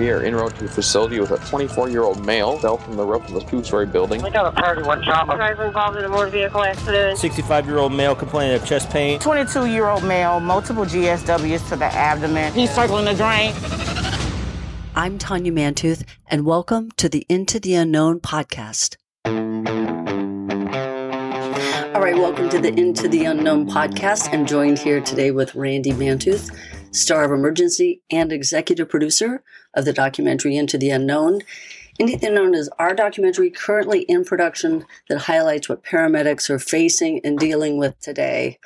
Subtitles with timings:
[0.00, 3.28] We are en route to the facility with a 24-year-old male fell from the roof
[3.28, 4.22] of a two-story building.
[4.22, 5.36] We got a party one trauma.
[5.36, 7.18] Driver involved in a motor vehicle accident.
[7.18, 9.20] 65 year old male complaining of chest pain.
[9.20, 12.50] 22 year old male, multiple GSWs to the abdomen.
[12.54, 13.52] He's circling the drain.
[14.96, 18.96] I'm Tonya Mantooth, and welcome to the Into the Unknown podcast.
[21.94, 24.32] All right, welcome to the Into the Unknown podcast.
[24.32, 26.50] I'm joined here today with Randy Mantooth,
[26.90, 29.44] star of Emergency and executive producer
[29.74, 31.40] of the documentary Into the Unknown.
[31.98, 37.20] Into the Unknown is our documentary currently in production that highlights what paramedics are facing
[37.24, 38.58] and dealing with today.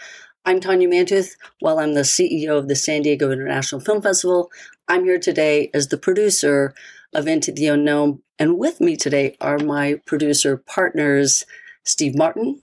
[0.44, 1.36] I'm Tonya Mantooth.
[1.60, 4.50] While I'm the CEO of the San Diego International Film Festival,
[4.88, 6.74] I'm here today as the producer
[7.14, 8.20] of Into the Unknown.
[8.38, 11.44] And with me today are my producer partners,
[11.84, 12.60] Steve Martin,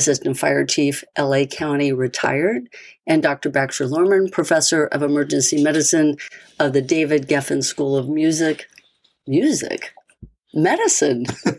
[0.00, 2.68] Assistant Fire Chief, LA County, retired,
[3.06, 3.50] and Dr.
[3.50, 6.16] Baxter Larmon, Professor of Emergency Medicine
[6.58, 8.66] of the David Geffen School of Music.
[9.26, 9.92] Music?
[10.54, 11.26] Medicine.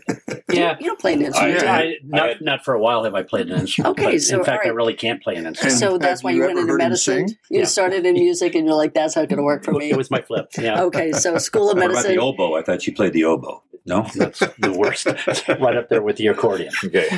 [0.52, 0.76] Yeah.
[0.78, 1.62] You don't play an instrument.
[1.64, 1.94] I, do you?
[1.94, 3.98] I, not, not for a while have I played an instrument.
[3.98, 5.78] Okay, so, in fact, all I really can't play an instrument.
[5.78, 7.28] so that's why you you went into medicine.
[7.48, 7.64] You Yeah.
[7.64, 10.10] started in music, and you're like, "That's not going to work for me." it was
[10.10, 10.50] my flip.
[10.58, 12.16] Yeah, Okay, so School of What about Medicine.
[12.16, 12.54] the oboe?
[12.54, 13.62] I thought you played the oboe.
[13.84, 14.06] No?
[14.14, 15.06] that's the worst.
[15.48, 16.72] right up there with the accordion.
[16.84, 17.08] Okay.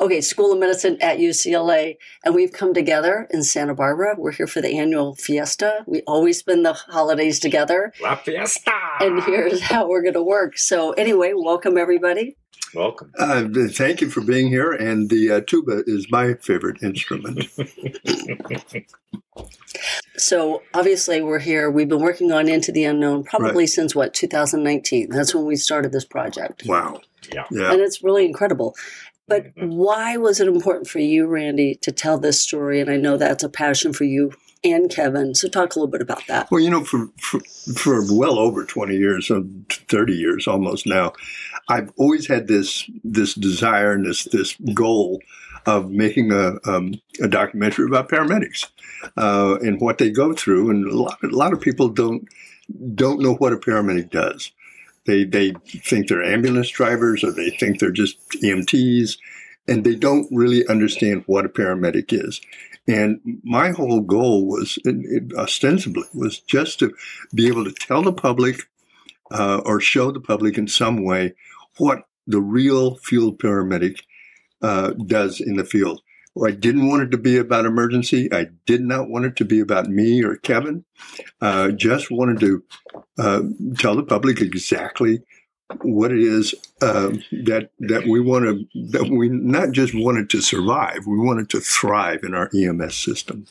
[0.00, 4.14] Okay, School of Medicine at UCLA, and we've come together in Santa Barbara.
[4.16, 5.84] We're here for the annual fiesta.
[5.86, 8.72] We always spend the holidays together, La fiesta!
[9.00, 10.58] and here's how we're going to work.
[10.58, 12.36] So, anyway, welcome everybody.
[12.74, 13.12] Welcome.
[13.18, 14.72] Uh, thank you for being here.
[14.72, 17.48] And the uh, tuba is my favorite instrument.
[20.18, 21.70] So, obviously, we're here.
[21.70, 25.10] We've been working on Into the Unknown probably since what 2019.
[25.10, 26.62] That's when we started this project.
[26.64, 27.02] Wow.
[27.30, 27.44] Yeah.
[27.50, 27.72] Yeah.
[27.72, 28.74] and it's really incredible.
[29.28, 32.80] But why was it important for you, Randy, to tell this story?
[32.80, 34.32] And I know that's a passion for you
[34.64, 35.34] and Kevin.
[35.34, 36.50] So talk a little bit about that.
[36.50, 37.40] Well, you know, for, for
[37.74, 41.12] for well over twenty years, uh, thirty years almost now,
[41.68, 45.20] I've always had this this desire and this this goal
[45.66, 48.68] of making a um, a documentary about paramedics
[49.16, 50.70] uh, and what they go through.
[50.70, 52.28] And a lot, a lot of people don't
[52.94, 54.52] don't know what a paramedic does.
[55.06, 59.18] They they think they're ambulance drivers or they think they're just EMTs,
[59.68, 62.40] and they don't really understand what a paramedic is.
[62.88, 66.94] And my whole goal was, it, ostensibly, was just to
[67.34, 68.68] be able to tell the public
[69.32, 71.34] uh, or show the public in some way
[71.78, 74.00] what the real field paramedic
[74.62, 76.00] uh, does in the field.
[76.44, 78.28] I didn't want it to be about emergency.
[78.32, 80.84] I did not want it to be about me or Kevin.
[81.40, 82.64] Uh, just wanted to
[83.18, 83.42] uh,
[83.78, 85.20] tell the public exactly
[85.82, 87.10] what it is uh,
[87.44, 91.60] that that we want to that we not just wanted to survive, we wanted to
[91.60, 93.46] thrive in our EMS system.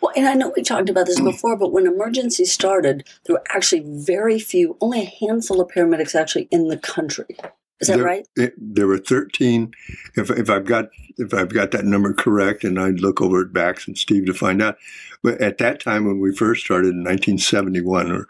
[0.00, 3.44] Well, and I know we talked about this before, but when emergency started, there were
[3.50, 7.36] actually very few, only a handful of paramedics actually in the country.
[7.80, 8.28] Is that there, right?
[8.36, 9.74] it- there were thirteen.
[10.16, 13.52] If if I've got if I've got that number correct, and I'd look over at
[13.52, 14.76] Bax and Steve to find out.
[15.22, 18.26] But at that time, when we first started in 1971, or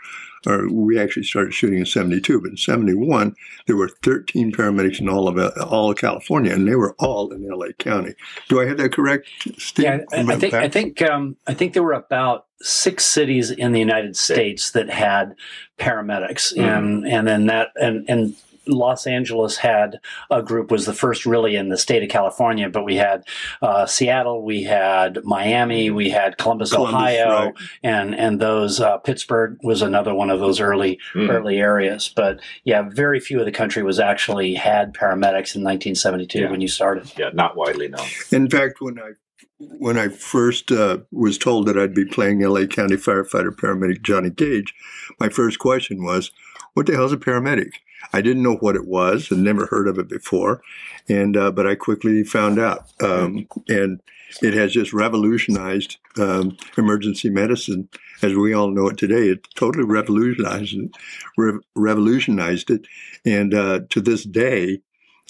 [0.47, 3.34] or we actually started shooting in 72, but in 71
[3.66, 7.47] there were 13 paramedics in all of all of California, and they were all in
[7.49, 8.15] LA County.
[8.49, 9.28] Do I have that correct,
[9.59, 9.84] Steve?
[9.84, 13.72] Yeah, I, I think I think um, I think there were about six cities in
[13.72, 15.34] the United States that had
[15.78, 18.37] paramedics, and and then that and and
[18.67, 22.85] Los Angeles had a group was the first really in the state of California, but
[22.85, 23.25] we had
[23.63, 27.55] uh, Seattle, we had Miami, we had Columbus, Columbus, Ohio, right.
[27.83, 31.31] and and those uh, Pittsburgh was another one of those early Mm.
[31.31, 32.13] early areas.
[32.15, 36.51] But yeah, very few of the country was actually had paramedics in 1972 Yeah.
[36.51, 37.11] when you started.
[37.17, 38.07] Yeah, not widely known.
[38.33, 39.13] In fact, when I
[39.59, 44.31] when I first uh, was told that I'd be playing LA County firefighter paramedic Johnny
[44.31, 44.75] Gage,
[45.21, 46.33] my first question was,
[46.75, 47.73] "What the hell's a paramedic?"
[48.12, 50.62] I didn't know what it was and never heard of it before,
[51.09, 54.01] and uh, but I quickly found out, um, and
[54.43, 57.89] it has just revolutionized um, emergency medicine
[58.23, 59.29] as we all know it today.
[59.29, 60.91] It totally revolutionized it,
[61.37, 62.87] re- revolutionized it,
[63.25, 64.81] and uh, to this day,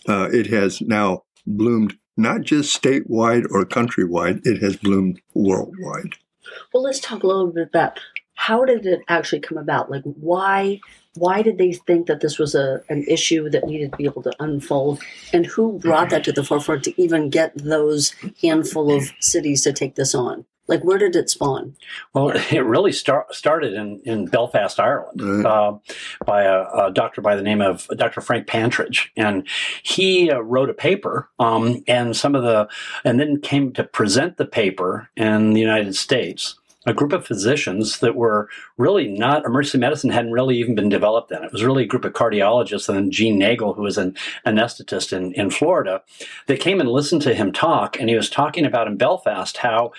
[0.08, 6.14] uh, it has now bloomed not just statewide or countrywide, it has bloomed worldwide.
[6.72, 7.98] Well, let's talk a little bit about
[8.34, 9.90] how did it actually come about?
[9.90, 10.80] Like, why
[11.16, 14.22] why did they think that this was a an issue that needed to be able
[14.22, 15.02] to unfold,
[15.32, 19.72] and who brought that to the forefront to even get those handful of cities to
[19.72, 20.44] take this on?
[20.66, 21.76] Like, where did it spawn?
[22.14, 25.44] Well, it really start, started in, in Belfast, Ireland, Right.
[25.46, 25.78] uh,
[26.24, 28.22] by a, a doctor by the name of Dr.
[28.22, 29.46] Frank Pantridge, and
[29.82, 32.66] he uh, wrote a paper, um, and some of the,
[33.04, 36.56] and then came to present the paper in the United States.
[36.86, 41.30] A group of physicians that were really not emergency medicine hadn't really even been developed
[41.30, 41.42] then.
[41.42, 44.16] It was really a group of cardiologists and then Gene Nagel, who was an
[44.46, 46.02] anesthetist in, in Florida,
[46.46, 47.98] that came and listened to him talk.
[47.98, 49.92] And he was talking about in Belfast how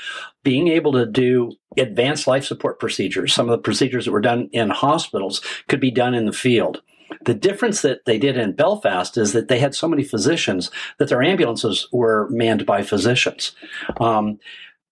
[0.43, 4.49] being able to do advanced life support procedures, some of the procedures that were done
[4.51, 6.81] in hospitals, could be done in the field.
[7.25, 11.09] The difference that they did in Belfast is that they had so many physicians that
[11.09, 13.55] their ambulances were manned by physicians.
[13.99, 14.39] Um,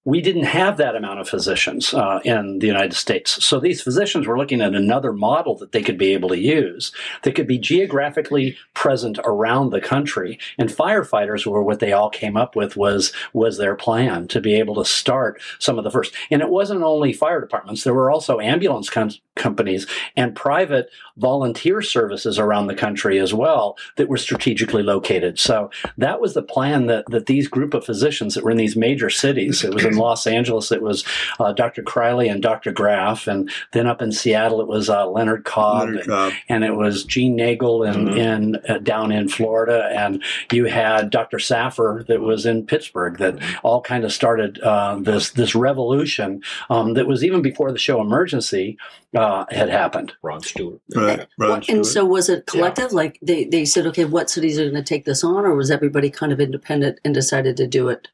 [0.06, 3.44] we didn't have that amount of physicians uh, in the United States.
[3.44, 6.92] So these physicians were looking at another model that they could be able to use
[7.24, 10.40] that could be geographically present around the country.
[10.58, 14.56] And firefighters were what they all came up with was was their plan to be
[14.56, 16.14] able to start some of the first.
[16.30, 21.82] And it wasn't only fire departments; there were also ambulance com- companies and private volunteer
[21.82, 25.40] services around the country as well that were strategically located.
[25.40, 28.76] So that was the plan that that these group of physicians that were in these
[28.76, 29.64] major cities.
[29.64, 31.04] It was in Los Angeles, it was
[31.40, 31.84] uh, Dr.
[31.84, 32.72] Criley and Dr.
[32.72, 36.34] Graff, and then up in Seattle, it was uh, Leonard Cobb, Leonard and, Cobb.
[36.50, 38.18] and it was Gene Nagel in, Mhm.
[38.18, 41.40] in uh, down in Florida, and you had Dr.
[41.40, 46.94] Safar that was in Pittsburgh that all kind of started uh, this this revolution um,
[46.96, 48.78] that was even before the show Emergency
[49.16, 50.14] uh, had happened.
[50.22, 50.80] Ron Stewart.
[50.96, 51.70] Right, Well, right.
[51.70, 52.94] and so was it collective?
[52.94, 55.72] Like they, they said, okay, what cities are going to take this on, or was
[55.72, 58.08] everybody kind of independent and decided to do it?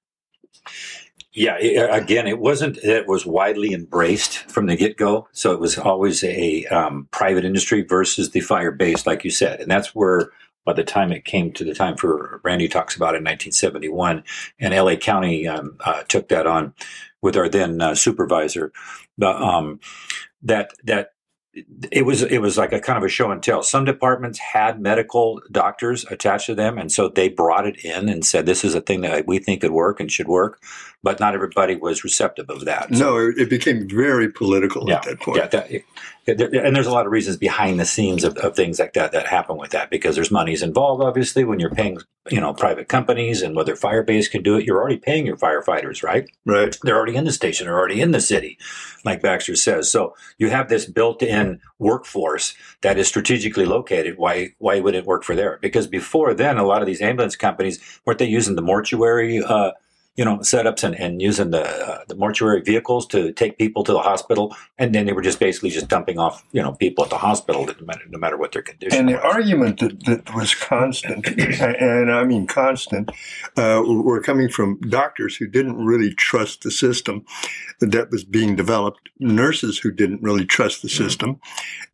[1.32, 5.28] Yeah, i- again, it wasn't it was widely embraced from the get go.
[5.32, 9.60] So it was always a um, private industry versus the fire based, like you said,
[9.62, 10.30] and that's where.
[10.66, 14.24] By the time it came to the time for Randy talks about in 1971,
[14.60, 16.76] and LA County um, uh, took that on
[17.24, 18.72] with our then uh, supervisor,
[19.18, 19.80] the, um,
[20.44, 21.12] that that
[21.92, 23.64] it was it was like a kind of a show and tell.
[23.64, 28.24] Some departments had medical doctors attached to them, and so they brought it in and
[28.24, 30.62] said, "This is a thing that we think could work and should work."
[31.02, 32.94] But not everybody was receptive of that.
[32.94, 35.38] So, No, it, became very political at that point.
[35.38, 35.72] yeah, that,
[36.28, 39.26] and there's a lot of reasons behind the scenes of, of things like that that
[39.26, 41.02] happen with that because there's monies involved.
[41.02, 42.00] Obviously, when you're paying,
[42.30, 46.04] you know, private companies and whether Firebase can do it, you're already paying your firefighters,
[46.04, 46.30] right?
[46.46, 46.78] Right.
[46.84, 48.58] they're already in the station, they're already in the city,
[49.06, 49.90] like Baxter says.
[49.90, 54.18] So you have this built-in workforce that is strategically located.
[54.18, 55.58] Why why would it work for there?
[55.62, 59.72] Because before then, a lot of these ambulance companies weren't they using the mortuary, uh,
[60.20, 63.94] you know, setups and, and using the uh, the mortuary vehicles to take people to
[63.94, 67.10] the hospital, and then they were just basically just dumping off, you know, people at
[67.10, 69.00] the hospital, no matter, no matter what their condition.
[69.00, 69.34] And the was.
[69.34, 71.26] argument that, that was constant,
[71.62, 73.12] and I mean constant,
[73.56, 77.24] uh, were coming from doctors who didn't really trust the system
[77.80, 81.40] that was being developed, nurses who didn't really trust the system.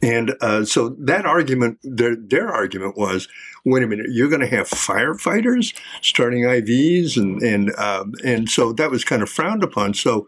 [0.02, 3.28] And uh, so that argument, their, their argument was,
[3.66, 8.74] wait a minute, you're going to have firefighters starting IVs, and and um, and so
[8.74, 9.94] that was kind of frowned upon.
[9.94, 10.28] So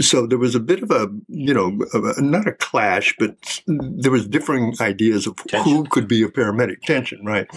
[0.00, 4.10] so there was a bit of a you know a, not a clash but there
[4.10, 6.80] was differing ideas of who could be a paramedic.
[6.82, 7.48] Tension right.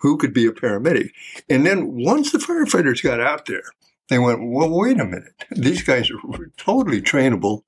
[0.00, 1.10] Who could be a paramedic.
[1.48, 3.62] And then once the firefighters got out there
[4.08, 5.44] they went well wait a minute.
[5.50, 7.62] These guys are totally trainable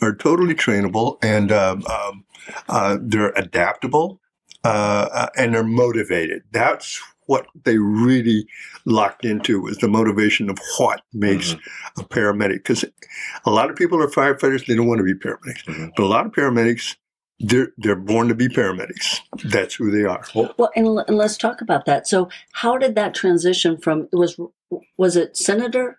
[0.00, 2.24] are totally trainable and um, um,
[2.68, 4.20] uh, they're adaptable
[4.64, 6.42] uh, uh, and they're motivated.
[6.50, 8.46] That's what they really
[8.84, 11.52] locked into was the motivation of what makes
[11.98, 12.84] a paramedic because
[13.44, 15.92] a lot of people are firefighters they don't want to be paramedics Mhm.
[15.96, 16.96] but a lot of paramedics
[17.40, 21.36] they're they're born to be paramedics that's who they are Well, and, l- and let's
[21.36, 22.06] talk about that.
[22.06, 24.38] So, how did that transition from it was
[24.96, 25.96] was it Cinader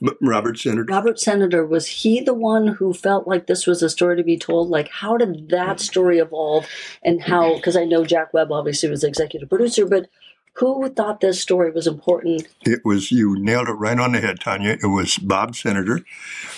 [0.00, 1.66] But robert Cinader Robert Cinader?
[1.66, 4.68] Was he the one who felt like this was a story to be told?
[4.68, 6.66] Like, how did that story evolve,
[7.02, 7.54] and how?
[7.56, 10.08] Because I know Jack Webb obviously was executive producer, but
[10.54, 12.46] who thought this story was important?
[12.62, 16.04] it was you nailed it right on the head tonya it was bob Cinader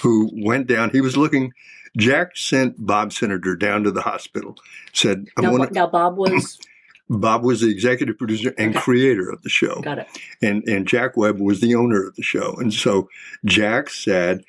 [0.02, 1.52] who went down he was looking
[1.96, 4.56] jack sent bob Cinader down to the hospital
[4.92, 6.58] said i Now, want now Bob was
[7.08, 10.08] bob was the executive producer and creator of the show got it.
[10.42, 12.54] and and Jack Webb was the owner of the show.
[12.58, 13.08] And so
[13.44, 14.44] Jack said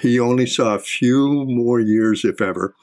[0.00, 2.74] he only saw a few more years, if ever,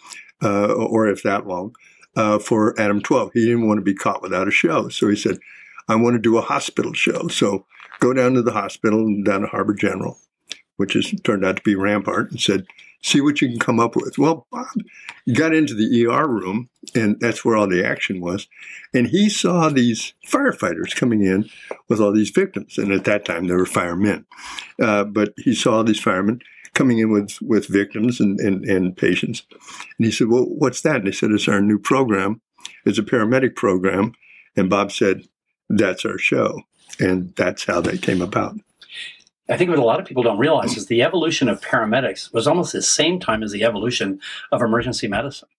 [0.44, 1.76] uh, or if that long,
[2.16, 3.32] uh, for Adam 12.
[3.34, 4.90] He didn't want to be caught without a show.
[4.90, 5.40] So he said,
[5.90, 7.28] I want to do a hospital show.
[7.28, 7.66] So
[8.00, 10.18] go down to the hospital and down to Harbor General,
[10.78, 12.66] which has turned out to be Rampart, and said,
[13.02, 14.18] see what you can come up with.
[14.18, 14.68] Well, Bob
[15.34, 18.48] got into the ER room, and that's where all the action was.
[18.94, 21.50] And he saw these firefighters coming in
[21.88, 22.78] with all these victims.
[22.78, 24.26] And at that time, they were firemen.
[24.82, 26.42] Uh, but he saw these firemen
[26.74, 29.44] coming in with, with victims and, and, and patients.
[29.98, 30.98] And he said, Well, what's that?
[30.98, 32.42] And they said, It's our new program.
[32.86, 34.14] It's a paramedic program.
[34.56, 35.24] And Bob said,
[35.70, 36.62] That's our show.
[37.00, 38.56] And that's how they came about.
[39.50, 42.48] I think what a lot of people don't realize is the evolution of paramedics was
[42.48, 44.20] almost the same time as the evolution
[44.52, 45.50] of emergency medicine.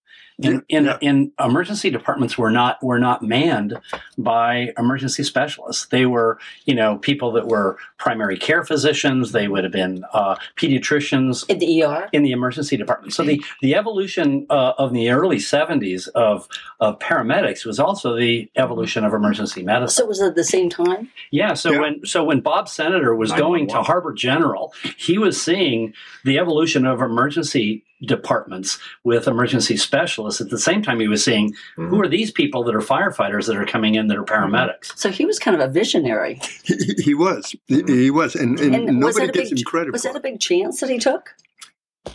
[0.41, 0.97] In, in, Yeah.
[1.01, 3.77] in emergency departments were not were not manned
[4.17, 5.85] by emergency specialists.
[5.87, 9.31] They were you know people that were primary care physicians.
[9.31, 12.09] They would have been uh, pediatricians In the ER?
[12.11, 13.13] in the emergency department.
[13.13, 16.47] So the the evolution uh, of the early '70s of
[16.79, 20.03] of paramedics was also the evolution of emergency medicine.
[20.03, 21.09] So was it at the same time?
[21.31, 21.53] Yeah.
[21.53, 21.79] So Yeah.
[21.81, 23.85] when so when Bob Cinader was going to 911.
[23.85, 25.93] Harbor General, he was seeing
[26.23, 30.41] the evolution of emergency departments with emergency specialists.
[30.41, 31.89] At the same time, he was seeing mm-hmm.
[31.89, 34.53] who are these people that are firefighters that are coming in that are mm-hmm.
[34.53, 34.97] paramedics.
[34.97, 36.41] So he was kind of a visionary.
[36.63, 37.55] He, he- he was.
[37.67, 37.87] He, mm-hmm.
[37.87, 38.35] he was.
[38.35, 40.21] And, and, And was nobody that a gives big- him credit Was for that a
[40.21, 41.35] big chance that he took?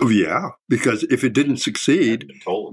[0.01, 2.31] Oh, yeah, because if it didn't succeed,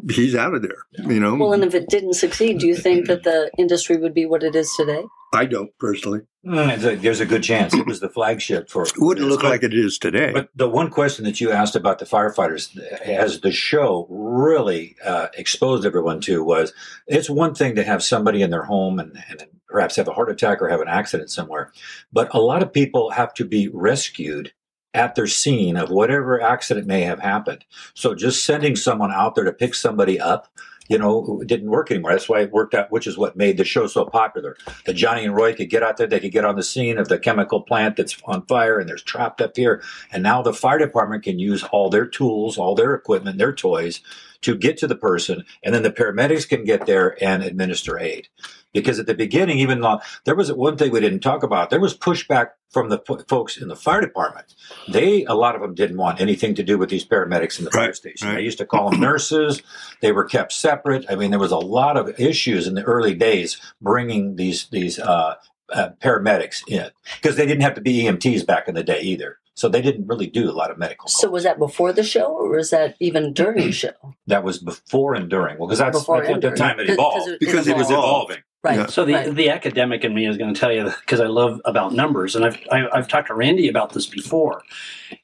[0.09, 0.77] he's out of there.
[0.97, 4.13] You know, Well, and if it didn't succeed, do you think that the industry would
[4.13, 5.03] be what it is today?
[5.33, 6.21] I don't personally.
[6.45, 8.83] Mm, there's a- There's a good chance it was the flagship for.
[8.83, 10.31] It wouldn't look But- like it is today.
[10.33, 15.27] But the one question that you asked about the firefighters, as the show really uh,
[15.37, 16.73] exposed everyone to, was
[17.07, 20.29] it's one thing to have somebody in their home and, and perhaps have a heart
[20.29, 21.71] attack or have an accident somewhere,
[22.11, 24.51] but a lot of people have to be rescued
[24.93, 27.65] at their scene of whatever accident may have happened.
[27.93, 30.47] So just sending someone out there to pick somebody up.
[30.89, 32.11] You know, didn't work anymore.
[32.11, 34.57] That's why it worked out, which is what made the show so popular.
[34.85, 37.07] That Johnny and Roy could get out there, they could get on the scene of
[37.07, 39.81] the chemical plant that's on fire and there's trapped up here.
[40.11, 44.01] And now the fire department can use all their tools, all their equipment, their toys
[44.43, 45.43] to get to the person.
[45.63, 48.27] And then the paramedics can get there and administer aid.
[48.73, 51.79] Because at the beginning, even though there was one thing we didn't talk about, there
[51.79, 54.55] was pushback from the fo- folks in the fire department.
[54.91, 57.71] They, a lot of them didn't want anything to do with these paramedics in the
[57.71, 58.27] fire station.
[58.27, 58.35] right.
[58.35, 59.61] They used to call them nurses.
[60.01, 61.05] They were kept separate.
[61.07, 64.97] I mean, there was a lot of issues in the early days bringing these, these,
[64.97, 65.35] uh,
[65.71, 66.89] uh, paramedics in
[67.21, 69.39] because they didn't have to be EMTs back in the day either.
[69.55, 71.07] So they didn't really do a lot of medical.
[71.07, 74.15] So was that before the show, or was that even during the show?
[74.27, 75.57] that was before and during.
[75.59, 76.55] Well, because that's Before at the during.
[76.55, 77.29] time it 'Cause- 'cause evolved.
[77.29, 78.37] it- Because it it was evolving.
[78.63, 78.79] Right.
[78.79, 78.85] Yeah.
[78.85, 79.35] So the right.
[79.35, 82.45] the academic in me is going to tell you because I love about numbers, and
[82.45, 84.63] I've I, I've talked to Randy about this before,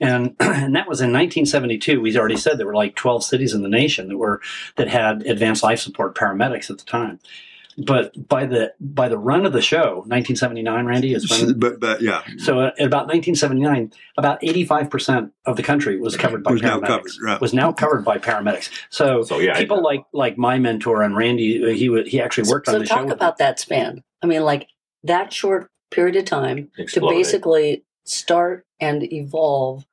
[0.02, 2.02] and and that was in 1972.
[2.02, 4.42] We already said there were like 12 cities in the nation that were
[4.76, 7.20] that had advanced life support paramedics at the time.
[7.78, 11.58] But by the by the run of the show, 1979, Randy is when.
[11.60, 16.44] but, but yeah, So at about 1979, about 85 percent of the country was covered
[16.44, 16.88] by Was now paramedics.
[16.88, 17.42] covered, right.
[17.42, 18.70] Was now covered by paramedics.
[18.90, 19.84] So, So, yeah, people know.
[19.84, 22.96] like like my mentor and Randy, uh, he he actually worked so on the show.
[22.96, 23.16] talk with me.
[23.16, 24.04] about that span.
[24.22, 24.68] I mean, like
[25.04, 29.86] that short period of time to basically start and evolve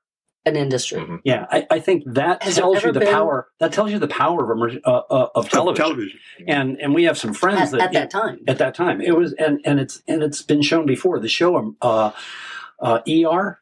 [0.47, 1.01] an industry.
[1.01, 1.21] Mhm.
[1.25, 3.49] Yeah, I, I think that Has tells you the been- power.
[3.59, 5.85] That tells you the power of emerg- uh, uh, of television.
[5.85, 6.19] television.
[6.47, 8.39] And and we have some friends At, that at that time.
[8.47, 11.19] at that time it was and and it's and it's been shown before.
[11.19, 12.13] The show um, uh,
[12.81, 13.61] uh, ER,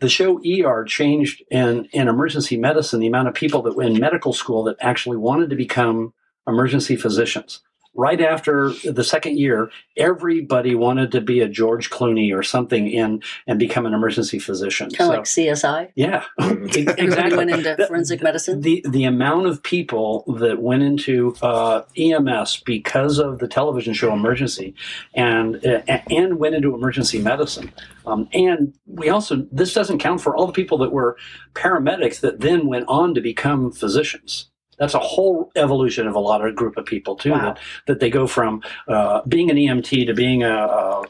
[0.00, 3.98] the show ER changed in in emergency medicine the amount of people that were in
[4.00, 6.12] medical school that actually wanted to become
[6.48, 7.60] emergency physicians.
[7.96, 13.22] Right after the second year, everybody wanted to be a George Clooney or something in
[13.46, 14.90] and become an emergency physician.
[14.90, 15.92] Kind of So- like CSI.
[15.94, 17.36] yeah, exactly.
[17.36, 18.60] went into The- forensic medicine.
[18.62, 24.12] The the amount of people that went into uh, EMS because of the television show
[24.12, 24.74] Emergency,
[25.14, 27.72] and uh, and went into emergency medicine,
[28.06, 31.16] um, and we also this doesn't count for all the people that were
[31.54, 34.50] paramedics that then went on to become physicians.
[34.78, 37.30] That's a whole evolution of a lot of group of people too.
[37.32, 37.40] Wow.
[37.40, 41.02] That, that they go from uh, being an EMT to being a uh,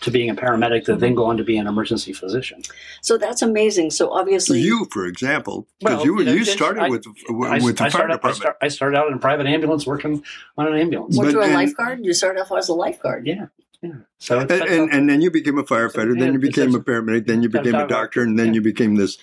[0.00, 2.62] to being a paramedic, that then go on to be an emergency physician.
[3.00, 3.90] so that's amazing.
[3.90, 7.50] So obviously, You, for example, because Well, you you know, you started I- with with
[7.50, 8.36] I, the I fire started, I, department.
[8.36, 10.22] start, I started out in a private ambulance working
[10.58, 11.16] on an ambulance.
[11.16, 12.04] weren't But- you a and- lifeguard?
[12.04, 13.26] You started off as a lifeguard.
[13.26, 13.46] Yeah,
[13.80, 13.92] yeah.
[14.18, 17.42] So and, and, and then you became a firefighter, then you became a paramedic, then
[17.42, 18.54] you became a doctor, and then yeah.
[18.54, 19.18] you became this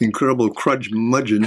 [0.00, 1.46] incredible crudge mudgeon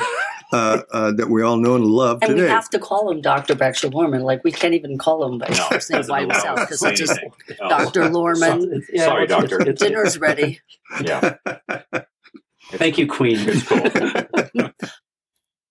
[0.51, 3.56] uh, uh, that we all know and love And we have to call him Dr.
[3.56, 4.22] Baxter Larmon.
[4.24, 7.20] Like, we can't even call him by his first name by himself because it's just
[7.60, 8.03] Dr.
[8.10, 8.63] Larmon.
[8.65, 9.62] it's- yeah, Sorry, doctor.
[9.62, 10.60] it's- it's- Dinner's ready.
[11.03, 11.36] Yeah.
[12.72, 13.38] Thank you, Queen.
[13.39, 14.70] It's cool.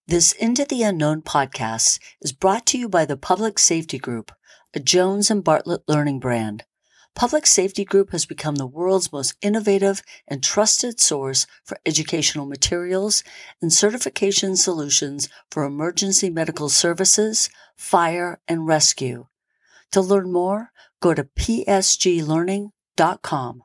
[0.07, 4.33] This Into the Unknown podcast is brought to you by the Public Safety Group,
[4.75, 6.65] a Jones and Bartlett learning brand.
[7.19, 13.25] Public Safety Group has become the world's most innovative and trusted source for educational materials
[13.61, 19.27] and certification solutions for emergency medical services, fire, and rescue.
[19.91, 20.71] To learn more,
[21.01, 23.63] go to psglearning.com.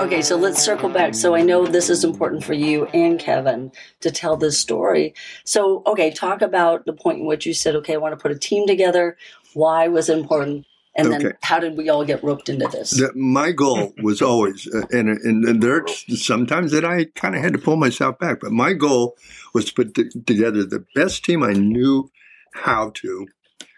[0.00, 1.14] Okay, so let's circle back.
[1.14, 5.14] So I know this is important for you and Kevin to tell this story.
[5.44, 8.32] So, okay, talk about the point in which you said, okay, I want to put
[8.32, 9.16] a team together.
[9.54, 10.66] Why was it important?
[10.98, 11.36] And then Okay.
[11.42, 12.90] how did we all get roped into this?
[12.90, 17.42] The, my goal was always, uh, and, and, and there's sometimes that I kind of
[17.42, 19.16] had to pull myself back, but my goal
[19.54, 22.10] was to put t- together the best team I knew
[22.52, 23.28] how to,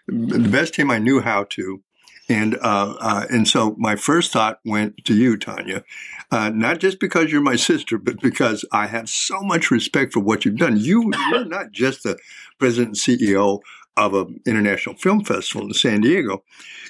[0.07, 1.81] the best team I knew how to.
[2.29, 5.83] And uh, uh, and so my first thought went to you, Tonya,
[6.31, 10.21] uh, not just because you're my sister, but because I have so much respect for
[10.21, 10.77] what you've done.
[10.77, 12.17] You, you're not just the
[12.57, 13.59] president and CEO
[13.97, 16.43] of an international film festival in San Diego.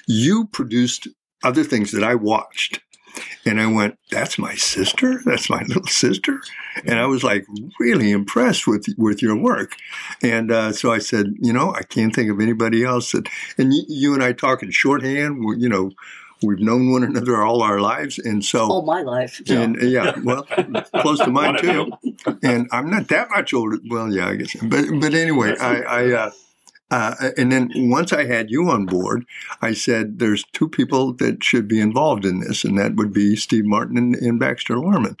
[0.06, 1.08] You produced
[1.42, 2.80] other things that I watched.
[3.44, 5.20] And I went, that's my sister?
[5.24, 6.40] That's my little sister?
[6.86, 7.44] And I was like
[7.78, 9.74] really impressed with with your work.
[10.22, 13.26] And uh, so I said, you know, I can't think of anybody else that,
[13.58, 15.90] and you, you and I talk in shorthand, we, you know,
[16.42, 18.18] we've known one another all our lives.
[18.18, 19.42] And so, All my life.
[19.48, 20.44] and uh, yeah, well,
[21.02, 21.92] close to mine too.
[22.42, 23.78] And I'm not that much older.
[23.90, 24.56] Well, yeah, I guess.
[24.62, 26.30] But but anyway, I, I uh,
[26.92, 29.24] uh, and then once I had you on board,
[29.62, 33.34] I said there's two people that should be involved in this, and that would be
[33.34, 35.18] Steve Martin and, and Baxter Larmon.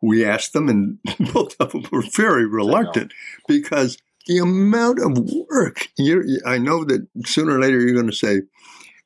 [0.00, 0.98] We asked them, and
[1.32, 3.12] both of them were very reluctant
[3.48, 3.98] because
[4.28, 5.18] the amount of
[5.50, 5.88] work.
[5.96, 8.42] You're, I know that sooner or later you're going to say,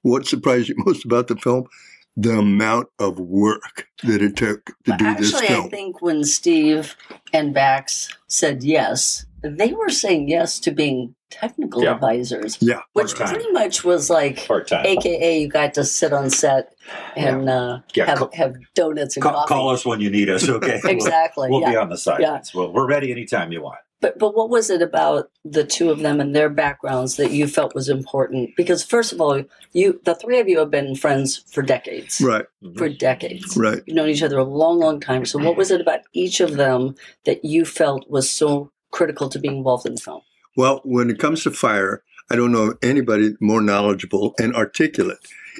[0.02, 1.66] "What surprised you most about the film?"
[2.14, 5.64] The amount of work that it took to But do this Actually, film.
[5.64, 6.94] I think when Steve
[7.32, 11.94] and Bax said yes, they were saying yes to being technical Yeah.
[11.94, 13.34] advisors, yeah, which Part-time.
[13.34, 14.84] pretty much was like, Part time.
[14.86, 16.74] AKA, you got to sit on set
[17.16, 19.48] and uh, Yeah, have, call- have donuts and Call, coffee.
[19.48, 20.80] call us when you need us, okay?
[20.84, 21.48] We'll- Exactly.
[21.50, 21.70] We'll, yeah.
[21.70, 22.54] be on the sidelines.
[22.54, 23.78] Well, we're ready anytime you want.
[24.00, 27.46] But but what was it about the two of them and their backgrounds that you
[27.46, 28.50] felt was important?
[28.56, 29.40] Because first of all,
[29.74, 32.20] you the three of you have been friends for decades.
[32.20, 32.44] right,
[32.76, 33.56] For decades.
[33.56, 33.80] right.
[33.86, 35.24] You've known each other a long, long time.
[35.24, 36.96] So what was it about each of them
[37.26, 40.22] that you felt was so critical to being involved in the film?
[40.56, 45.18] Well, when it comes to fire, I don't know anybody more knowledgeable and articulate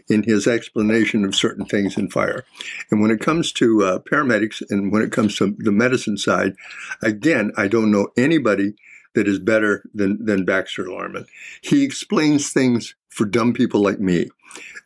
[0.09, 2.45] in his explanation of certain things in fire.
[2.91, 6.55] And when it comes to uh, paramedics and when it comes to the medicine side,
[7.03, 8.75] again, I don't know anybody
[9.15, 11.27] that is better than, than Baxter Larmon.
[11.61, 14.31] He explains things for dumb people like me.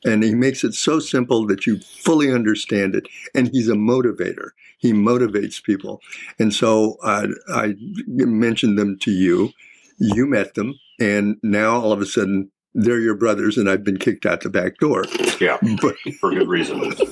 [0.05, 3.09] And he makes it so simple that you fully understand it.
[3.35, 4.51] And he's a motivator.
[4.79, 6.01] He motivates people.
[6.39, 7.75] And so uh, I
[8.07, 9.53] mentioned them to you.
[9.99, 10.75] You met them.
[11.01, 14.51] And now all of a sudden, they're your brothers, and I've been kicked out the
[14.51, 15.05] back door.
[15.41, 16.93] Yeah, But for good reason.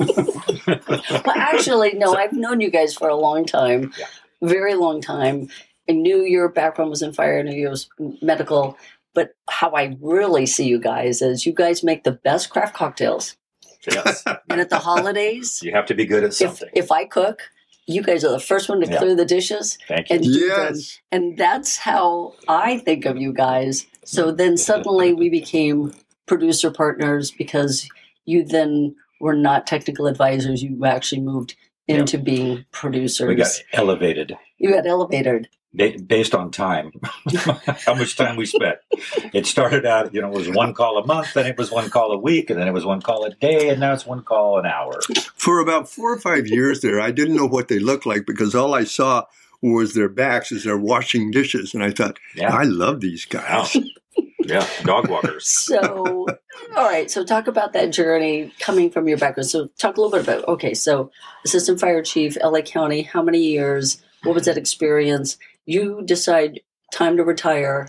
[0.66, 4.07] Well, actually, no, I've known you guys for a long time, Yeah.
[4.42, 5.49] very long time.
[5.88, 7.88] I knew your background was in fire, I knew you was
[8.23, 8.79] medical.
[9.14, 13.37] But how I really see you guys is you guys make the best craft cocktails.
[13.90, 14.25] yes.
[14.49, 16.68] And at the holidays, You have to be good at if, something.
[16.75, 17.42] if I cook,
[17.87, 18.99] you guys are the first one to Yeah.
[18.99, 20.16] clear the dishes Thank you.
[20.16, 23.87] and yes, And that's how I think of you guys.
[24.05, 25.92] So then suddenly we became
[26.27, 27.88] producer partners because
[28.25, 30.62] you then were not technical advisors.
[30.62, 31.99] You actually moved Yeah.
[31.99, 33.29] into being producers.
[33.29, 35.49] We got elevated you got elevated.
[35.74, 36.92] Ba- based on time,
[37.87, 38.78] how much time we spent.
[39.32, 41.90] It started out, you know, it was one call a month, then it was one
[41.90, 44.22] call a week, and then it was one call a day, and now it's one
[44.22, 45.00] call an hour.
[45.37, 48.54] for about four or five years there, I didn't know what they looked like because
[48.54, 49.24] all I saw
[49.62, 51.72] was their backs as they're washing dishes.
[51.74, 52.54] And I thought, Yeah.
[52.54, 53.74] I love these guys.
[54.40, 55.48] Yeah, dog walkers.
[55.74, 56.26] So,
[56.76, 57.10] all right.
[57.10, 59.48] So, talk about that journey coming from your background.
[59.48, 60.74] So, talk a little bit about okay.
[60.74, 61.10] So,
[61.46, 63.02] assistant fire chief, LA County.
[63.02, 64.02] How many years?
[64.22, 65.38] What was that experience?
[65.66, 66.61] You decide
[66.92, 67.88] time to retire,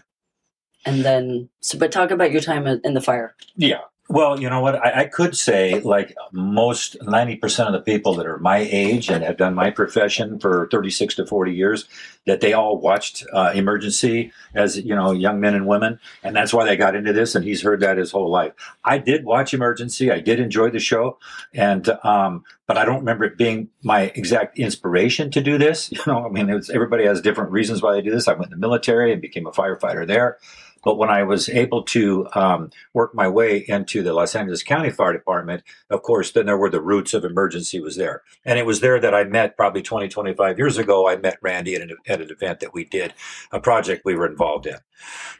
[0.85, 1.49] and then.
[1.61, 3.35] So, but talk about your time in in the fire.
[3.55, 3.81] Yeah.
[4.07, 4.75] Well, you know what?
[4.75, 9.23] I, I could say, like most 90% of the people that are my age and
[9.23, 11.85] have done my profession for 36 to 40 years,
[12.27, 15.99] that they all watched uh, Emergency as, you know, young men and women.
[16.23, 17.33] And that's why they got into this.
[17.33, 18.53] And he's heard that his whole life.
[18.83, 20.11] I did watch Emergency.
[20.11, 21.17] I did enjoy the show.
[21.51, 25.91] And, um, but I don't remember it being my exact inspiration to do this.
[25.95, 28.27] You know, I mean, it's, everybody has different reasons why they do this.
[28.27, 30.37] I went in the military and became a firefighter there.
[30.85, 34.91] But when I was able to um, work my way into the Los Angeles County
[34.91, 38.21] Fire Department, of course, then there were the roots of emergency was there.
[38.45, 41.09] And it was there that I met probably 20, 25 years ago.
[41.09, 43.15] I met Randy at an, at an event that we did,
[43.51, 44.77] a project we were involved in.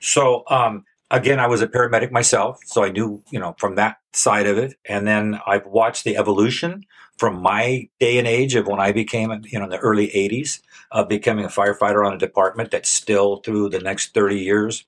[0.02, 2.60] So, um, again, I was a paramedic myself.
[2.66, 4.74] So I knew, you know, from that side of it.
[4.86, 6.86] And then I've watched the evolution
[7.20, 10.60] from my day and age of when I became, you know, in the early 80s
[10.92, 14.86] of becoming a firefighter on a department that's still through the next 30 years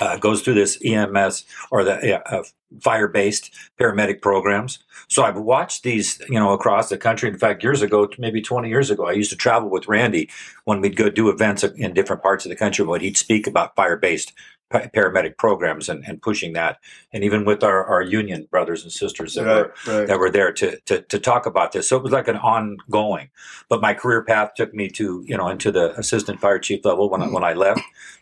[0.00, 2.42] uh, goes through this EMS or the uh,
[2.80, 4.78] fire-based paramedic programs.
[5.08, 7.28] So I've watched these, you know, across the country.
[7.28, 10.30] In fact, years ago, maybe 20 years ago, I used to travel with Randy
[10.64, 12.84] when we'd go do events in different parts of the country.
[12.84, 14.38] When he'd speak about fire-based pa-
[14.74, 16.78] paramedic programs and, and pushing that,
[17.12, 19.56] and even with our, our union brothers and sisters that Right,
[19.86, 20.06] were right.
[20.08, 21.88] that were there to, to to talk about this.
[21.88, 23.30] So it was like an ongoing.
[23.68, 27.10] But my career path took me to you know into the assistant fire chief level
[27.10, 27.80] when I, when I left.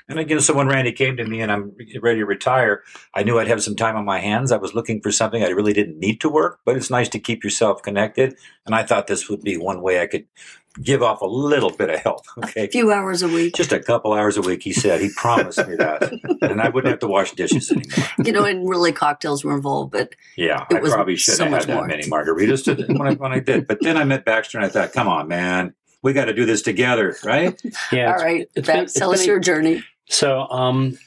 [0.09, 2.83] And again, so when Randy came to me and I'm ready to retire,
[3.15, 4.53] I knew I'd have some time on my hands.
[4.53, 7.21] I was looking for something I really didn't need to work, but it's nice to
[7.21, 8.35] keep yourself connected.
[8.67, 10.27] And I thought this would be one way I could
[10.81, 12.25] give off a little bit of help.
[12.39, 12.65] Okay.
[12.65, 13.55] A few hours a week.
[13.55, 15.01] Just a couple hours a week, he said.
[15.01, 16.13] He promised me that.
[16.43, 18.09] and I wouldn't have to wash dishes anymore.
[18.25, 21.45] You know, and really cocktails were involved, but Yeah, It I was probably should so
[21.45, 21.87] have much had that more.
[21.87, 23.67] many margaritas to, when, I, when I did.
[23.67, 25.75] But then I met Baxter and I thought, come on, man.
[26.03, 27.61] We got to do this together, right?
[27.93, 28.13] Yeah.
[28.13, 28.17] All right.
[28.17, 29.85] it's- right, it's been- tell been us a- your journey.
[30.09, 30.99] So, um,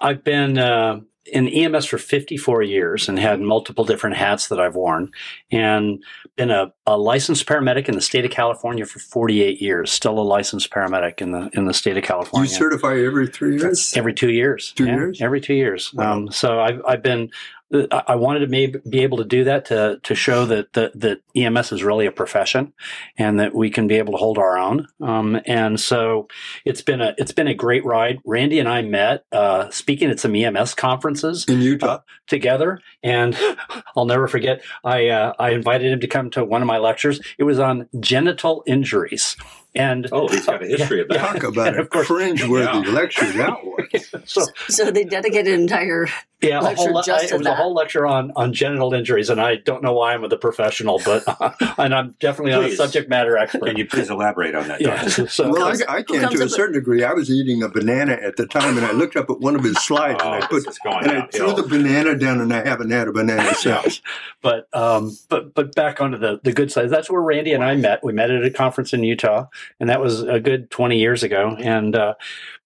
[0.00, 1.00] I've been uh,
[1.32, 5.10] in EMS for 54 years and had multiple different hats that I've worn,
[5.50, 6.02] and
[6.36, 9.90] been a, a licensed paramedic in the state of California for 48 years.
[9.90, 12.48] Still a licensed paramedic in the in the state of California.
[12.48, 13.96] You certify every three years?
[13.96, 14.72] Every two years.
[14.72, 15.20] Two Yeah, years?
[15.20, 15.92] Every two years.
[15.94, 16.12] Wow.
[16.12, 17.30] Um, so I've, I've been,
[17.72, 20.98] I I wanted to maybe be able to do that to, to show that, that,
[20.98, 22.72] that EMS is really a profession
[23.16, 24.88] and that we can be able to hold our own.
[25.00, 26.28] Um, and so
[26.64, 28.20] it's been a, it's been a great ride.
[28.24, 32.00] Randy and I met, uh, speaking at some EMS conferences In Utah?
[32.26, 33.36] together and
[33.96, 37.20] I'll never forget I uh, I invited him to come to one of my lectures
[37.38, 39.36] it was on genital injuries
[39.78, 41.18] and Oh, he's got a history of that.
[41.18, 42.92] Talk about And a of course- cringeworthy Yeah.
[42.92, 44.14] lecture that was.
[44.26, 46.06] so So they dedicated an entire.
[46.40, 47.52] yeah a lecture whole, just I- to it was that.
[47.54, 50.36] a whole lecture on on genital injuries and I don't know why I'm with the
[50.36, 51.24] professional but
[51.78, 54.80] and I'm definitely not a subject matter expert Can you please elaborate on that?
[54.80, 57.02] yeah so well, comes- I, I can comes to a up with- certain degree.
[57.04, 59.64] I was eating a banana at the time, and I looked up at one of
[59.64, 62.66] his slides, and I Oh, put going and I threw the banana down, and I
[62.66, 64.00] haven't had a banana since.
[64.42, 66.90] but um, but but back onto the the good side.
[66.90, 68.04] That's where Randy and I met.
[68.04, 69.46] We met at a conference in Utah,
[69.80, 72.14] and that was a good twenty years ago, and uh,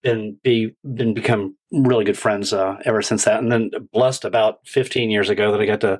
[0.03, 3.39] been be been become really good friends uh, ever since that.
[3.43, 5.99] And then blessed about fifteen years ago that I got to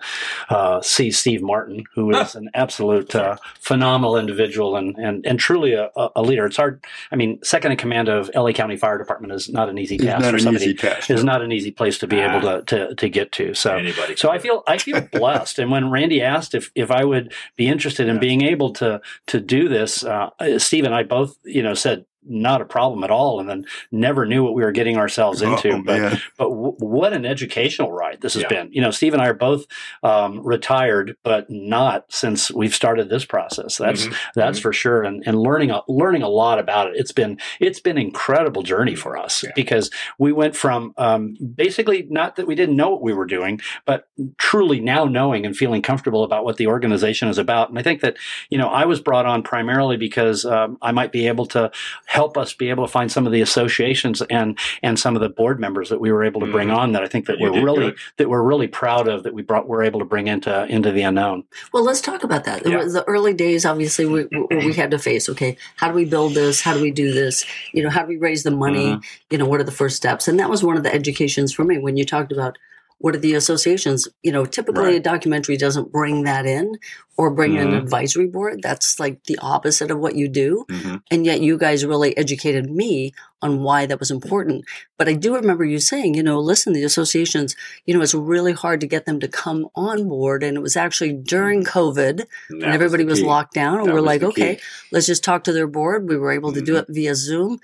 [0.51, 5.73] uh, see Steve Martin, who is an absolute uh, phenomenal individual and and and truly
[5.73, 6.47] a, a- leader.
[6.47, 6.85] It's hard.
[7.11, 10.05] I mean, second in command of LA County Fire Department is not an easy It's
[10.05, 10.65] task not for an somebody.
[10.67, 11.11] easy task.
[11.11, 12.31] Is not an easy place to be Ah.
[12.37, 13.55] able to, to to get to.
[13.55, 14.17] So Anybody.
[14.17, 15.59] so I feel I feel blessed.
[15.59, 18.21] And when Randy asked if if I would be interested in Yeah.
[18.21, 22.61] being able to to do this, uh, Steve and I both you know said not
[22.61, 25.71] a problem at all, and then never knew what we were getting ourselves into.
[25.71, 26.21] Oh, but man.
[26.39, 28.49] but w- what an educational ride this has Yeah.
[28.49, 28.73] been.
[28.73, 29.67] You know, Steve and I are both
[30.03, 33.77] um, retired, but not since we've started this process.
[33.77, 34.15] That's Mhm.
[34.35, 35.03] that's for sure.
[35.03, 36.95] And and learning a, learning a lot about it.
[36.97, 39.51] It's been it's been an incredible journey for us Yeah.
[39.55, 43.61] because we went from um, basically not that we didn't know what we were doing,
[43.87, 44.07] but
[44.39, 47.69] truly now knowing and feeling comfortable about what the organization is about.
[47.69, 48.17] And I think that
[48.51, 51.71] you know I was brought on primarily because um, I might be able to
[52.13, 55.31] help us be able to find some of the associations and and some of the
[55.31, 56.77] board members that we were able to bring Mhm.
[56.77, 57.99] on that I think that You we're really good.
[58.19, 61.03] that we're really proud of that we brought we're able to bring into into the
[61.03, 61.45] unknown.
[61.73, 62.67] Well, let's talk about that.
[62.67, 62.85] Yeah.
[62.85, 65.29] The early days, obviously, we, we we had to face.
[65.31, 66.61] Okay, how do we build this?
[66.61, 67.47] How do we do this?
[67.73, 68.89] You know, how do we raise the money?
[68.89, 69.01] Mm-hmm.
[69.31, 70.29] You know, what are the first steps?
[70.29, 72.59] And that was one of the educations for me when you talked about
[73.03, 74.07] what are the associations.
[74.23, 76.79] You know, typically a documentary doesn't bring that in
[77.19, 77.79] or bring an Mhm.
[77.83, 78.61] advisory board.
[78.63, 80.65] That's like the opposite of what you do.
[80.71, 81.03] Mhm.
[81.11, 83.13] And yet, you guys really educated me
[83.43, 84.65] on why that was important.
[84.99, 88.53] But I do remember you saying, you know, listen, the associations, you know, it's really
[88.53, 90.45] hard to get them to come on board.
[90.45, 93.95] And it was actually during COVID And and everybody the was locked down and That
[93.95, 94.59] we're like okay
[94.93, 96.81] let's just talk to their board we were able to do Mhm.
[96.81, 97.59] it via zoom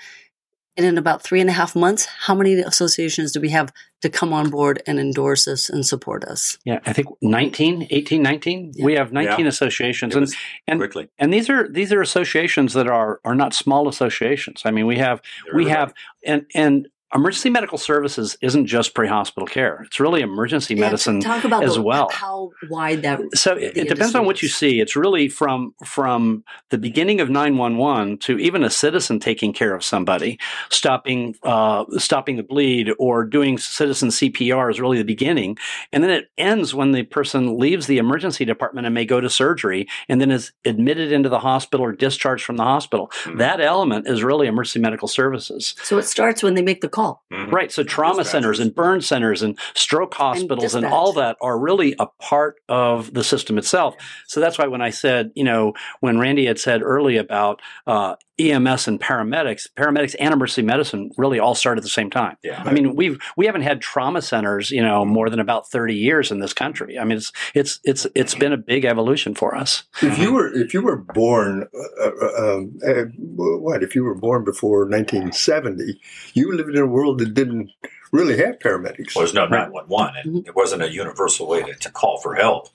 [0.78, 4.08] and in about three and a half months how many associations do we have to
[4.08, 8.74] come on board and endorse us and support us Yeah, I think 19, 18, 19.
[8.80, 9.48] We have 19 Yeah.
[9.48, 10.14] associations.
[10.14, 10.32] And
[10.68, 11.08] and- quickly.
[11.18, 14.62] and these are these are associations that are are not small associations.
[14.64, 15.70] I mean, we have we Everybody.
[15.78, 19.82] have and and emergency medical services isn't just pre-hospital care.
[19.86, 22.10] It's really emergency Yeah, medicine talk about as the- well.
[22.12, 24.80] how wide that So it, it depends on what you see.
[24.80, 29.82] It's really from from the beginning of 911 to even a citizen taking care of
[29.82, 30.38] somebody,
[30.70, 35.56] stopping uh, stopping the bleed or doing citizen CPR is really the beginning,
[35.92, 39.30] and then it ends when the person leaves the emergency department and may go to
[39.30, 43.10] surgery, and then is admitted into the hospital or discharged from the hospital.
[43.24, 43.38] Mhm.
[43.38, 45.74] That element is really emergency medical services.
[45.82, 47.52] so it starts when they make the call Mhm.
[47.52, 47.70] Right.
[47.70, 52.06] So trauma centers and burn centers and stroke hospitals and, all that are really a
[52.06, 53.94] part of the system itself.
[54.26, 58.16] So that's why when I said, you know, when Randy had said early about uh,
[58.38, 62.36] EMS and paramedics, paramedics and emergency medicine really all start at the same time.
[62.42, 62.62] Yeah.
[62.64, 66.30] I mean, we've we haven't had trauma centers, you know, more than about thirty years
[66.30, 66.98] in this country.
[66.98, 69.84] I mean, it's it's it's it's been a big evolution for us.
[70.02, 71.68] If you were if you were born,
[72.00, 73.04] uh, uh, um, uh,
[73.36, 76.00] what if you were born before 1970?
[76.34, 77.70] You lived in a world that didn't
[78.12, 79.16] really have paramedics.
[79.16, 82.68] was no 911 and it wasn't a universal way to, to call for help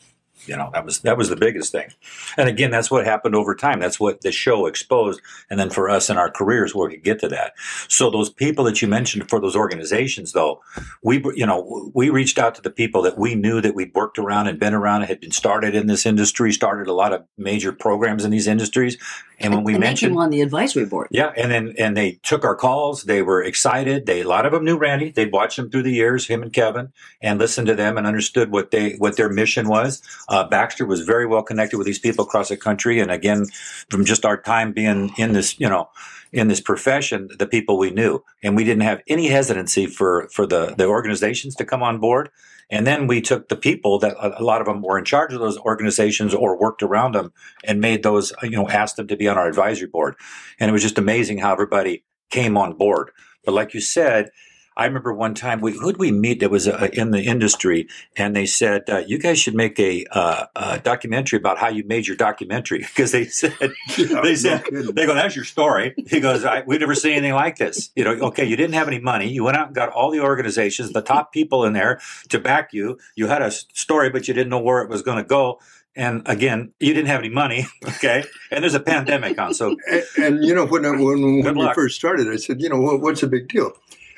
[0.45, 1.89] you know that was that was the biggest thing
[2.37, 5.89] and again that's what happened over time that's what the show exposed and then for
[5.89, 7.53] us in our careers where we could get to that
[7.87, 10.61] so those people that you mentioned for those organizations though
[11.01, 14.19] we you know we reached out to the people that we knew that we'd worked
[14.19, 17.23] around and been around and had been started in this industry started a lot of
[17.37, 18.97] major programs in these industries
[19.43, 21.07] and when we and mentioned on the advisory board.
[21.11, 23.03] yeah, and then and they took our calls.
[23.03, 24.05] They were excited.
[24.05, 25.11] They a lot of them knew Randy.
[25.11, 28.51] They'd watched him through the years, him and Kevin, and listened to them and understood
[28.51, 30.01] what they what their mission was.
[30.33, 33.45] Uh, Baxter was very well connected with these people across the country, and again,
[33.91, 35.89] from just our time being in this, you know,
[36.31, 40.47] in this profession, the people we knew, and we didn't have any hesitancy for for
[40.47, 42.29] the the organizations to come on board.
[42.71, 45.33] And then we took the people that a a lot of them were in charge
[45.33, 47.31] of those organizations or worked around them
[47.63, 50.15] and made those, you know, asked them to be on our advisory board.
[50.59, 53.11] And it was just amazing how everybody came on board.
[53.45, 54.31] But like you said,
[54.75, 58.35] I remember one time we who'd we meet that was uh, in the industry, and
[58.35, 62.07] they said uh, you guys should make a, uh, a documentary about how you made
[62.07, 63.53] your documentary because they said
[63.97, 65.93] they said they go that's your story.
[66.07, 67.91] He goes I, we've never seen anything like this.
[67.95, 70.21] You know, okay, you didn't have any money, you went out and got all the
[70.21, 72.97] organizations, the top people in there to back you.
[73.15, 75.59] You had a story, but you didn't know where it was going to go.
[75.95, 78.23] And again, you didn't have any money, okay?
[78.49, 81.73] And there's a pandemic on, so and, and you know when I, when, when we
[81.73, 83.73] first started, I said, you know, what, what's the big deal?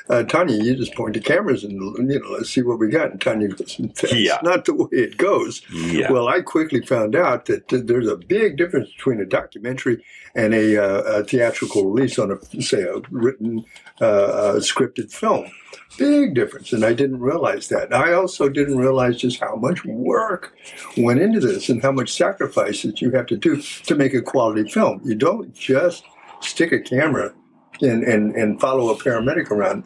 [0.10, 3.12] Uh, Tonya, you just point the cameras and you know, let's see what we got.
[3.12, 4.38] And Tonya goes, that's Yeah.
[4.44, 5.62] not the way it goes.
[5.72, 6.12] yeah.
[6.12, 10.04] Well, I quickly found out that th- there's a big difference between a documentary
[10.36, 13.66] and a, uh, a theatrical release on a, say, a written,
[14.00, 15.50] uh, uh, scripted film.
[15.98, 17.94] Big difference, and I didn't realize that.
[17.94, 20.54] I also didn't realize just how much work
[20.98, 24.70] went into this and how much sacrifices you have to do to make a quality
[24.70, 25.00] film.
[25.06, 26.04] You don't just
[26.42, 27.34] stick a camera
[27.82, 29.84] and, and, and follow a paramedic around,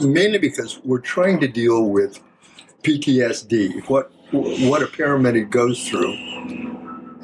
[0.00, 2.20] mainly because we're trying to deal with
[2.82, 6.12] PTSD, what what a paramedic goes through.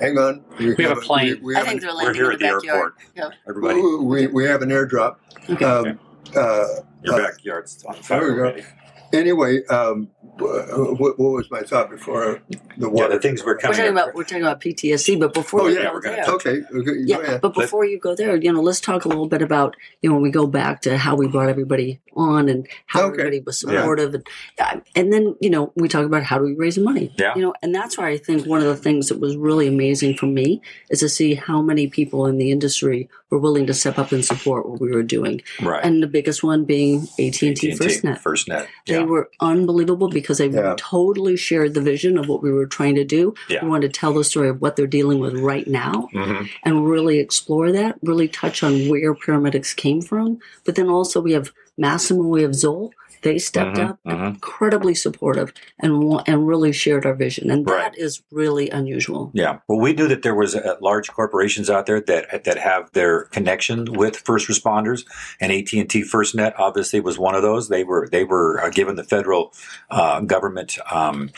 [0.00, 1.38] Hang on, We have a plane.
[1.40, 2.94] We, we I have think an, they're We're here at the the airport.
[3.14, 3.30] Yeah.
[3.48, 5.16] Everybody, we, we have an airdrop.
[5.48, 5.64] Okay.
[5.64, 5.98] Um,
[6.36, 6.66] uh,
[7.02, 8.40] your backyard's on there we go.
[8.40, 8.64] already.
[9.12, 12.40] anyway, um, what, what was my thought before
[12.76, 15.64] the Yeah, the things we're We're talking about we're talking about PTSD, but before Oh
[15.66, 17.40] we yeah, go we're gonna there, touch Okay, okay, go yeah, ahead.
[17.40, 20.14] but before you go there, you know, let's talk a little bit about you know
[20.14, 23.20] when we go back to how we brought everybody on and how Okay.
[23.22, 23.80] everybody was Yeah.
[23.80, 24.26] supportive, and
[24.58, 27.34] uh, and then you know we talk about how do we raise money, Yeah.
[27.36, 30.16] you know, and that's why I think one of the things that was really amazing
[30.16, 33.98] for me is to see how many people in the industry were willing to step
[33.98, 35.84] up and support what we were doing, right.
[35.84, 38.22] and the biggest one being AT and T AT&T, FirstNet.
[38.22, 38.66] FirstNet.
[38.86, 40.74] They were unbelievable because they Yeah.
[40.76, 43.34] totally shared the vision of what we were trying to do.
[43.48, 43.62] Yeah.
[43.64, 46.48] We wanted to tell the story of what they're dealing with right now Mhm.
[46.64, 50.38] and really explore that, really touch on where paramedics came from.
[50.64, 52.92] But then also we have Masimo, we have Zoll.
[53.26, 54.26] They stepped Mhm, up, mhm.
[54.34, 57.50] incredibly supportive, and and really shared our vision.
[57.50, 57.92] And Right.
[57.92, 59.32] that is really unusual.
[59.34, 59.58] Yeah.
[59.66, 63.24] Well, we knew that there was uh, large corporations out there that that have their
[63.24, 65.04] connection with first responders,
[65.40, 67.68] and AT and T FirstNet obviously was one of those.
[67.68, 69.52] They were they were uh, given the federal
[69.90, 71.30] uh, government um,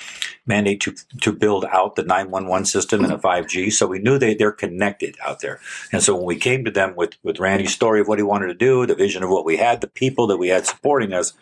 [0.45, 3.71] mandate to to build out the nine one one system and a five G.
[3.71, 5.59] So we knew they they're connected out there.
[5.91, 8.49] And so when we came to them with with Randy's story of what he wanted
[8.49, 11.33] to do, the vision of what we had, the people that we had supporting us,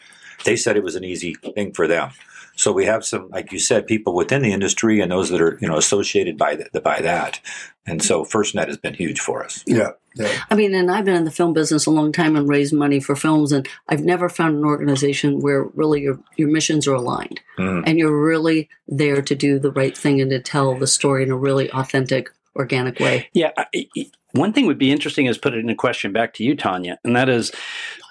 [0.45, 2.11] they said it was an easy thing for them.
[2.59, 5.59] So we have some, like you said, people within the industry and those that are
[5.61, 7.41] you know associated by the, by that.
[7.87, 9.63] And so FirstNet has been huge for us.
[9.67, 10.33] Yeah, yeah.
[10.51, 12.99] I mean, and I've been in the film business a long time and raised money
[12.99, 17.41] for films, and I've never found an organization where really your your missions are aligned
[17.59, 17.85] Mm.
[17.87, 21.31] and you're really there to do the right thing and to tell the story in
[21.31, 23.29] a really authentic, organic way.
[23.35, 23.53] Yeah.
[23.57, 26.45] I- I- One thing would be interesting is put it in a question back to
[26.45, 27.53] you, Tonya, and that is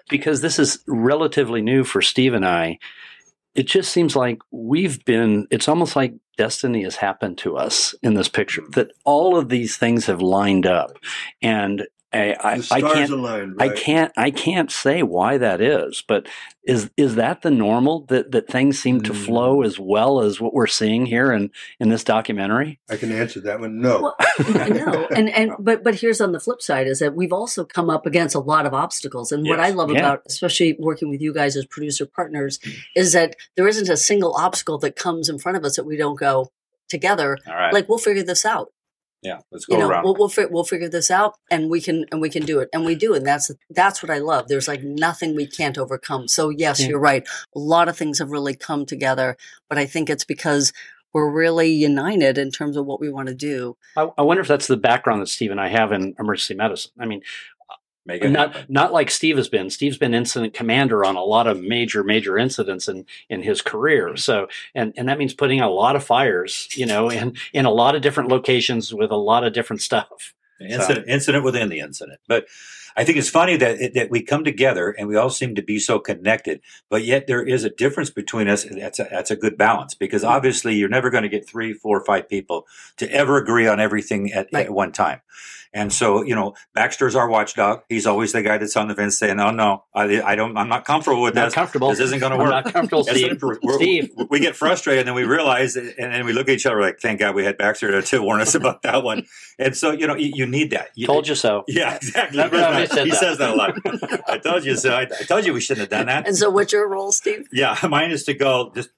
[0.09, 2.79] because this is relatively new for Steve and I.
[3.53, 5.47] It just seems like we've been.
[5.49, 8.63] It's almost like destiny has happened to us in this picture.
[8.71, 10.97] That all of these things have lined up,
[11.41, 13.11] and I, I, The I can't.
[13.11, 13.55] aligned.
[13.61, 16.27] I can't I can't say why that is, but
[16.63, 19.25] is is that the normal that that things seem to Mm.
[19.25, 22.79] flow as well as what we're seeing here in in this documentary?
[22.89, 23.79] I can answer that one.
[23.81, 24.01] No.
[24.01, 24.15] Well,
[24.69, 27.89] no, and and but but here's on the flip side is that we've also come
[27.89, 29.99] up against a lot of obstacles, and what I love Yeah.
[29.99, 32.59] about especially working with you guys as producer partners
[32.95, 35.97] is that there isn't a single obstacle that comes in front of us that we
[35.97, 36.51] don't go
[36.89, 37.37] together.
[37.47, 37.73] All right.
[37.73, 38.71] Like we'll figure this out.
[39.25, 39.39] Yeah.
[39.51, 40.03] Let's go you know, around.
[40.03, 42.69] we'll we'll, fi- we'll figure this out, and we can and we can do it,
[42.73, 44.47] and we do, and that's that's what I love.
[44.47, 46.27] There's like nothing we can't overcome.
[46.27, 46.89] So yes, Yeah.
[46.89, 47.27] you're right.
[47.55, 49.35] A lot of things have really come together,
[49.69, 50.71] but I think it's because
[51.13, 53.77] we're really united in terms of what we want to do.
[53.95, 56.91] I, I wonder if that's the background that Steve and I have in emergency medicine.
[56.99, 57.21] I mean,
[58.05, 58.73] Make it not happen.
[58.73, 59.69] not like Steve has been.
[59.69, 64.09] Steve's been incident commander on a lot of major major incidents in in his career.
[64.09, 64.17] Mm-hmm.
[64.17, 67.71] So and and that means putting a lot of fires, you know, in in a
[67.71, 70.33] lot of different locations with a lot of different stuff.
[70.59, 72.19] incident, incident within the incident.
[72.27, 72.45] But
[72.97, 75.79] I think it's funny that that we come together and we all seem to be
[75.79, 78.63] so connected, but yet there is a difference between us.
[78.63, 80.31] and That's a, that's a good balance because mm-hmm.
[80.31, 84.31] obviously you're never going to get three, four, five people to ever agree on everything
[84.31, 84.67] at, Right.
[84.67, 85.21] at one time.
[85.75, 87.81] And so, you know, Baxter's our watchdog.
[87.89, 90.69] He's always the guy that's on the fence saying, "Oh no, I, I don't, I'm
[90.69, 91.53] not comfortable with Not this.
[91.53, 91.89] comfortable.
[91.89, 93.41] This isn't going to I'm work." not comfortable, Steve.
[93.43, 94.09] we're- we're- Steve.
[94.29, 96.99] we get frustrated and then we realize and then we look at each other like
[97.01, 99.25] thank god we had baxter to, to warn us about that one
[99.59, 101.63] and so you know you, you need that you, Told you so.
[101.67, 103.19] yeah exactly Remember how he said he that?
[103.19, 103.73] says that a lot
[104.29, 106.49] i told you so I, I told you we shouldn't have done that And so,
[106.49, 107.47] what's your role, Steve?
[107.51, 108.89] yeah mine is to go just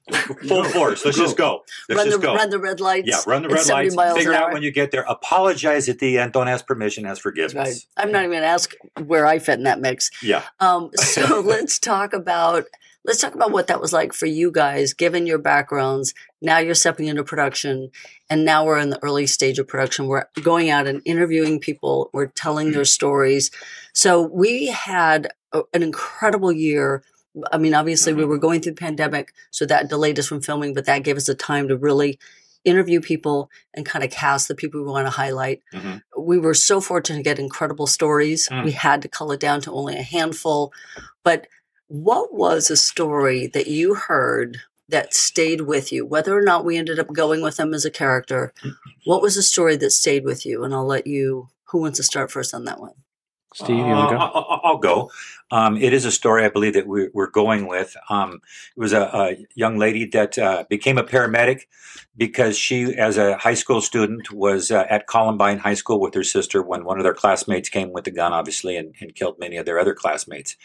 [0.47, 3.07] full force let's just go let's run the just go run the red lights.
[3.07, 4.53] yeah run the red lights miles figure an out hour.
[4.53, 8.05] when you get there apologize at the end don't ask permission ask forgiveness Right.
[8.05, 8.73] I'm not even going to ask
[9.05, 10.11] where I fit in that mix.
[10.21, 12.65] yeah Um, so let's talk about
[13.07, 16.13] let's talk about what that was like for you guys, given your backgrounds.
[16.41, 17.89] Now you're stepping into production,
[18.29, 20.07] and now we're in the early stage of production.
[20.07, 22.09] We're going out and interviewing people.
[22.13, 23.49] We're telling their stories.
[23.93, 27.01] So we had a, an incredible year.
[27.51, 30.73] I mean, obviously, we were going through the pandemic, so that delayed us from filming,
[30.73, 32.19] but that gave us the time to really
[32.63, 35.61] interview people and kind of cast the people we want to highlight.
[35.73, 36.01] Mhm.
[36.17, 38.47] We were so fortunate to get incredible stories.
[38.49, 38.65] Mm.
[38.65, 40.73] We had to cull it down to only a handful.
[41.23, 41.47] But
[41.87, 46.77] what was a story that you heard that stayed with you, whether or not we
[46.77, 48.53] ended up going with them as a character?
[49.05, 50.63] What was a story that stayed with you?
[50.63, 52.93] And I'll let you, who wants to start first on that one?
[53.53, 54.39] Steve, you want to Uh, go?
[54.39, 55.11] I'll, I'll go.
[55.49, 57.95] Um, it is a story I believe that we're, we're going with.
[58.09, 58.41] Um,
[58.75, 61.61] it was a, a young lady that uh, became a paramedic
[62.15, 66.23] because she, as a high school student, was uh, at Columbine High School with her
[66.23, 69.57] sister when one of their classmates came with a gun, obviously, and, and killed many
[69.57, 70.55] of their other classmates.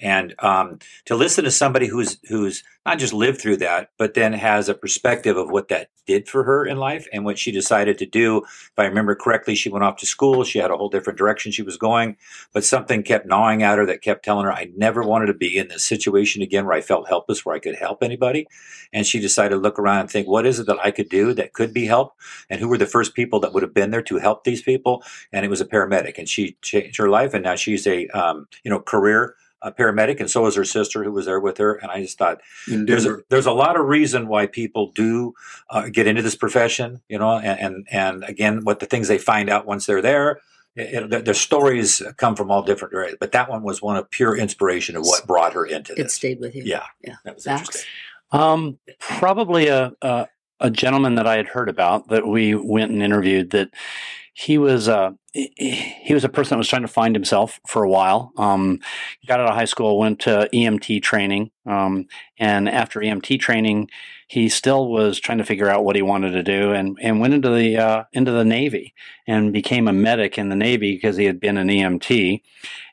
[0.00, 4.32] And um, to listen to somebody who's who's not just lived through that, but then
[4.32, 7.98] has a perspective of what that did for her in life and what she decided
[7.98, 8.38] to do.
[8.38, 10.42] If I remember correctly, she went off to school.
[10.42, 12.16] She had a whole different direction she was going
[12.52, 15.56] but something kept gnawing at her that kept telling her, I never wanted to be
[15.56, 18.46] in this situation again where I felt helpless, where I could help anybody.
[18.92, 21.34] And she decided to look around and think, what is it that I could do
[21.34, 22.14] that could be help?
[22.48, 25.02] And who were the first people that would have been there to help these people?
[25.32, 26.18] And it was a paramedic.
[26.18, 27.34] And she changed her life.
[27.34, 30.20] And now she's a, um, you know, career uh, paramedic.
[30.20, 31.74] And so is her sister who was there with her.
[31.74, 32.40] And I just thought,
[32.86, 35.34] there's a, there's a lot of reason why people do
[35.70, 39.18] uh, get into this profession, you know, and, and and again, what the things they
[39.18, 40.40] find out once they're there.
[40.74, 43.96] It, it, their- their stories come from all different areas, but that one was one
[43.96, 46.00] of pure inspiration of what brought her into this.
[46.00, 46.14] It this.
[46.14, 46.62] stayed with you.
[46.64, 47.16] Yeah, Yeah.
[47.24, 47.60] that was Bax?
[47.60, 47.90] interesting.
[48.32, 50.28] Um, probably a, a
[50.60, 53.50] a gentleman that I had heard about that we went and interviewed.
[53.50, 53.68] That
[54.34, 57.88] he was uh, he was a person that was trying to find himself for a
[57.88, 58.32] while.
[58.36, 58.80] Um,
[59.26, 62.06] got out of high school, went to EMT training, um,
[62.38, 63.90] and after EMT training,
[64.28, 67.34] he still was trying to figure out what he wanted to do, and and went
[67.34, 68.94] into the uh, into the Navy
[69.26, 72.40] and became a medic in the Navy because he had been an EMT,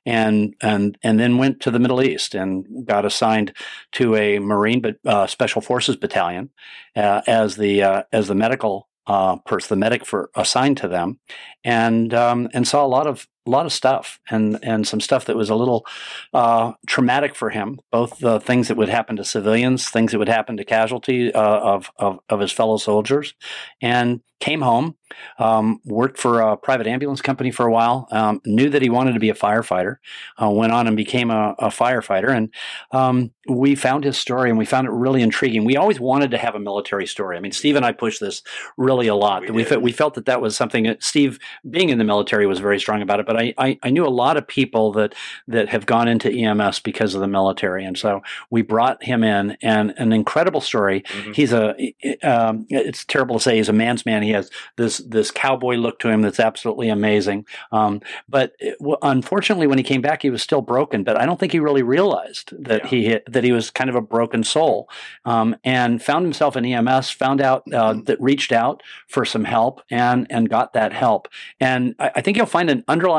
[0.06, 3.54] and and and then went to the Middle East and got assigned
[3.93, 6.49] to a Marine but uh, Special Forces battalion
[6.97, 11.19] uh, as the uh, as the medical uh, person, the medic for assigned to them,
[11.63, 15.25] and um, and saw a lot of a lot of stuff and and some stuff
[15.25, 15.86] that was a little
[16.34, 17.80] uh, traumatic for him.
[17.91, 21.41] Both the things that would happen to civilians, things that would happen to casualty uh,
[21.41, 23.34] of, of of his fellow soldiers,
[23.82, 24.95] and came home,
[25.38, 28.08] um, worked for a private ambulance company for a while.
[28.12, 29.97] Um, knew that he wanted to be a firefighter.
[30.41, 32.54] Uh, went on and became a, a firefighter, and
[32.91, 35.65] um, we found his story and we found it really intriguing.
[35.65, 37.36] We always wanted to have a military story.
[37.36, 38.41] I mean, Steve and I pushed this
[38.78, 39.41] really a lot.
[39.41, 42.45] We We, felt, we felt that that was something that Steve, being in the military,
[42.45, 43.25] was very strong about it.
[43.29, 45.13] But I, I, I knew a lot of people that
[45.47, 49.55] that have gone into EMS because of the military, and so we brought him in.
[49.61, 51.01] And an incredible story.
[51.01, 51.35] Mhm.
[51.35, 51.75] He's a.
[52.23, 54.23] Um, it's terrible to say he's a man's man.
[54.23, 57.45] He has this this cowboy look to him that's absolutely amazing.
[57.71, 61.03] Um, but it, unfortunately, when he came back, he was still broken.
[61.03, 62.89] But I don't think he really realized that Yeah.
[62.89, 64.89] he hit, that he was kind of a broken soul,
[65.25, 67.11] um, and found himself in EMS.
[67.11, 71.27] Found out uh, that reached out for some help and and got that help.
[71.59, 73.18] And I, I think you'll find an underlying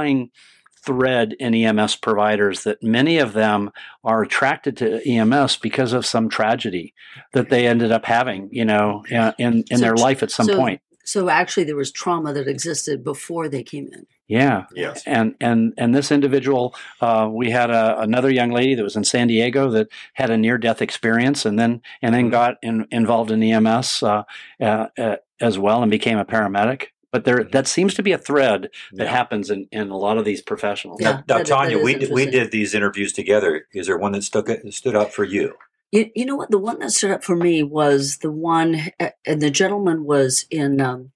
[0.84, 3.70] thread in EMS providers that many of them
[4.02, 6.94] are attracted to EMS because of some tragedy
[7.32, 9.04] that they ended up having, you know,
[9.38, 10.80] in in So- their life at some so- point.
[11.04, 14.06] So actually, there was trauma that existed before they came in.
[14.28, 14.66] Yeah.
[14.76, 15.02] Yes.
[15.06, 19.02] And and and this individual, uh, we had a, another young lady that was in
[19.02, 23.32] San Diego that had a near death experience, and then and then got in, involved
[23.32, 24.22] in EMS uh,
[24.60, 26.88] uh, uh, as well, and became a paramedic.
[27.12, 29.10] But there that seems to be a thread that Yeah.
[29.10, 31.00] happens in, in a lot of these professionals.
[31.00, 31.10] Yeah.
[31.10, 33.66] Now, now that- Tonya, that is we did, we did these interviews together.
[33.74, 35.54] Is there one that stuck stood out for you?
[35.92, 36.52] You, you know what?
[36.52, 40.46] The one that stood up for me was the one, uh, and the gentleman was
[40.48, 41.10] in um,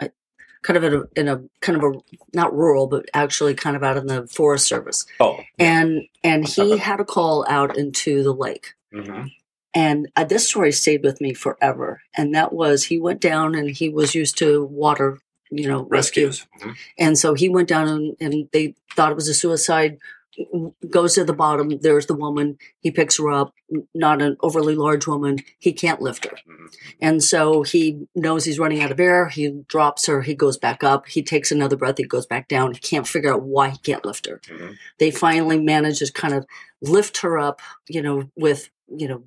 [0.00, 0.10] a-
[0.62, 1.92] kind of in a, in a kind of a
[2.34, 6.76] not rural, but actually kind of out in the Forest Service, Oh, and and he
[6.88, 8.74] had a call out into the lake.
[8.92, 9.28] mm-hmm.
[9.74, 12.00] And uh, this story stayed with me forever.
[12.16, 15.18] And that was he went down and he was used to water,
[15.50, 16.26] you know, rescue.
[16.26, 16.46] rescues.
[16.60, 16.76] Mhm.
[16.98, 19.98] And so he went down and, and they thought it was a suicide.
[20.90, 21.78] Goes to the bottom.
[21.80, 22.58] There's the woman.
[22.80, 23.54] He picks her up.
[23.94, 25.38] Not an overly large woman.
[25.58, 26.36] He can't lift her.
[26.46, 26.74] Mhm.
[27.00, 29.28] And so he knows he's running out of air.
[29.28, 30.20] He drops her.
[30.20, 31.06] He goes back up.
[31.08, 31.96] He takes another breath.
[31.96, 32.74] He goes back down.
[32.74, 34.40] He can't figure out why he can't lift her.
[34.46, 34.76] Mhm.
[34.98, 36.44] They finally manage to kind of
[36.82, 39.22] lift her up, you know, with, you know,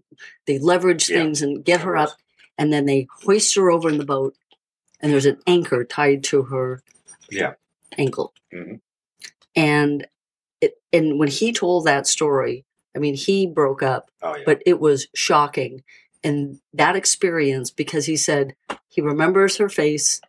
[0.46, 1.24] they leverage Yeah.
[1.24, 2.12] things and get her up.
[2.56, 4.36] And then they hoist her over in the boat.
[5.02, 6.82] And there's an anchor tied to her
[7.32, 7.54] Yeah.
[7.98, 8.34] ankle.
[8.54, 8.82] Mhm.
[9.56, 10.08] And
[10.62, 14.44] it, and when he told that story, I mean, he broke up Oh, yeah.
[14.46, 15.84] but it was shocking.
[16.24, 18.56] And that experience, because he said
[18.90, 20.20] he remembers her face,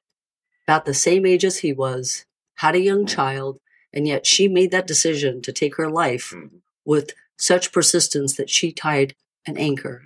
[0.68, 3.58] about the same age as he was, had a young child,
[3.92, 6.60] and yet she made that decision to take her life Mhm.
[6.84, 9.16] with such persistence that she tied
[9.46, 10.02] an anchor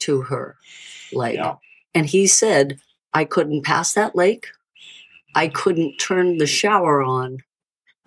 [0.00, 0.56] to her
[1.12, 1.34] leg.
[1.34, 1.56] Yeah.
[1.94, 2.80] And he said,
[3.12, 4.48] I couldn't pass that lake.
[5.34, 7.38] I couldn't turn the shower on.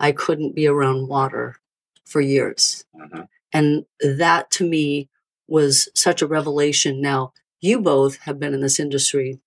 [0.00, 1.56] I couldn't be around water
[2.04, 2.84] for years.
[2.94, 3.28] Mhm.
[3.52, 5.08] And that to me
[5.46, 7.00] was such a revelation.
[7.00, 9.40] Now, you both have been in this industry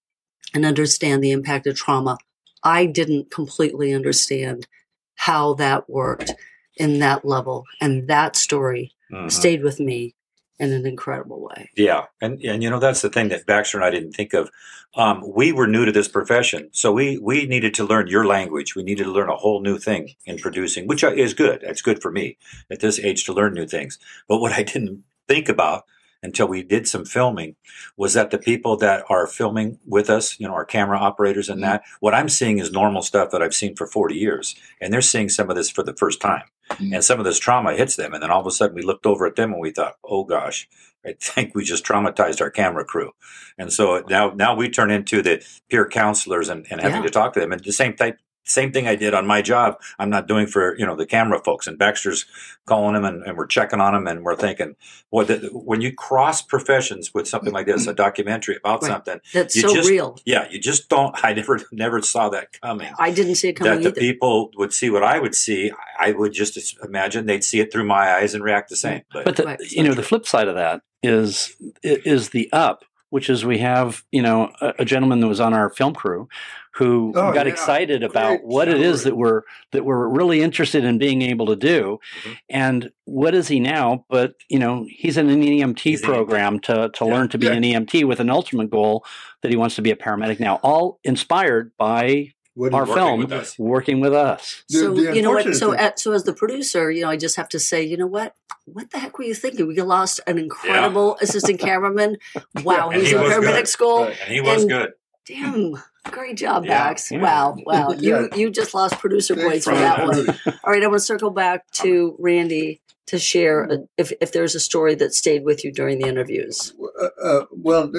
[0.53, 2.17] and understand the impact of trauma.
[2.63, 4.67] I didn't completely understand
[5.15, 6.33] how that worked
[6.77, 7.65] in that level.
[7.81, 9.31] And that story Mhm.
[9.31, 10.15] stayed with me
[10.59, 11.69] in an incredible way.
[11.75, 14.49] Yeah, and and you know that's the thing that Baxter and I didn't think of.
[14.95, 18.75] Um, we were new to this profession, so we we needed to learn your language.
[18.75, 21.63] We needed to learn a whole new thing in producing, which is good.
[21.63, 22.37] It's good for me
[22.71, 23.99] at this age to learn new things.
[24.27, 25.85] But what I didn't think about
[26.25, 27.55] until we did some filming
[27.97, 31.63] was that the people that are filming with us, you know, our camera operators and
[31.63, 35.01] that, what I'm seeing is normal stuff that I've seen for 40 years, and they're
[35.01, 36.93] seeing some of this for the first time, Mm-hmm.
[36.95, 39.05] and some of this trauma hits them, and then all of a sudden we looked
[39.05, 40.67] over at them and we thought, oh gosh.
[41.05, 43.11] I think we just traumatized our camera crew.
[43.59, 47.07] And so now now we turn into the peer counselors and, and having Yeah.
[47.07, 47.51] to talk to them.
[47.51, 50.77] And the same type same thing I did on my job, I'm not doing for,
[50.77, 51.67] you know, the camera folks.
[51.67, 52.25] And Baxter's
[52.65, 54.75] calling them and, and we're checking on them and we're thinking,
[55.11, 57.95] boy, the, when you cross professions with something like this, a mm-hmm.
[57.95, 58.91] documentary about Right.
[58.91, 60.17] something, That's You so just- real.
[60.25, 62.91] yeah, you just don't I never never saw that coming.
[62.99, 63.99] I didn't see it coming That the either.
[63.99, 67.85] people would see what I would see, I would just imagine they'd see it through
[67.85, 69.01] my eyes and react the same.
[69.11, 69.71] But, But the, Right.
[69.71, 72.83] you know, the flip side of that is is the up,
[73.15, 76.27] which is we have you know a, a gentleman that was on our film crew
[76.73, 77.53] who Oh, got yeah.
[77.53, 81.45] excited about Great what it is that we're that we're really interested in being able
[81.45, 82.37] to do, Mhm.
[82.49, 84.03] and what is he now?
[84.09, 87.13] But you know, he's in an EMT He's program to to Yeah.
[87.13, 87.53] learn to be Yeah.
[87.53, 89.05] an EMT with an ultimate goal
[89.41, 90.59] that he wants to be a paramedic now.
[90.63, 93.59] All inspired by What our is- working film with us.
[93.59, 94.63] working with us.
[94.69, 95.53] The- so the you know what?
[95.55, 98.07] So at, so as the producer, you know, I just have to say, you know
[98.07, 98.33] what?
[98.65, 99.67] What the heck were you thinking?
[99.67, 102.17] We lost an incredible assistant cameraman.
[102.63, 103.67] Wow, he's he in was paramedic good.
[103.67, 104.03] school.
[104.05, 104.89] And he was And- good.
[105.27, 105.75] Damn,
[106.11, 107.11] great job, Yeah, Bax.
[107.11, 107.19] yeah.
[107.19, 107.89] Wow, wow.
[107.97, 108.21] Yeah.
[108.21, 110.35] You you just lost producer Thanks points for for that that.
[110.45, 110.57] one.
[110.63, 114.59] All right, I want to circle back to Randy to share if if there's a
[114.59, 116.73] story that stayed with you during the interviews.
[117.01, 117.91] Uh, uh, well,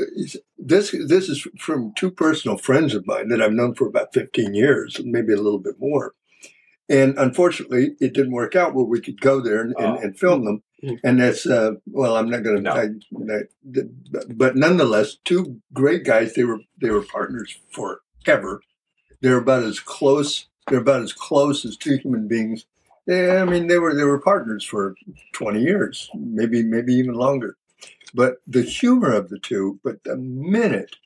[0.58, 4.54] this this is from two personal friends of mine that I've known for about 15
[4.54, 6.14] years, maybe a little bit more.
[6.88, 10.00] And unfortunately, it didn't work out where we could go there and, and, Oh.
[10.00, 10.62] and film them.
[10.84, 10.98] Mhm.
[11.04, 13.38] And that's uh, well, I'm not going to, No.
[13.74, 13.88] to.
[14.34, 16.34] But nonetheless, two great guys.
[16.34, 18.60] They were they were partners forever.
[19.20, 20.46] They're about as close.
[20.68, 22.66] They're about as close as two human beings.
[23.06, 24.94] Yeah, I mean, they were they were partners for
[25.32, 27.56] 20 years, maybe maybe even longer.
[28.14, 30.96] But the humor of the two, but the minute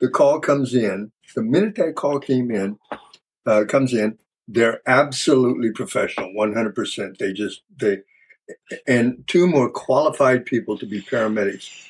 [0.00, 2.78] the call comes in, the minute that call came in,
[3.46, 7.18] uh, comes in, they're absolutely professional, 100%.
[7.18, 7.98] They just, they,
[8.88, 11.86] and two more qualified people to be paramedics.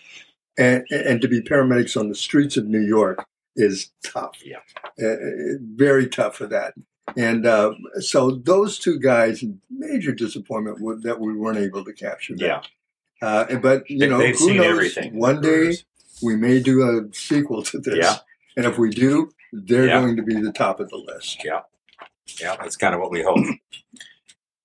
[0.58, 3.24] And, and to be paramedics on the streets of New York
[3.56, 4.36] is tough.
[4.44, 4.58] Yeah.
[5.02, 6.74] Uh, very tough for that.
[7.16, 12.36] And uh, so those two guys, major disappointment with, that we weren't able to capture
[12.36, 12.46] them.
[12.46, 12.62] Yeah.
[13.22, 14.66] Uh, but you They- know, they've who seen knows?
[14.66, 15.18] everything.
[15.18, 15.74] One day
[16.22, 18.16] we may do a sequel to this, Yeah.
[18.56, 20.00] and if we do, they're Yeah.
[20.00, 21.42] going to be the top of the list.
[21.44, 21.60] Yeah,
[22.40, 23.36] yeah, that's kind of what we hope.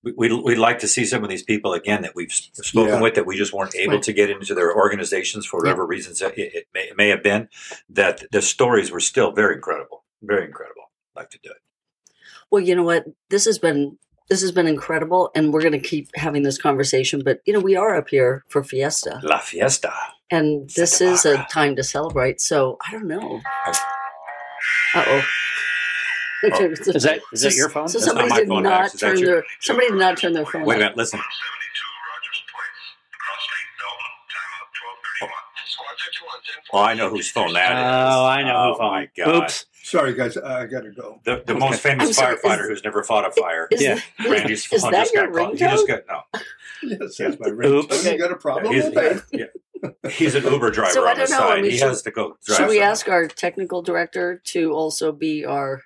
[0.02, 3.00] We- We'd, we'd like to see some of these people again that we've spoken Yeah.
[3.00, 4.02] with that we just weren't able Right.
[4.04, 7.48] to get into their organizations for whatever reasons it, it, may, it may have been.
[7.88, 10.92] That the stories were still very incredible, very incredible.
[11.16, 11.56] i like to do it.
[12.50, 13.04] Well, you know what?
[13.30, 17.22] This has been this has been incredible, and we're going to keep having this conversation.
[17.24, 19.92] But you know, we are up here for Fiesta, La fiesta.
[20.30, 22.40] and this Santa is a time to celebrate.
[22.40, 23.40] So I don't know.
[24.94, 25.22] Uh oh.
[26.44, 27.88] Is that is that your phone?
[27.88, 28.94] So That's somebody did phone, not Max.
[28.94, 30.64] Is that turn your- their somebody did not turn their phone.
[30.64, 31.18] Wait a minute, listen.
[31.18, 32.82] 72 Rogers Place,
[33.16, 35.16] Cross Street, Melbourne, time up 1231.
[35.16, 35.55] Squad 51, 10
[36.72, 37.78] Oh, I know whose phone that is.
[38.14, 38.90] Oh, I know Oh, who phone.
[38.92, 39.44] my God.
[39.44, 39.66] Oops.
[39.82, 41.20] Sorry, guys, I got to go.
[41.24, 41.58] The, the Okay.
[41.60, 43.68] most famous I'm sorry, firefighter is- who's never fought a fire.
[43.70, 44.00] Is, Yeah.
[44.28, 45.52] Randy's phone is that just your got called.
[45.60, 46.06] You just ringtone?
[46.06, 46.40] got no.
[46.82, 47.86] Yes, that's my Oops.
[47.96, 48.12] ringtone.
[48.12, 49.22] You got a problem He's, with that?
[49.32, 50.10] yeah.
[50.10, 51.62] He's an Uber driver So I on the don't know, I side.
[51.62, 52.56] mean, he should- has to go drive.
[52.58, 52.90] Should we somewhere.
[52.90, 55.82] ask our technical director to also be our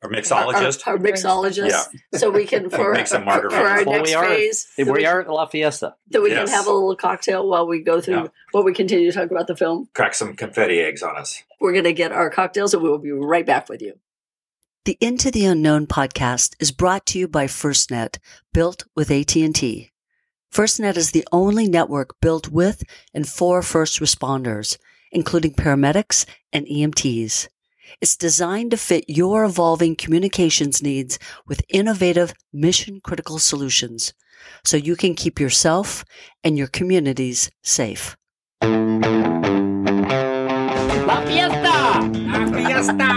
[0.00, 0.86] Or our, mixologist?
[0.86, 2.18] our mixologist, Yeah.
[2.18, 3.50] so we can for, Make some margaritas.
[3.50, 3.84] for our.
[3.84, 5.96] Well, next we are- phase, that We we, are at La Fiesta.
[6.10, 6.48] that we Yes.
[6.48, 8.26] can have a little cocktail while we go through Yeah.
[8.52, 9.88] while we continue to talk about the film.
[9.94, 11.42] Crack some confetti eggs on us.
[11.60, 13.94] We're going to get our cocktails, and we will be right back with you.
[14.84, 18.18] The Into the Unknown podcast is brought to you by FirstNet,
[18.54, 19.90] built with AT&T.
[20.54, 22.82] FirstNet is the only network built with
[23.12, 24.78] and for first responders,
[25.12, 27.48] including paramedics and EMTs.
[28.00, 34.12] It's designed to fit your evolving communications needs with innovative mission critical solutions
[34.64, 36.04] so you can keep yourself
[36.44, 38.16] and your communities safe.
[38.62, 38.68] La
[41.24, 42.10] Fiesta!
[42.12, 43.08] La Fiesta!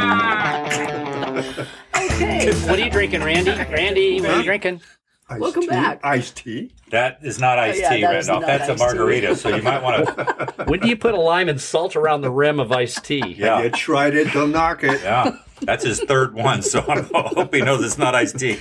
[2.06, 2.52] okay.
[2.68, 3.52] What are you drinking, Randy?
[3.52, 4.82] Randy, what are you drinking?
[5.32, 5.68] Iced Welcome tea?
[5.68, 6.00] back.
[6.04, 6.72] Iced tea?
[6.90, 8.48] That is not oh, iced yeah, tea, that is Randolph.
[8.48, 8.86] That's a iced tea.
[8.86, 10.66] margarita, so you might want to.
[10.68, 13.36] When do you put a lime and salt around the rim of iced tea?
[13.38, 13.62] Yeah.
[13.64, 15.02] You tried it, don't knock it.
[15.02, 15.38] Yeah.
[15.62, 18.60] That's his third one, so I hope he knows it's not iced tea.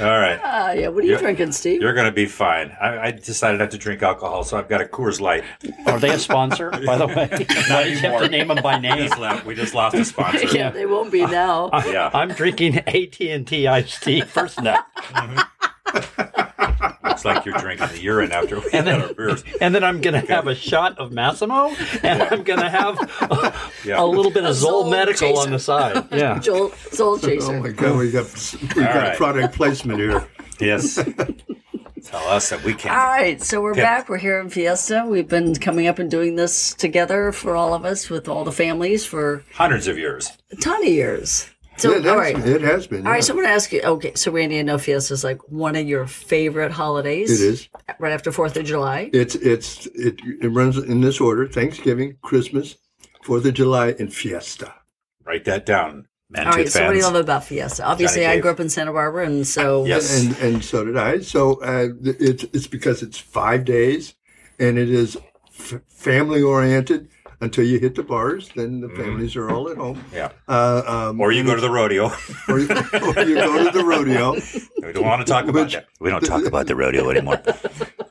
[0.00, 0.40] All right.
[0.42, 0.88] Ah, yeah.
[0.88, 1.18] What are you Yeah.
[1.18, 1.80] drinking, Steve?
[1.82, 2.74] You're going to be fine.
[2.80, 5.44] I, I decided not to drink alcohol, so I've got a Coors Light.
[5.86, 7.28] Are they a sponsor, by the way?
[7.68, 8.98] Why did you have to name them by We name?
[8.98, 10.46] just, left, we just lost a sponsor.
[10.56, 11.70] yeah, they won't be now.
[11.90, 12.10] Yeah.
[12.14, 14.78] I'm drinking AT&T iced tea FirstNet.
[17.02, 19.42] Looks like you're drinking the urine after we And had then- our beers.
[19.60, 21.74] And then I'm going to have a shot of Masimo,
[22.04, 24.02] and I'm going to have a, Yeah.
[24.02, 25.40] a little bit of Zoll Zoll Medical chaser.
[25.40, 26.04] on the side.
[26.12, 26.38] Yeah.
[26.38, 27.60] Joel Soul Oh Chaser.
[27.60, 29.16] my God, we got we got right.
[29.16, 30.26] product placement here.
[30.60, 30.96] Yes.
[32.04, 32.90] Tell us that we all can.
[32.92, 33.82] All right, so we're Yeah.
[33.82, 34.08] back.
[34.08, 35.04] We're here in Fiesta.
[35.06, 38.52] We've been coming up and doing this together for all of us with all the
[38.52, 40.30] families for Hundreds of years.
[40.50, 41.49] a ton of years.
[41.80, 42.46] So, Yeah, all that's- right.
[42.46, 43.06] It has been.
[43.06, 43.20] All right, yeah.
[43.22, 43.80] so I'm going to ask you.
[43.82, 47.30] Okay, so Randy, I know Fiesta is like one of your favorite holidays.
[47.40, 47.68] it is.
[47.98, 49.10] right after Fourth of July.
[49.12, 52.76] It's it's it, it runs in this order: Thanksgiving, Christmas,
[53.22, 54.74] Fourth of July, and Fiesta.
[55.24, 56.46] Write that down, man.
[56.46, 57.84] All right, so what do you love about Fiesta?
[57.84, 60.22] Obviously, I grew up in Santa Barbara, and so Yes.
[60.22, 61.20] and and so did I.
[61.20, 64.14] So uh, it's it's because it's five days,
[64.58, 65.16] and it is
[65.58, 67.09] f- family oriented
[67.40, 68.50] until you hit the bars.
[68.54, 70.02] Then the families are all at home.
[70.12, 70.30] Yeah.
[70.48, 72.06] Uh, um, Or you go to the rodeo.
[72.48, 74.34] or, you- or you go to the rodeo.
[74.82, 75.86] We don't want to talk about Which- that.
[76.00, 77.40] We don't talk about the rodeo anymore.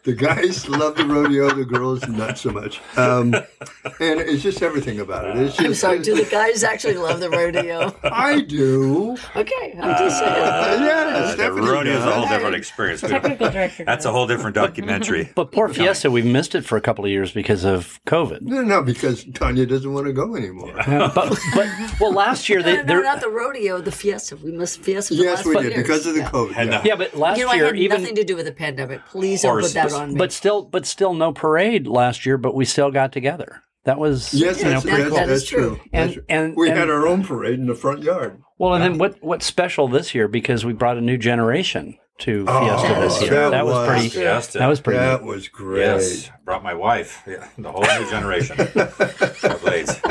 [0.03, 1.49] The guys love the rodeo.
[1.53, 2.79] The girls not so much.
[2.97, 5.37] Um, and it's just everything about it.
[5.37, 5.99] It's just, I'm sorry.
[5.99, 7.93] Do the guys actually love the rodeo?
[8.03, 9.17] I do.
[9.35, 10.31] Okay, I'm just saying.
[10.31, 13.01] Uh, yeah, Uh, the rodeo is a whole different experience.
[13.01, 13.83] Technical director.
[13.85, 15.29] That's a whole different documentary.
[15.35, 18.41] But poor Fiesta, we've missed it for a couple of years because of COVID.
[18.41, 20.73] No, no, because Tonya doesn't want to go anymore.
[20.85, 21.13] But,
[21.55, 21.67] but
[21.99, 24.35] well, last year they no, they're not the rodeo, the Fiesta.
[24.37, 25.15] We missed Fiesta.
[25.15, 25.75] Yes, last we did years.
[25.83, 26.29] because of the Yeah.
[26.31, 26.51] COVID.
[26.59, 26.95] And, yeah.
[26.95, 29.05] but last You know, I year had even nothing to do with the pandemic.
[29.05, 30.17] Please don't put that on me.
[30.17, 33.63] but still but still no parade last year, but we still got together.
[33.85, 35.15] That was Yes, you know that's, that's, cool.
[35.15, 35.75] That is that's true.
[35.77, 35.79] true.
[35.93, 36.23] And- true.
[36.29, 38.41] and- we and- had our own parade in the front yard.
[38.57, 42.43] Well, and then what what's special this year because we brought a new generation to
[42.49, 43.29] Oh, Fiesta this year.
[43.31, 44.09] that That, was, was- pretty.
[44.09, 44.57] Fiesta.
[44.57, 44.99] That was pretty.
[44.99, 45.27] That neat.
[45.29, 45.79] was great.
[45.85, 47.23] Yes, brought my wife.
[47.25, 50.01] Yeah, the whole new generation of blades.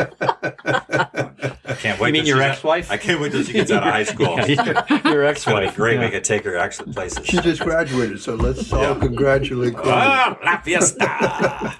[1.78, 2.08] I can't wait.
[2.08, 2.90] You mean your ex-wife?
[2.90, 4.36] I can't wait till she gets out of high school.
[4.36, 4.56] Your It's
[5.04, 5.70] gonna ex-wife.
[5.72, 5.94] be great.
[6.00, 6.06] Yeah.
[6.06, 7.24] We could take her actually places.
[7.24, 9.92] She just graduated, so let's all congratulate Chloe.
[9.94, 11.76] Ah, La Fiesta.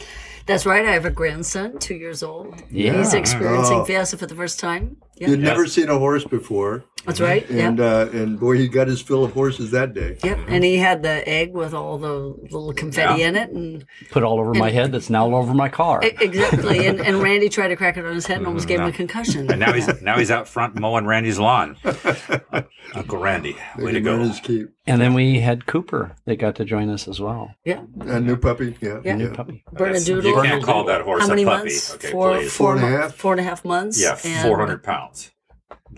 [0.47, 0.87] That's right.
[0.87, 2.63] I have a grandson, two years old.
[2.71, 2.97] Yeah.
[2.97, 3.85] He's experiencing Oh.
[3.85, 4.97] Fiesta for the first time.
[5.17, 7.49] Yeah, You'd never seen a horse before, that's right.
[7.51, 7.85] and yeah.
[7.85, 10.17] uh, and boy, he got his fill of horses that day.
[10.23, 12.11] Yep, and he had the egg with all the
[12.51, 13.29] little confetti Yeah.
[13.29, 14.93] in it, and Put all over my head.
[14.93, 16.01] That's now all over my car.
[16.03, 16.87] Exactly.
[16.87, 18.93] And, and Randy tried to crack it on his head and almost gave him a
[18.93, 19.51] concussion.
[19.51, 21.77] and now he's now he's out front mowing Randy's lawn.
[22.95, 24.17] Uncle Randy, way to go.
[24.19, 24.69] can his keep.
[24.87, 27.55] And then we had Cooper that got to join us as well.
[27.65, 28.77] Yeah, A new puppy.
[28.81, 29.01] Yeah.
[29.05, 29.17] Yeah.
[29.17, 29.63] New puppy.
[29.75, 30.25] Bernedoodle.
[30.25, 31.65] You can't call that horse How many a puppy.
[31.65, 31.95] months?
[31.97, 32.53] Okay, four, please.
[32.53, 33.15] four, Four and a mo- half?
[33.15, 34.01] four and a half months.
[34.01, 35.31] yeah, four hundred pounds.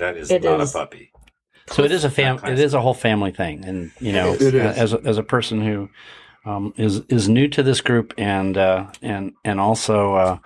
[0.00, 0.74] That is It not is.
[0.74, 1.12] a puppy.
[1.68, 2.40] So it is a fam.
[2.44, 4.76] It is a whole family thing, and you know, It is.
[4.76, 5.88] as a, as a person who
[6.44, 10.38] um, is is new to this group and uh, and and also uh,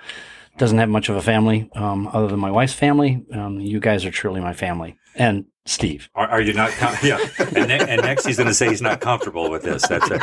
[0.58, 3.24] doesn't have much of a family um, other than my wife's family.
[3.32, 4.96] Um, you guys are truly my family.
[5.16, 6.10] And Steve.
[6.14, 6.70] Are, are you not?
[6.72, 7.18] Com- yeah.
[7.38, 9.86] And, ne- and next, he's going to say he's not comfortable with this.
[9.86, 10.20] That's it.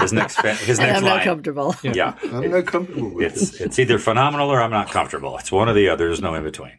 [0.00, 0.36] His next.
[0.40, 1.16] Fa- his And next I'm line.
[1.18, 1.76] not comfortable.
[1.84, 2.14] Yeah.
[2.32, 5.36] I'm not comfortable with It's it's either phenomenal or I'm not comfortable.
[5.38, 6.06] It's one or the other.
[6.08, 6.72] There's no in between.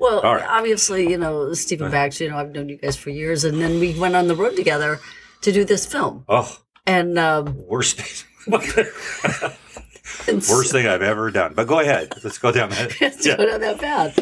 [0.00, 0.42] Well, right.
[0.48, 3.44] obviously, you know, Steve and Baxter, you know, I've known you guys for years.
[3.44, 4.98] And then we went on the road together
[5.42, 6.24] to do this film.
[6.28, 8.54] Oh, And, um, worst and
[10.50, 11.52] worst thing I've ever done.
[11.54, 12.12] But go ahead.
[12.24, 12.96] Let's go down that.
[13.00, 13.36] Let's Yeah.
[13.36, 14.18] go down that path.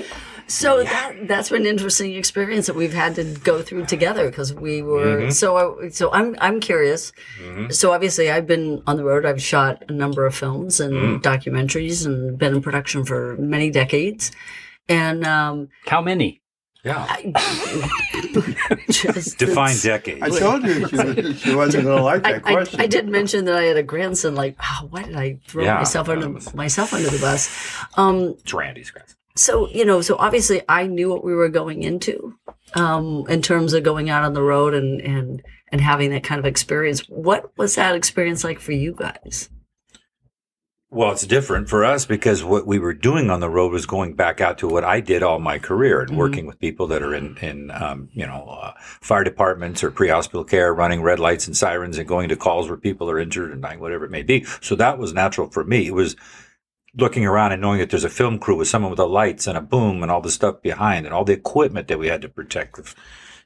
[0.51, 4.55] So that that's been an interesting experience that we've had to go through together because
[4.55, 5.33] we were Mhm.
[5.33, 7.13] so I, so I'm I'm curious.
[7.45, 7.71] Mhm.
[7.73, 9.27] So obviously I've been on the road.
[9.27, 11.23] I've shot a number of films and Mm.
[11.23, 14.33] documentaries and been in production for many decades.
[14.89, 16.43] And um, How many?
[16.85, 17.07] Yeah.
[17.09, 17.33] I
[18.91, 20.23] just Define it's- decades.
[20.23, 22.81] I told you she, was, she wasn't going to like that I, question.
[22.81, 24.35] I did mention that I had a grandson.
[24.35, 27.51] Like, oh, why did I throw Yeah, myself under was- myself under the bus?
[27.97, 29.17] Um, It's Randy's grandson.
[29.37, 32.35] so you know so obviously i knew what we were going into
[32.75, 36.41] um in terms of going out on the road and and and having that kind
[36.41, 39.49] of experience what was that experience like for you guys
[40.91, 44.15] Well, it's different for us because what we were doing on the road was going
[44.15, 46.17] back out to what I did all my career and Mhm.
[46.17, 48.73] working with people that are in, in um, you know, uh,
[49.03, 52.79] fire departments or pre-hospital care, running red lights and sirens and going to calls where
[52.79, 54.47] people are injured and dying, whatever it may be.
[54.63, 55.89] So that was natural for me.
[55.89, 56.17] It was
[56.97, 59.59] looking around and knowing that there's a film crew with someone with the lights and
[59.59, 62.31] a boom and all the stuff behind and all the equipment that we had to
[62.31, 62.81] protect,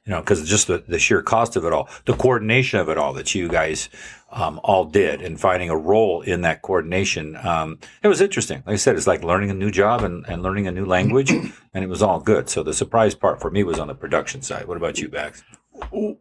[0.05, 2.97] you know, because just the, the sheer cost of it all, the coordination of it
[2.97, 3.89] all that you guys
[4.31, 7.37] um, all did and finding a role in that coordination.
[7.37, 8.63] Um, it was interesting.
[8.65, 11.31] Like I said, it's like learning a new job and, and learning a new language,
[11.31, 12.49] and it was all good.
[12.49, 14.67] So the surprise part for me was on the production side.
[14.67, 15.43] What about you, Bax?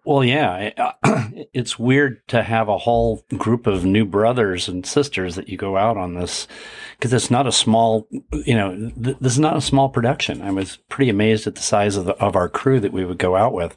[0.05, 0.70] Well, yeah,
[1.03, 5.57] uh, it's weird to have a whole group of new brothers and sisters that you
[5.57, 6.48] go out on this
[6.96, 10.40] because it's not a small, you know, th- this is not a small production.
[10.40, 13.18] I was pretty amazed at the size of the, of our crew that we would
[13.18, 13.76] go out with.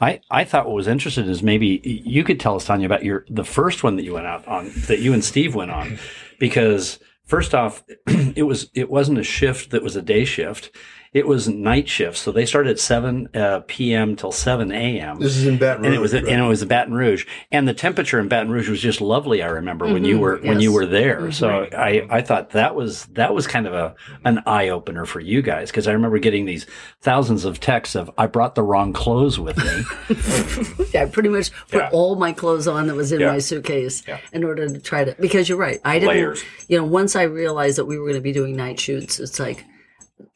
[0.00, 3.24] I, I thought what was interesting is maybe you could tell us, Tonya, about your
[3.28, 5.98] the first one that you went out on that you and Steve went on,
[6.38, 10.70] because first off, it was it wasn't a shift that was a day shift.
[11.14, 14.16] It was night shift, so they started at seven uh, p.m.
[14.16, 15.86] till seven a.m this is in Baton Rouge.
[15.86, 16.24] and it was right?
[16.24, 19.40] and it was in Baton Rouge, and the temperature in Baton Rouge was just lovely.
[19.42, 21.20] I remember when you Mhm, were when you were there.
[21.20, 21.32] Mhm.
[21.34, 23.94] So I I thought that was that was kind of a
[24.24, 26.66] an eye opener for you guys because I remember getting these
[27.00, 29.84] thousands of texts of I brought the wrong clothes with me.
[30.92, 31.90] yeah i pretty much put Yeah.
[31.92, 33.28] all my clothes on that was in Yeah.
[33.32, 34.18] my suitcase Yeah.
[34.32, 36.42] in order to try to because you're right i didn't Layers.
[36.68, 39.38] you know once i realized that we were going to be doing night shoots it's
[39.40, 39.64] like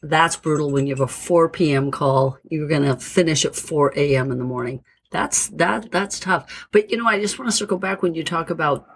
[0.03, 2.39] that's brutal when you have a 4 p.m call.
[2.49, 4.83] You're going to finish at 4 a.m in the morning.
[5.11, 6.69] That's that that's tough.
[6.73, 8.87] But you know i just want to circle back when you talk about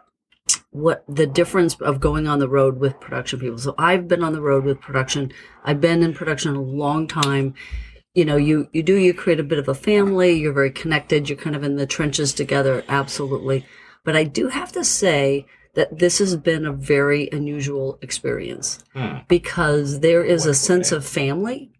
[0.70, 3.58] what the difference of going on the road with production people.
[3.58, 5.32] So i've been on the road with production.
[5.64, 7.54] I've been in production a long time.
[8.14, 10.32] You know you you do you create a bit of a family.
[10.32, 11.28] You're very connected.
[11.28, 12.84] You're kind of in the trenches together.
[12.88, 13.64] Absolutely.
[14.04, 18.78] But i do have to say that this has been a very unusual experience.
[18.94, 19.18] Hmm.
[19.28, 21.70] because there is a sense of family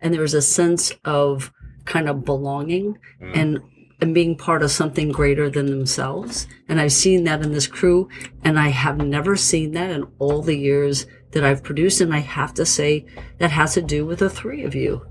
[0.00, 1.52] and there is a sense of
[1.84, 3.32] kind of belonging Hmm.
[3.34, 3.60] and
[4.00, 6.48] and being part of something greater than themselves.
[6.68, 8.08] And i've seen that in this crew
[8.42, 12.00] and i have never seen that in all the years that i've produced.
[12.00, 13.04] And i have to say
[13.38, 15.06] that has to do with the three of you.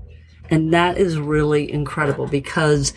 [0.50, 2.92] And that is really incredible because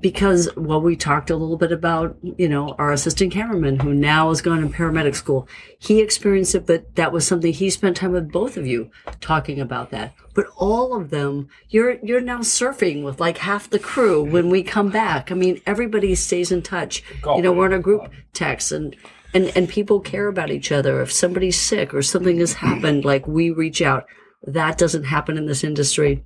[0.00, 4.30] because well we talked a little bit about you know our assistant cameraman who now
[4.30, 5.46] has gone to paramedic school
[5.78, 8.90] he experienced it but that was something he spent time with both of you
[9.20, 10.14] talking about that.
[10.34, 14.62] But all of them you're you're now surfing with like half the crew when we
[14.62, 15.30] come back.
[15.30, 17.02] I mean everybody stays in touch.
[17.24, 18.96] You know we're in a group text and
[19.34, 21.02] and and people care about each other.
[21.02, 24.06] If somebody's sick or something has happened like we reach out.
[24.44, 26.24] That doesn't happen in this industry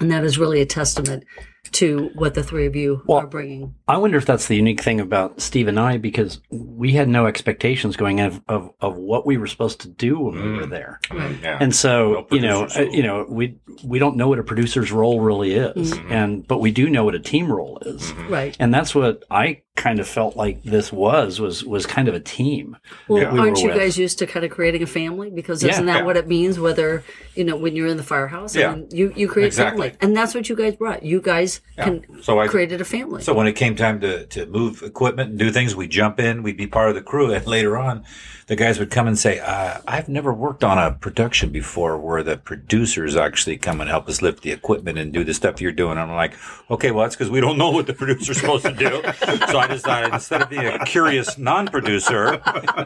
[0.00, 1.24] and that is really a testament
[1.72, 4.82] to what the three of you Well, are bringing I wonder if that's the unique
[4.82, 8.96] thing about Steve and I because we had no expectations going in of, of, of
[8.96, 11.00] what we were supposed to do when we were there.
[11.10, 11.58] right Yeah.
[11.60, 12.94] And so, No you know, uh, role.
[12.94, 16.10] you know, we we don't know what a producer's role really is, Mhm.
[16.10, 19.62] and but we do know what a team role is, right and that's what I
[19.76, 22.76] kind of felt like this was was was kind of a team.
[23.08, 23.32] well Yeah.
[23.32, 23.76] we aren't you with.
[23.76, 26.02] guys used to kind of creating a family because isn't that Yeah.
[26.04, 27.04] what it means whether
[27.34, 28.70] you know when you're in the firehouse Yeah.
[28.72, 29.90] I mean, you you create Exactly.
[29.90, 31.84] family and that's what you guys brought you guys Yeah.
[31.84, 35.30] can So I created a family So when it came time to, to move equipment
[35.30, 37.32] and do things, we jump in, we'd be part of the crew.
[37.32, 38.02] And later on,
[38.46, 42.22] the guys would come and say, uh, I've never worked on a production before where
[42.22, 45.72] the producers actually come and help us lift the equipment and do the stuff you're
[45.72, 45.98] doing.
[45.98, 46.34] I'm like,
[46.70, 49.02] okay, well, that's because we don't know what the producer's supposed to do.
[49.50, 52.40] So I decided instead of being a curious non-producer,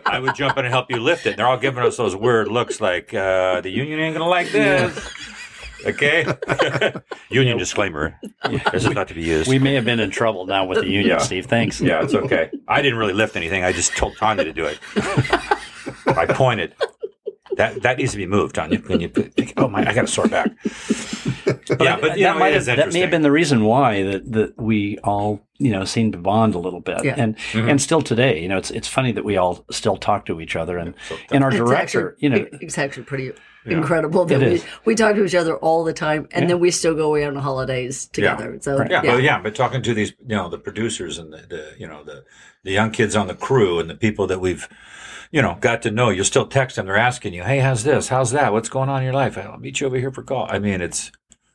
[0.07, 1.31] I would jump in and help you lift it.
[1.31, 4.51] And they're all giving us those weird looks, like uh, the union ain't gonna like
[4.51, 5.13] this.
[5.87, 6.27] Okay.
[7.31, 8.19] union disclaimer:
[8.73, 9.49] This is not to be used.
[9.49, 11.19] We may have been in trouble now with the union, Yeah.
[11.19, 11.47] Steve.
[11.47, 11.81] Thanks.
[11.81, 12.51] yeah, it's okay.
[12.69, 13.65] I didn't really lift anything.
[13.65, 14.79] I just told Tonya to do it.
[16.17, 16.75] I pointed.
[17.57, 18.85] That that needs to be moved, Tonya.
[18.85, 19.09] Can you?
[19.09, 19.81] Pick, pick- oh my!
[19.89, 20.51] I got a sore back.
[21.81, 23.65] yeah, but you that know, might it have is that may have been the reason
[23.65, 27.15] why that, that we all you know seemed to bond a little bit, Yeah.
[27.17, 27.69] and Mm-hmm.
[27.69, 30.57] and still today, you know, it's it's funny that we all still talk to each
[30.57, 30.95] other, and
[31.33, 33.33] and our It's director, actually, you know, it's actually pretty
[33.67, 36.49] incredible that we, we talk to each other all the time, and Yeah.
[36.49, 38.57] then we still go away on holidays together.
[38.61, 38.91] So Right.
[38.91, 41.73] Yeah, yeah, but yeah, but talking to these, you know, the producers and the, the
[41.79, 42.25] you know the
[42.63, 44.69] the young kids on the crew and the people that we've,
[45.31, 46.11] you know, got to know.
[46.11, 46.87] You still text them.
[46.87, 48.09] They're asking you, "Hey, how's this?
[48.09, 48.53] How's that?
[48.53, 49.39] What's going on in your life?
[49.39, 51.13] I'll meet you over here for call." I mean, it's,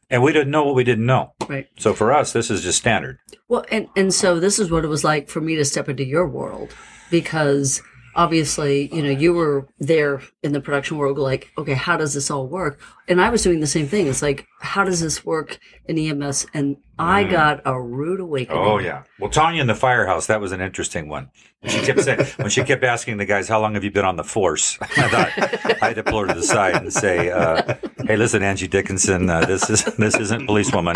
[0.09, 1.33] and we didn't know what we didn't know.
[1.47, 1.67] right.
[1.77, 3.19] So for us, this is just standard.
[3.47, 6.05] Well, and and so this is what it was like for me to step into
[6.05, 6.73] your world
[7.09, 7.81] because
[8.15, 12.31] obviously, you know, you were there in the production world, like, okay, how does this
[12.31, 12.79] all work?
[13.07, 14.07] And I was doing the same thing.
[14.07, 16.47] It's like, how does this work in EMS?
[16.53, 18.61] And I got a rude awakening.
[18.61, 19.03] Oh yeah.
[19.19, 21.29] Well, Tonya in the firehouse, that was an interesting one.
[21.65, 24.15] She kept saying when she kept asking the guys, "How long have you been on
[24.15, 27.75] the force?" I thought I had to pull her to the side and say, uh,
[28.05, 30.95] "Hey, listen, Angie Dickinson, uh, this is this isn't policewoman.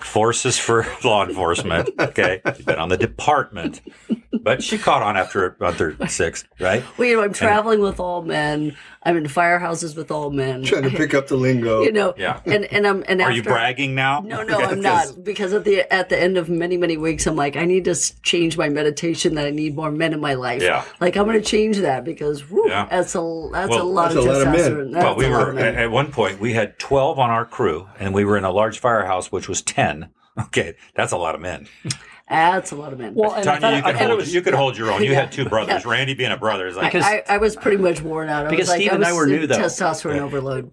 [0.00, 1.90] Force is for law enforcement.
[1.98, 3.82] Okay, you've been on the department."
[4.32, 6.84] But she caught on after or six, right?
[6.96, 8.76] Well, you know, I'm traveling with all men.
[9.06, 10.64] I'm in firehouses with all men.
[10.64, 11.82] Trying to pick up the lingo.
[11.84, 12.40] you know, Yeah.
[12.44, 14.20] and and I'm and Are after, you bragging now?
[14.20, 15.06] No, no, I'm not.
[15.24, 17.94] Because at the at the end of many many weeks, I'm like, I need to
[18.22, 19.34] change my meditation.
[19.36, 20.60] That I need more men in my life.
[20.62, 20.84] Yeah.
[21.00, 22.86] Like I'm going to change that because whoo, Yeah.
[22.90, 24.54] that's a that's Well, a lot that's of a lot of men.
[24.56, 24.92] testosterone.
[24.92, 27.30] That's well, we a lot were of at, at one point we had twelve on
[27.30, 30.08] our crew, and we were in a large firehouse, which was ten.
[30.38, 31.66] Okay, that's a lot of men.
[32.28, 33.14] That's a lot of men.
[33.14, 34.90] well, and I Tonya, thought- you I could thought hold was- you could hold your
[34.90, 35.02] own.
[35.02, 35.20] You Yeah.
[35.20, 35.86] had two brothers.
[35.86, 38.46] Randy being a brother is like Because- I, I was pretty much worn out.
[38.46, 39.56] I Because was like, Steve I and I was were new, though.
[39.58, 40.72] Testosterone overload.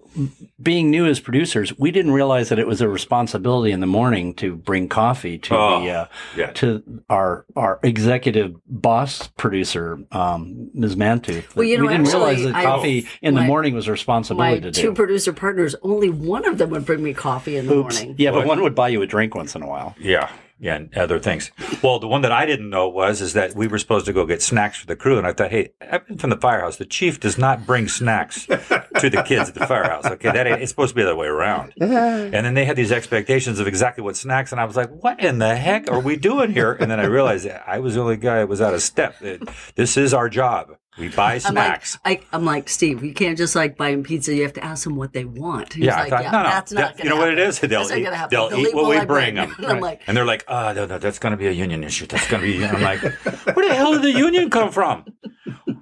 [0.61, 4.33] being new as producers, we didn't realize that it was a responsibility in the morning
[4.35, 6.47] to bring coffee to Oh, the uh, yeah.
[6.53, 10.95] to our our executive boss producer, um, Ms.
[10.95, 11.55] Mantooth.
[11.55, 13.89] Well, you know, we didn't realize actually, that I- coffee in the morning was a
[13.89, 14.93] My responsibility to two do.
[14.93, 17.99] producer partners, only one of them would bring me coffee in the Oops.
[17.99, 18.15] morning.
[18.17, 18.47] Yeah, but What?
[18.47, 19.95] one would buy you a drink once in a while.
[19.99, 20.29] Yeah,
[20.63, 21.51] yeah, and other things.
[21.83, 24.25] Well, the one that I didn't know was is that we were supposed to go
[24.25, 26.77] get snacks for the crew, and I thought, hey, I've been from the firehouse.
[26.77, 30.05] The chief does not bring snacks to the kids at the firehouse.
[30.05, 31.73] Okay, that it's supposed to be the other way around.
[31.83, 35.19] And then they had these expectations of exactly what snacks, and I was like, what
[35.19, 36.71] in the heck are we doing here?
[36.71, 39.19] And then I realized that I was the only guy that was out of step.
[39.19, 40.77] That This is our job.
[40.97, 41.97] We buy I'm snacks.
[42.05, 44.33] like, I, I'm like, Steve, you can't just like buy them pizza.
[44.35, 45.73] You have to ask them what they want.
[45.73, 47.29] He's yeah, like, I thought, yeah, no, no, that's not that- gonna you know what
[47.29, 47.59] it is?
[47.59, 48.29] They'll That's eat, gonna happen.
[48.35, 49.55] they'll They'll eat what we I bring them.
[49.57, 51.83] And I'm like, And they're like, oh, no, no, that's going to be a union
[51.83, 52.05] issue.
[52.05, 52.63] That's going to be.
[52.63, 53.01] I'm like,
[53.55, 55.05] where the hell did the union come from?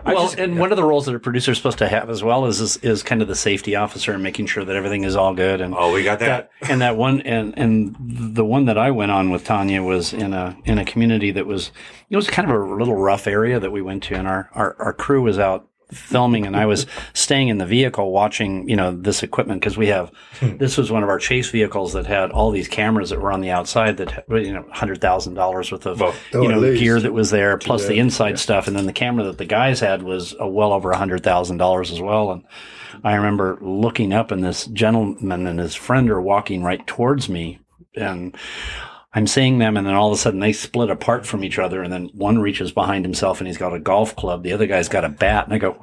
[0.06, 2.24] Well, just- and one of the roles that a producer is supposed to have as
[2.24, 5.16] well is, is is kind of the safety officer and making sure that everything is
[5.16, 5.60] all good.
[5.62, 6.50] And Oh, we got that.
[6.62, 7.96] and that one and and
[8.36, 11.46] the one that I went on with Tonya was in a in a community that
[11.46, 11.72] was
[12.12, 14.76] it was kind of a little rough area that we went to, and our our,
[14.78, 18.92] our crew was out filming and I was staying in the vehicle watching, you know,
[18.92, 22.52] this equipment because we have this was one of our chase vehicles that had all
[22.52, 26.00] these cameras that were on the outside that you know, hundred thousand dollars worth of
[26.00, 29.26] Well, you know gear that was there, plus the inside stuff, and then the camera
[29.26, 32.32] that the guys had was uh, well over a hundred thousand dollars as well.
[32.32, 32.44] And
[33.04, 37.60] I remember looking up, and this gentleman and his friend are walking right towards me,
[37.96, 38.36] and
[39.14, 41.84] I'm seeing them, and then all of a sudden they split apart from each other,
[41.84, 44.88] and then one reaches behind himself and he's got a golf club, the other guy's
[44.90, 45.78] got a bat, and I go.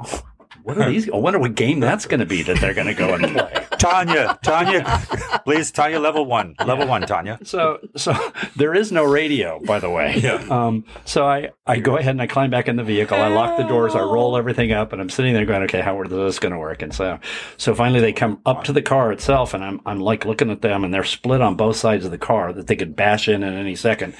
[0.69, 1.09] What are these?
[1.09, 3.51] I wonder what game that's going to be that they're going to go and play.
[3.79, 7.47] Tonya, Tonya, please, Tonya, level one, level one, Tonya.
[7.47, 8.14] So, so
[8.55, 10.16] there is no radio, by the way.
[10.19, 10.35] Yeah.
[10.51, 13.16] Um, so I, I go ahead and I climb back in the vehicle.
[13.16, 13.95] I lock the doors.
[13.95, 16.59] I roll everything up, and I'm sitting there going, "Okay, how is this going to
[16.59, 17.19] work?" And so,
[17.57, 20.61] so finally they come up to the car itself, and I'm, I'm like looking at
[20.61, 23.43] them, and they're split on both sides of the car that they could bash in
[23.43, 24.14] at any second.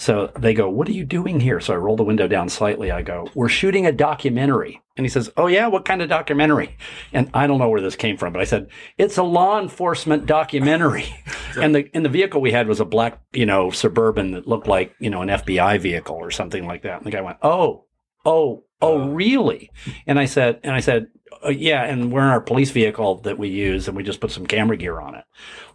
[0.00, 2.90] So they go, "What are you doing here?" So I roll the window down slightly.
[2.90, 6.78] I go, "We're shooting a documentary." And he says, "Oh yeah, what kind of documentary?"
[7.12, 10.24] And I don't know where this came from, but I said, "It's a law enforcement
[10.24, 11.04] documentary."
[11.60, 14.66] and the in the vehicle we had was a black, you know, suburban that looked
[14.66, 16.96] like you know an FBI vehicle or something like that.
[16.96, 17.84] And the guy went, "Oh,
[18.24, 19.70] oh, oh, really?"
[20.06, 21.08] And I said, and I said,
[21.44, 24.30] Uh, yeah, and we're in our police vehicle that we use, and we just put
[24.30, 25.24] some camera gear on it.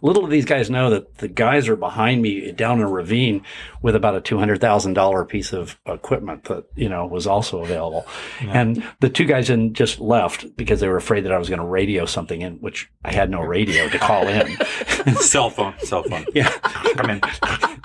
[0.02, 3.42] Little do these guys know that the guys are behind me down in a ravine
[3.82, 7.62] with about a two hundred thousand dollar piece of equipment that you know was also
[7.62, 8.06] available,
[8.40, 11.60] and the two guys in just left because they were afraid that I was going
[11.60, 14.56] to radio something in, which I had no radio to call in.
[15.16, 16.26] cell phone, cell phone.
[16.34, 16.48] yeah.
[16.96, 17.20] Come in.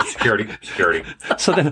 [0.07, 1.09] Security, security.
[1.37, 1.71] So then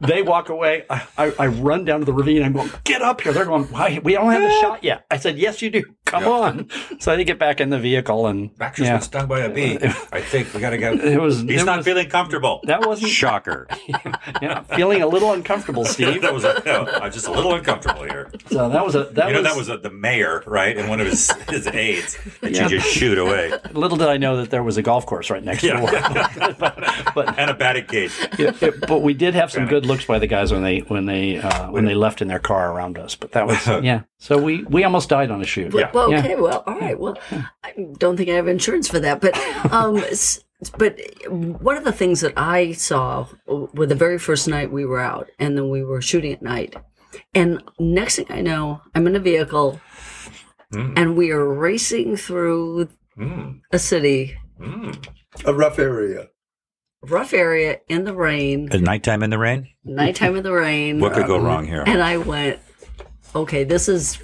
[0.00, 0.84] they walk away.
[0.90, 2.42] I, I, I run down to the ravine.
[2.42, 3.32] I'm going, get up here.
[3.32, 4.00] They're going, why?
[4.02, 5.06] We don't have the shot yet.
[5.10, 5.84] I said, yes, you do.
[6.04, 6.68] Come on.
[7.00, 9.75] So I get back in the vehicle and Baxter's yeah, been stung by a bee.
[10.12, 10.92] I think we got to go.
[10.94, 11.40] it was.
[11.42, 12.60] He's it not was- feeling comfortable.
[12.64, 13.10] That wasn't.
[13.12, 13.68] Shocker.
[14.42, 16.20] Yeah, feeling a little uncomfortable, Steve.
[16.22, 18.30] that was a, no, I'm just a little uncomfortable here.
[18.50, 20.76] So that was a that you know, was, that was a, the mayor, right?
[20.76, 22.64] And one of his, his aides that Yeah.
[22.64, 23.52] you just shoot away.
[23.72, 25.80] Little did I know that there was a golf course right next Yeah.
[25.80, 25.90] door.
[26.58, 28.12] but, but And a batting cage.
[28.38, 31.06] it, it- but we did have some good looks by the guys when they when
[31.06, 33.14] they uh, when they left in their car around us.
[33.16, 34.02] But that was yeah.
[34.18, 35.74] So we we almost died on a shoot.
[35.74, 36.18] Well, well, Yeah.
[36.20, 36.36] okay.
[36.36, 36.98] Well, all right.
[36.98, 37.18] Well,
[37.62, 39.36] I don't think I have insurance for that, but
[39.72, 40.42] um, s-
[40.78, 40.98] but
[41.28, 45.28] one of the things that I saw with the very first night we were out,
[45.38, 46.74] and then we were shooting at night,
[47.34, 49.80] and next thing I know, I'm in a vehicle,
[50.72, 50.94] Mm.
[50.96, 52.88] and we are racing through
[53.18, 53.60] Mm.
[53.70, 55.06] a city, Mm.
[55.44, 56.28] A rough area.
[57.02, 59.68] rough area in the rain, At nighttime in the rain?
[59.84, 61.84] nighttime in the rain, What could go wrong here?
[61.86, 62.58] and I went,
[63.36, 64.18] okay, this is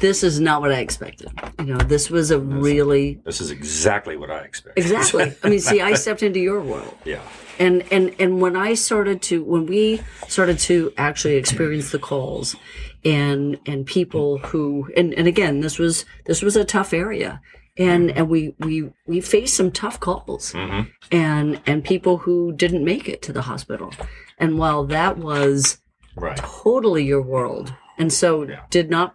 [0.00, 1.28] this is not what I expected.
[1.58, 4.80] You know, this was a really This is exactly what I expected.
[4.82, 5.34] Exactly.
[5.44, 6.96] I mean, see, I stepped into your world.
[7.04, 7.20] Yeah.
[7.58, 12.56] And and and when I started to when we started to actually experience the calls
[13.04, 17.40] and and people who and, and again this was this was a tough area
[17.76, 20.88] and and we we we faced some tough calls Mhm.
[21.12, 23.90] and and people who didn't make it to the hospital
[24.38, 25.78] and while that was
[26.16, 26.36] Right.
[26.38, 28.62] totally your world and so Yeah.
[28.70, 29.08] did not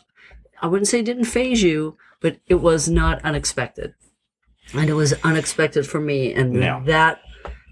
[0.61, 3.93] i wouldn't say didn't phase you but it was not unexpected
[4.73, 6.81] and it was unexpected for me and Yeah.
[6.86, 7.19] that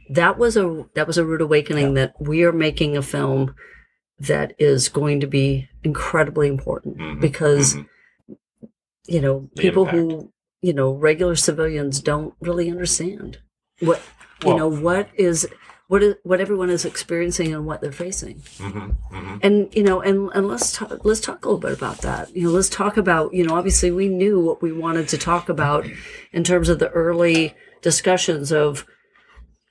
[0.10, 3.56] that was a that was a rude awakening that we are making a film
[4.20, 7.20] that is going to be incredibly important Mhm.
[7.22, 7.86] because Mhm.
[9.08, 9.98] you know The people impact.
[9.98, 13.40] who you know regular civilians don't really understand
[13.80, 14.02] what
[14.42, 15.48] you Well- know what is
[15.94, 18.36] what is what everyone is experiencing and what they're facing
[18.68, 18.96] Mhm.
[19.18, 19.40] Mhm.
[19.46, 22.44] and you know and, and let's talk let's talk a little bit about that you
[22.48, 25.86] know let's talk about you know obviously we knew what we wanted to talk about
[26.38, 27.54] in terms of the early
[27.90, 28.86] discussions of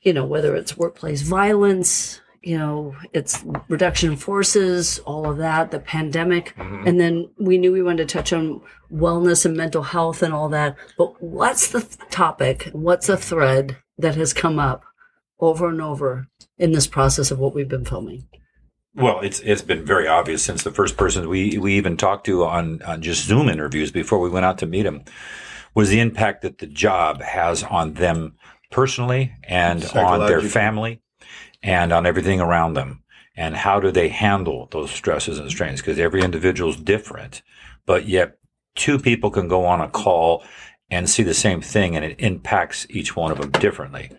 [0.07, 2.21] you know whether it's workplace violence
[2.51, 3.35] you know it's
[3.69, 6.87] reduction in forces all of that the pandemic Mhm.
[6.87, 7.15] and then
[7.49, 8.61] we knew we wanted to touch on
[8.93, 13.67] wellness and mental health and all that but what's the th- topic what's a thread
[13.99, 14.83] that has come up
[15.43, 18.27] over and over in this process of what we've been filming?
[18.95, 22.45] Well, it's it's been very obvious since the first person we we even talked to
[22.45, 25.05] on on just Zoom interviews before we went out to meet him
[25.75, 28.37] was the impact that the job has on them
[28.71, 31.01] personally and on their family
[31.63, 33.03] and on everything around them.
[33.35, 35.81] And how do they handle those stresses and strains?
[35.81, 37.43] Because every individual is different
[37.87, 38.39] but yet
[38.75, 40.45] two people can go on a call
[40.91, 44.11] and see the same thing and it impacts each one of them differently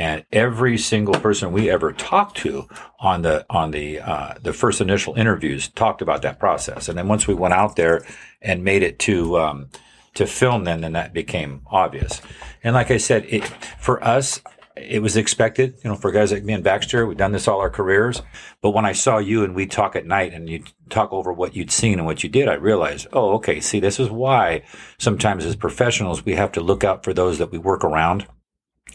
[0.00, 2.66] and every single person we ever talked to
[3.00, 7.06] on the on the uh, the first initial interviews talked about that process, and then
[7.06, 8.02] once we went out there
[8.40, 9.68] and made it to um,
[10.14, 12.22] to film, then then that became obvious.
[12.64, 13.44] And like I said, it,
[13.78, 14.40] for us,
[14.74, 15.74] it was expected.
[15.84, 18.22] You know, for guys like me and Baxter, we've done this all our careers.
[18.62, 21.54] But when I saw you and we talk at night and you talk over what
[21.54, 23.60] you'd seen and what you did, I realized, oh, okay.
[23.60, 24.62] See, this is why
[24.96, 28.26] sometimes as professionals we have to look out for those that we work around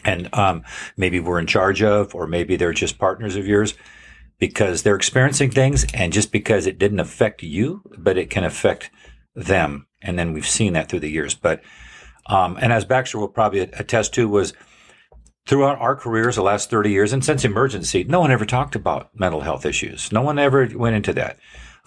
[0.04, 0.64] and um,
[0.96, 3.74] maybe we're in charge of, or maybe they're just partners of yours
[4.38, 5.86] because they're experiencing things.
[5.94, 8.90] And just because it didn't affect you, but it can affect
[9.34, 9.86] them.
[10.02, 11.34] And then we've seen that through the years.
[11.34, 11.62] But,
[12.26, 14.52] um, and as Baxter will probably attest to, was
[15.46, 19.10] throughout our careers, the last 30 years, and since emergency, no one ever talked about
[19.18, 20.12] mental health issues.
[20.12, 21.38] No one ever went into that.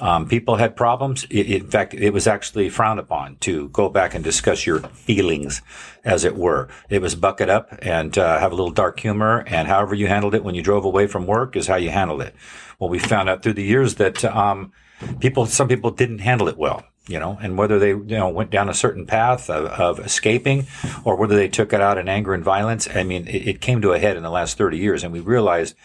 [0.01, 1.25] Um, people had problems.
[1.29, 5.61] In fact, it was actually frowned upon to go back and discuss your feelings,
[6.05, 6.69] as it were.
[6.89, 10.35] It was bucket up and uh, have a little dark humor, and however you handled
[10.35, 12.33] it when you drove away from work is how you handled it.
[12.79, 14.71] Well, we found out through the years that um,
[15.19, 16.83] people, some people didn't handle it well.
[17.07, 20.67] You know, and whether they you know went down a certain path of, of escaping,
[21.03, 22.87] or whether they took it out in anger and violence.
[22.87, 25.19] I mean, it, it came to a head in the last thirty years, and we
[25.19, 25.75] realized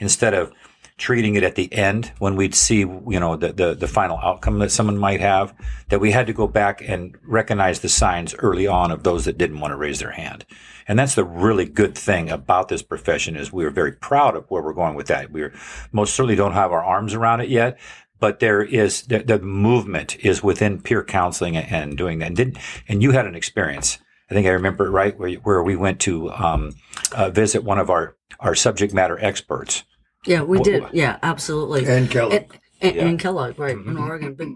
[0.00, 0.50] instead of
[0.98, 4.58] treating it at the end when we'd see, you know, the, the, the final outcome
[4.60, 5.54] that someone might have,
[5.88, 9.38] that we had to go back and recognize the signs early on of those that
[9.38, 10.44] didn't want to raise their hand.
[10.86, 14.62] And that's the really good thing about this profession is we're very proud of where
[14.62, 15.30] we're going with that.
[15.30, 15.54] We're
[15.92, 17.78] most certainly don't have our arms around it yet,
[18.18, 22.26] but there is the, the movement is within peer counseling and doing that.
[22.26, 23.98] And didn't and you had an experience.
[24.30, 26.72] I think I remember it right where where we went to um,
[27.12, 29.84] uh, visit one of our our subject matter experts.
[30.26, 30.84] Yeah, we Wha- did.
[30.92, 31.86] Yeah, absolutely.
[31.86, 32.32] And Kellogg.
[32.34, 32.46] And,
[32.80, 33.06] and, Yeah.
[33.06, 34.00] and Kellogg, right, in Mhm.
[34.00, 34.34] Oregon.
[34.34, 34.48] But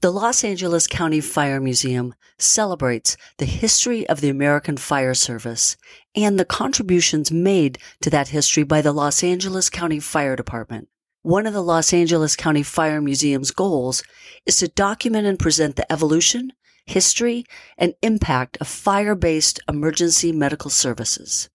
[0.00, 5.76] the Los Angeles County Fire Museum celebrates the history of the American Fire Service
[6.16, 10.88] and the contributions made to that history by the Los Angeles County Fire Department.
[11.22, 14.02] One of the Los Angeles County Fire Museum's goals
[14.46, 16.52] is to document and present the evolution,
[16.86, 17.44] history,
[17.76, 21.50] and impact of fire based emergency medical services.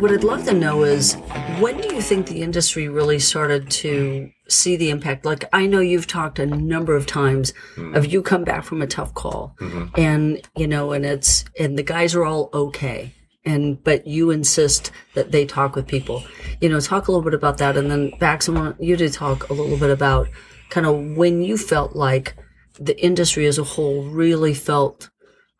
[0.00, 1.12] What I'd love to know is
[1.58, 5.26] when do you think the industry really started to see the impact?
[5.26, 8.86] Like, I know you've talked a number of times of you come back from a
[8.86, 9.54] tough call
[9.98, 13.12] and, you know, and it's, and the guys are all okay.
[13.44, 16.24] And, but you insist that they talk with people.
[16.62, 17.76] You know, talk a little bit about that.
[17.76, 20.28] And then, Bax, I want you to talk a little bit about
[20.70, 22.36] kind of when you felt like
[22.78, 25.10] the industry as a whole really felt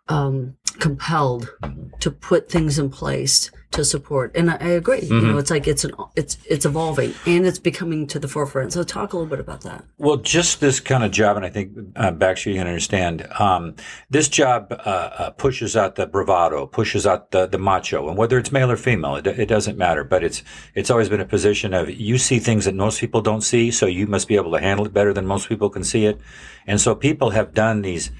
[0.09, 1.55] um, compelled
[2.01, 4.33] to put things in place to support.
[4.35, 5.03] And I, I agree.
[5.03, 8.73] You know, it's like it's an it's it's evolving and it's becoming to the forefront.
[8.73, 9.85] So talk a little bit about that.
[9.99, 13.29] Well, just this kind of job, and I think uh, Baxter, you can understand.
[13.39, 13.77] Um,
[14.09, 18.39] this job uh, uh, pushes out the bravado, pushes out the, the macho, and whether
[18.39, 20.03] it's male or female, it, it doesn't matter.
[20.03, 20.43] But it's
[20.75, 23.87] it's always been a position of you see things that most people don't see, so
[23.87, 26.21] you must be able to handle it better than most people can see it.
[26.67, 28.11] And so people have done these,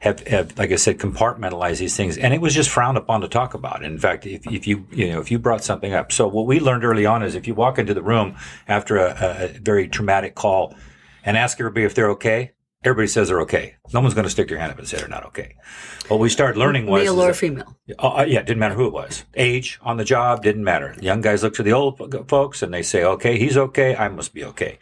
[0.00, 3.28] have, have like I said, compartmentalized these things, and it was just frowned upon to
[3.28, 3.84] talk about.
[3.84, 6.58] In fact, if, if you you know if you brought something up, so what we
[6.58, 8.36] learned early on is if you walk into the room
[8.66, 10.74] after a, a, very traumatic call
[11.24, 13.76] and ask everybody if they're okay, everybody says they're okay.
[13.92, 15.56] No one's going to stick their hand up and say they're not okay.
[16.08, 17.76] What we started learning was Male or that- female.
[17.98, 19.24] uh, yeah, it didn't matter who it was.
[19.34, 20.96] Age on the job didn't matter.
[21.00, 23.94] Young guys look to the old folks and they say, "Okay, he's okay.
[23.94, 24.78] I must be okay."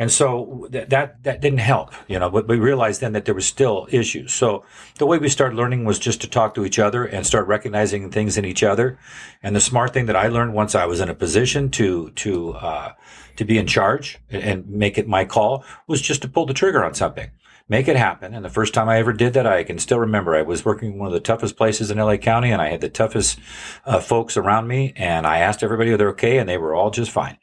[0.00, 2.30] And so th- that that didn't help, you know.
[2.30, 4.32] But we realized then that there was still issues.
[4.32, 4.64] So
[4.96, 8.10] the way we started learning was just to talk to each other and start recognizing
[8.10, 8.98] things in each other.
[9.42, 12.54] And the smart thing that I learned once I was in a position to to
[12.54, 12.92] uh,
[13.36, 16.54] to be in charge and- and make it my call was just to pull the
[16.54, 17.30] trigger on something
[17.68, 18.34] make it happen.
[18.34, 20.92] And the first time I ever did that, I can still remember I was working
[20.92, 23.38] in one of the toughest places in LA County and I had the toughest
[23.86, 24.92] uh, folks around me.
[24.96, 27.38] And I asked everybody if they're okay and they were all just fine.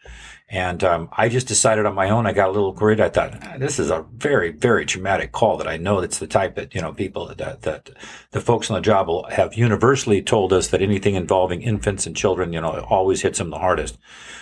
[0.50, 2.26] And um, I just decided on my own.
[2.26, 3.02] I got a little worried.
[3.02, 5.58] I thought "Ah, this is a very, very traumatic call.
[5.58, 7.90] That I know that's the type that you know people that that
[8.32, 12.16] the folks on the job will have universally told us that anything involving infants and
[12.16, 13.98] children, you know, always hits them the hardest.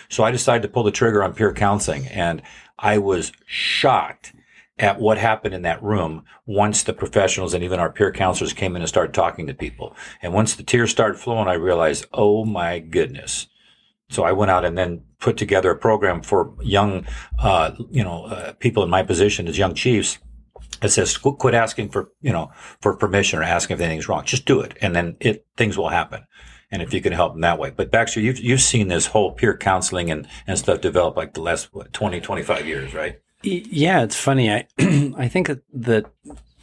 [0.07, 2.43] So I decided to pull the trigger on peer counseling, and
[2.77, 4.33] I was shocked
[4.77, 8.75] at what happened in that room once the professionals and even our peer counselors came
[8.75, 9.95] in and started talking to people.
[10.21, 13.47] And once the tears started flowing, I realized, oh my goodness.
[14.09, 17.05] So I went out and then put together a program for young,
[17.39, 20.19] uh, you know, uh, people in my position as young chiefs.
[20.81, 22.51] It says qu- quit asking for, you know,
[22.81, 24.25] for permission or asking if anything's wrong.
[24.25, 26.25] Just do it, and then it things will happen.
[26.71, 27.71] And if you can help them that way.
[27.71, 31.41] But Baxter, you've you've seen this whole peer counseling and and stuff develop like the
[31.41, 33.19] last what, 20, 25 years, right?
[33.41, 34.51] Yeah, it's funny.
[34.51, 34.67] I
[35.17, 36.05] I think that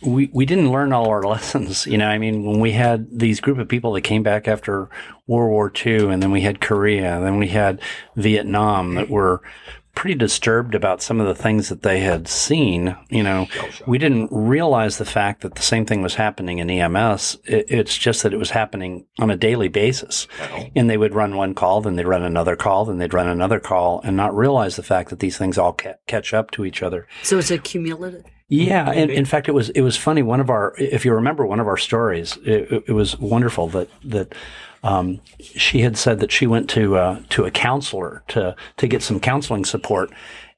[0.05, 1.87] we we didn't learn all our lessons.
[1.87, 4.89] You know, I mean, when we had these group of people that came back after
[5.27, 7.81] World War II, and then we had Korea, and then we had
[8.17, 9.43] Vietnam that were
[9.95, 12.97] pretty disturbed about some of the things that they had seen.
[13.11, 16.71] You know, oh, we didn't realize the fact that the same thing was happening in
[16.71, 17.39] EMS.
[17.45, 20.27] It, it's just that it was happening on a daily basis.
[20.75, 23.61] And they would run one call, then they'd run another call, then they'd run another
[23.61, 26.83] call, and not realize the fact that these things all ca- catch up to each
[26.83, 27.07] other.
[27.23, 28.25] So it's a cumulative.
[28.49, 30.23] Yeah, and in fact, it was it was funny.
[30.23, 33.69] One of our, if you remember, one of our stories, it, it- it was wonderful
[33.69, 34.35] that that
[34.83, 39.03] um, she had said that she went to uh, to a counselor to to get
[39.03, 40.11] some counseling support,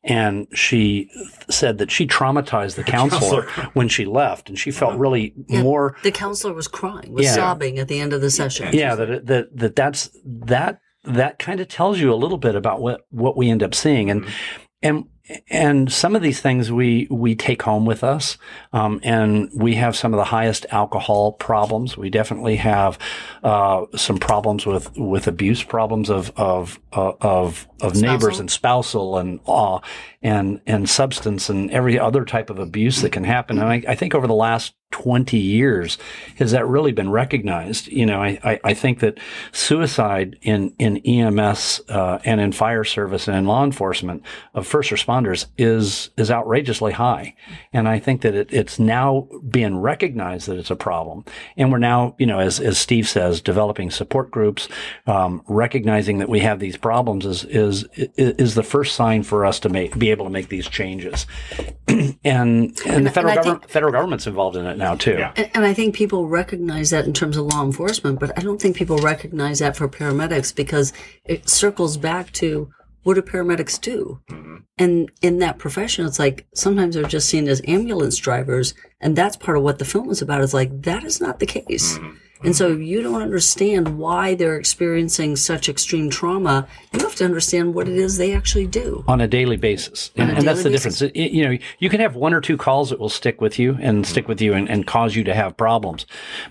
[0.02, 1.08] and she
[1.50, 3.42] said that she traumatized the counselor
[3.74, 7.34] when she left, and she felt really more The counselor was crying, was Yeah.
[7.34, 8.68] sobbing at the end of the session.
[8.72, 12.80] yeah that that that that's that that kind of tells you a little bit about
[12.80, 14.26] what what we end up seeing and
[14.82, 15.04] and
[15.48, 18.36] and some of these things we we take home with us
[18.74, 21.96] um, and we have some of the highest alcohol problems.
[21.96, 22.98] We definitely have
[23.42, 29.18] uh, some problems with with abuse problems of of uh, of of neighbors and spousal
[29.18, 29.78] and uh,
[30.22, 33.58] and and substance and every other type of abuse that can happen.
[33.58, 35.98] And I, I think over the last 20 years
[36.36, 37.88] has that really been recognized?
[37.88, 39.18] You know i, I, I think that
[39.50, 44.22] suicide in, in ems uh, and in fire service and in law enforcement
[44.54, 47.34] of first responders is is outrageously high.
[47.72, 51.24] And i think that it, it's now being recognized that it's a problem.
[51.56, 54.68] And we're now you know as, as steve says developing support groups
[55.08, 59.60] um, recognizing that we have these problems is, is is the first sign for us
[59.60, 61.26] to make be able to make these changes
[61.88, 65.18] and and, And- the federal and I government federal government's involved in it now too
[65.36, 68.60] And, and I think people recognize that in terms of law enforcement, but I don't
[68.60, 70.92] think people recognize that for paramedics because
[71.24, 72.70] it circles back to
[73.04, 74.20] what do paramedics do?
[74.30, 74.56] Mm-hmm.
[74.78, 78.74] And in that profession, it's like sometimes they're just seen as ambulance drivers.
[79.00, 81.46] And that's part of what the film is about is like, that is not the
[81.46, 81.98] case.
[81.98, 82.16] Mm-hmm.
[82.42, 87.24] And so if you don't understand why they're experiencing such extreme trauma, you have to
[87.24, 89.02] understand what it is they actually do.
[89.08, 90.10] on a daily basis.
[90.16, 91.00] And, and that's the daily difference.
[91.02, 93.78] It- you know, you can have one or two calls that will stick with you
[93.80, 96.04] and stick with you and, and cause you to have problems,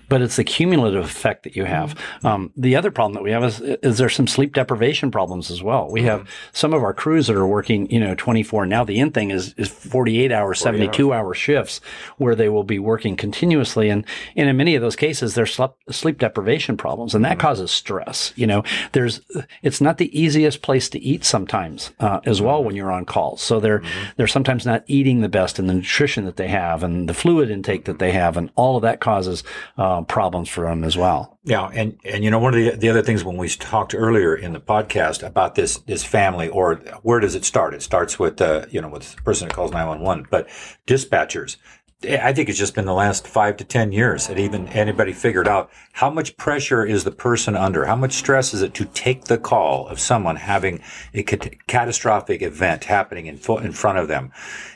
[0.08, 1.94] but it's the cumulative effect that you have.
[2.24, 5.62] Um, the other problem that we have is, is there's some sleep deprivation problems as
[5.62, 5.88] well.
[5.90, 8.66] We have some of our crews that are working, you know, 24.
[8.66, 11.80] Now the end thing is, is 48 hour, 72 hour shifts
[12.18, 13.88] where they will be working continuously.
[13.90, 14.04] And,
[14.34, 15.54] and in many of those cases, there's
[15.90, 18.32] sleep, sleep deprivation problems and that causes stress.
[18.36, 19.20] You know, there's,
[19.62, 23.42] it's not the easiest place to eat sometimes, uh, as well when you're on calls.
[23.42, 23.82] So they're,
[24.16, 27.50] they're sometimes not eating the best and the nutrition that they have and the fluid
[27.50, 28.36] intake that they have.
[28.36, 29.42] And all of that causes,
[29.78, 31.38] uh, problems for them as well.
[31.46, 34.34] Yeah, and and you know one of the the other things when we talked earlier
[34.34, 37.74] in the podcast about this this family or where does it start?
[37.74, 40.48] It starts with uh, you know with the person that calls nine one one, but
[40.86, 41.56] dispatchers.
[42.04, 45.48] I think it's just been the last five to ten years that even anybody figured
[45.48, 49.24] out how much pressure is the person under, how much stress is it to take
[49.24, 50.80] the call of someone having
[51.14, 54.32] a cat- catastrophic event happening in in front of them,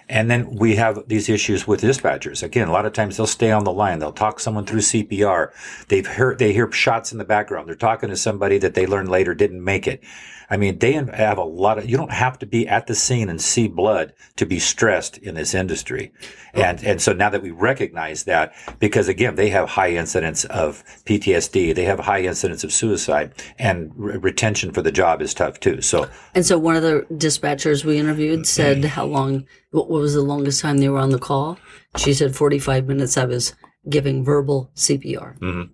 [0.09, 2.43] and then we have these issues with dispatchers.
[2.43, 3.99] Again, a lot of times they'll stay on the line.
[3.99, 5.51] They'll talk someone through CPR.
[5.89, 7.69] They've heard, they hear shots in the background.
[7.69, 10.03] They're talking to somebody that they learned later didn't make it.
[10.51, 13.29] I mean, they have a lot of, you don't have to be at the scene
[13.29, 16.13] and see blood to be stressed in this industry.
[16.55, 16.63] Oh.
[16.63, 20.83] And, and so now that we recognize that, because again, they have high incidence of
[21.05, 25.61] PTSD, they have high incidence of suicide and re- retention for the job is tough
[25.61, 25.83] too.
[25.83, 28.45] So And so one of the dispatchers we interviewed mm-hmm.
[28.45, 31.59] said how long, what what was the longest time they were on the call?
[31.97, 33.55] She said 45 minutes I was
[33.89, 35.05] giving verbal CPR.
[35.05, 35.49] Yeah.
[35.49, 35.73] Mm-hmm.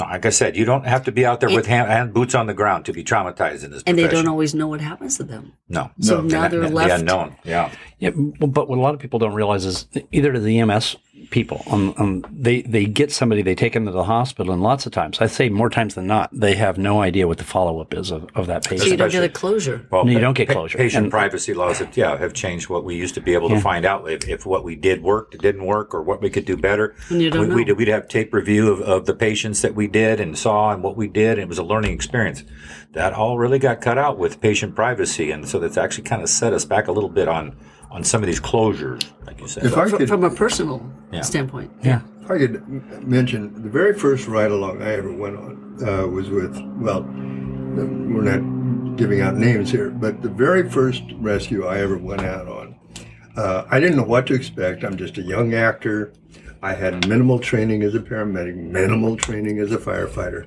[0.00, 2.34] No, like I said, you don't have to be out there with hand, hand boots
[2.34, 5.16] on the ground to be traumatized in this And they don't always know what happens
[5.18, 5.52] to them.
[5.68, 5.90] No.
[6.00, 7.00] So now The- they're the left.
[7.00, 7.36] unknown.
[7.44, 7.70] Yeah.
[8.00, 10.96] Yeah, but what a lot of people don't realize is either to the EMS
[11.28, 14.86] people, um, um, they they get somebody, they take them to the hospital, and lots
[14.86, 17.78] of times, I say more times than not, they have no idea what the follow
[17.78, 18.80] up is of, of that patient.
[18.80, 19.86] So you don't get a closure.
[19.90, 20.78] Well, No, you don't get pa- closure.
[20.78, 23.56] Patient And- privacy laws have, yeah, have changed what we used to be able to
[23.56, 23.60] Yeah.
[23.60, 26.56] find out if, if what we did worked, didn't work, or what we could do
[26.56, 26.94] better.
[27.10, 27.54] And you don't we, know.
[27.54, 30.82] We'd, we'd have tape review of, of the patients that we did and saw and
[30.82, 32.44] what we did, and it was a learning experience.
[32.92, 36.30] That all really got cut out with patient privacy, and so that's actually kind of
[36.30, 37.54] set us back a little bit on
[37.90, 39.64] on some of these closures, like you said.
[39.64, 41.22] If I could, From a personal Yeah.
[41.22, 41.70] standpoint.
[41.82, 42.00] Yeah.
[42.22, 46.30] if I could mention the very first ride along I ever went on uh, was
[46.30, 51.96] with well, we're not giving out names here, but the very first rescue I ever
[51.98, 52.74] went out on,
[53.36, 54.84] uh, I didn't know what to expect.
[54.84, 56.12] I'm just a young actor.
[56.62, 60.46] I had minimal training as a paramedic, minimal training as a firefighter.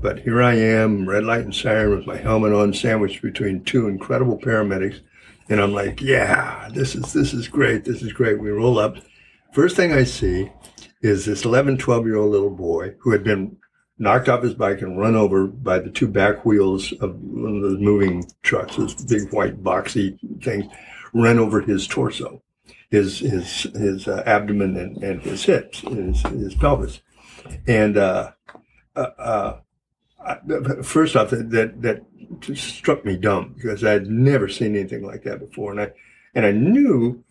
[0.00, 3.88] But here I am, red light and siren with my helmet on, sandwiched between two
[3.88, 5.00] incredible paramedics.
[5.48, 7.84] And I'm like, yeah, this is this is great.
[7.84, 8.40] This is great.
[8.40, 8.96] We roll up.
[9.52, 10.50] First thing I see
[11.02, 13.56] is this 11, 12 year old little boy who had been
[13.98, 17.62] knocked off his bike and run over by the two back wheels of one of
[17.62, 20.64] those moving trucks, those big white boxy things,
[21.12, 22.42] ran over his torso,
[22.90, 27.00] his his his uh, abdomen and, and his hips, his his pelvis,
[27.66, 28.32] and uh,
[28.96, 29.56] uh, uh,
[30.82, 32.04] first off, that, that that
[32.40, 35.92] just struck me dumb because I had never seen anything like that before, and I
[36.34, 37.22] and I knew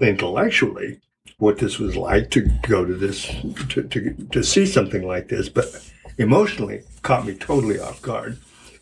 [0.00, 1.00] intellectually
[1.38, 3.26] what this was like to go to this
[3.70, 8.38] to, to, to see something like this but emotionally caught me totally off guard.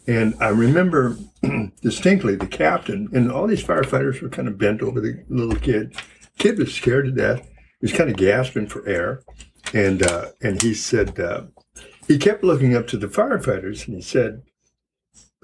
[0.07, 1.17] And i remember
[1.83, 5.95] distinctly the captain and all these firefighters were kind of bent over the little kid.
[6.39, 7.47] Kid was scared to death.
[7.81, 9.23] He was kind of gasping for air.
[9.75, 11.43] And uh, and he said uh,
[12.07, 14.43] he kept looking up to the firefighters and he said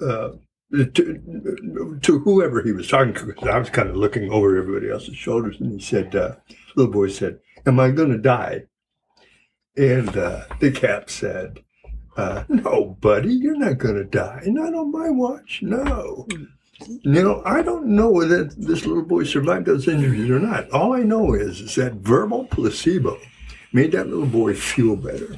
[0.01, 0.29] uh,
[0.71, 4.91] to, to whoever he was talking to, because I was kind of looking over everybody
[4.91, 6.35] else's shoulders, and he said, uh,
[6.75, 8.63] little boy said, Am I going to die?
[9.77, 11.59] And uh, the cap said,
[12.17, 14.43] uh, No, buddy, you're not going to die.
[14.45, 16.27] Not on my watch, no.
[16.79, 20.69] You know, I don't know whether this little boy survived those injuries or not.
[20.71, 23.17] All I know is, is that verbal placebo
[23.71, 25.33] made that little boy feel better.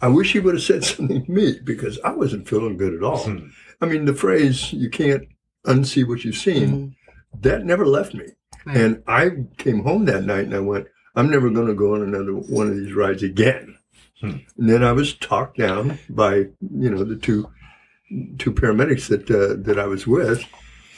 [0.00, 3.02] I wish he would have said something to me because I wasn't feeling good at
[3.02, 3.24] all.
[3.24, 3.48] Hmm.
[3.80, 5.28] I mean, the phrase, you can't
[5.66, 7.40] unsee what you've seen, mm-hmm.
[7.40, 8.26] that never left me.
[8.64, 8.76] Right.
[8.76, 12.02] And I came home that night and I went, I'm never going to go on
[12.02, 13.76] another one of these rides again.
[14.20, 14.38] Hmm.
[14.56, 17.48] And then I was talked down by, you know, the two
[18.38, 20.44] two paramedics that uh, that I was with,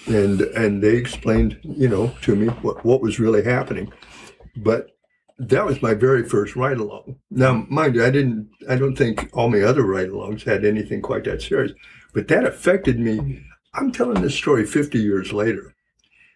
[0.06, 3.92] and and they explained, you know, to me what what was really happening.
[4.56, 4.96] But
[5.40, 7.16] that was my very first ride along.
[7.30, 8.50] Now, mind you, I didn't.
[8.68, 11.72] I don't think all my other ride alongs had anything quite that serious,
[12.12, 13.42] but that affected me.
[13.72, 15.74] I'm telling this story 50 years later.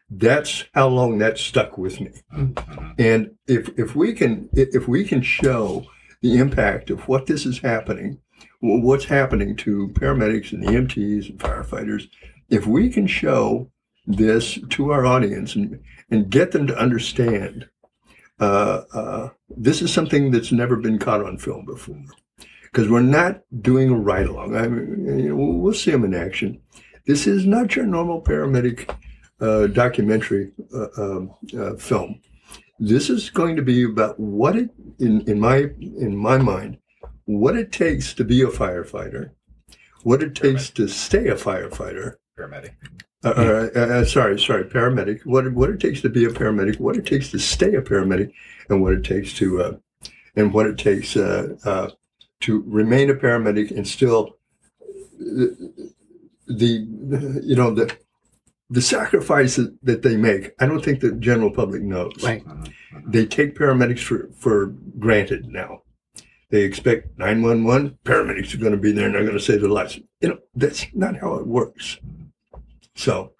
[0.08, 2.12] That's how long that stuck with me.
[2.34, 2.92] Mm-hmm.
[2.98, 5.84] And if if we can if we can show
[6.22, 8.18] the impact of what this is happening,
[8.60, 12.08] what's happening to paramedics and EMTs and firefighters,
[12.48, 13.70] if we can show
[14.06, 17.68] this to our audience and, and get them to understand
[18.40, 22.02] uh, uh, this is something that's never been caught on film before.
[22.64, 24.56] Because we're not doing a ride along.
[24.56, 26.60] I mean, you know, we'll see them in action.
[27.06, 28.92] This is not your normal paramedic
[29.40, 32.20] uh, documentary uh, um, uh, film.
[32.80, 36.78] This is going to be about what it, in, in my in my mind,
[37.26, 39.30] what it takes to be a firefighter,
[40.02, 42.74] what it takes to stay a firefighter, Paramedic.
[43.24, 45.24] Uh, uh, uh, sorry, sorry, paramedic.
[45.24, 48.32] What what it takes to be a paramedic, what it takes to stay a paramedic,
[48.68, 49.76] and what it takes to uh,
[50.36, 51.90] and what it takes uh, uh,
[52.40, 54.36] to remain a paramedic and still
[55.18, 55.90] the,
[56.46, 57.96] the you know the
[58.70, 60.52] the sacrifice that, that they make.
[60.60, 62.12] I don't think the general public knows.
[62.22, 62.44] Right.
[63.06, 64.66] They take paramedics for for
[64.98, 65.82] granted now.
[66.50, 69.70] They expect 911 paramedics are going to be there and they're going to save their
[69.70, 69.98] lives.
[70.20, 71.98] You know, that's not how it works.
[72.94, 73.32] So,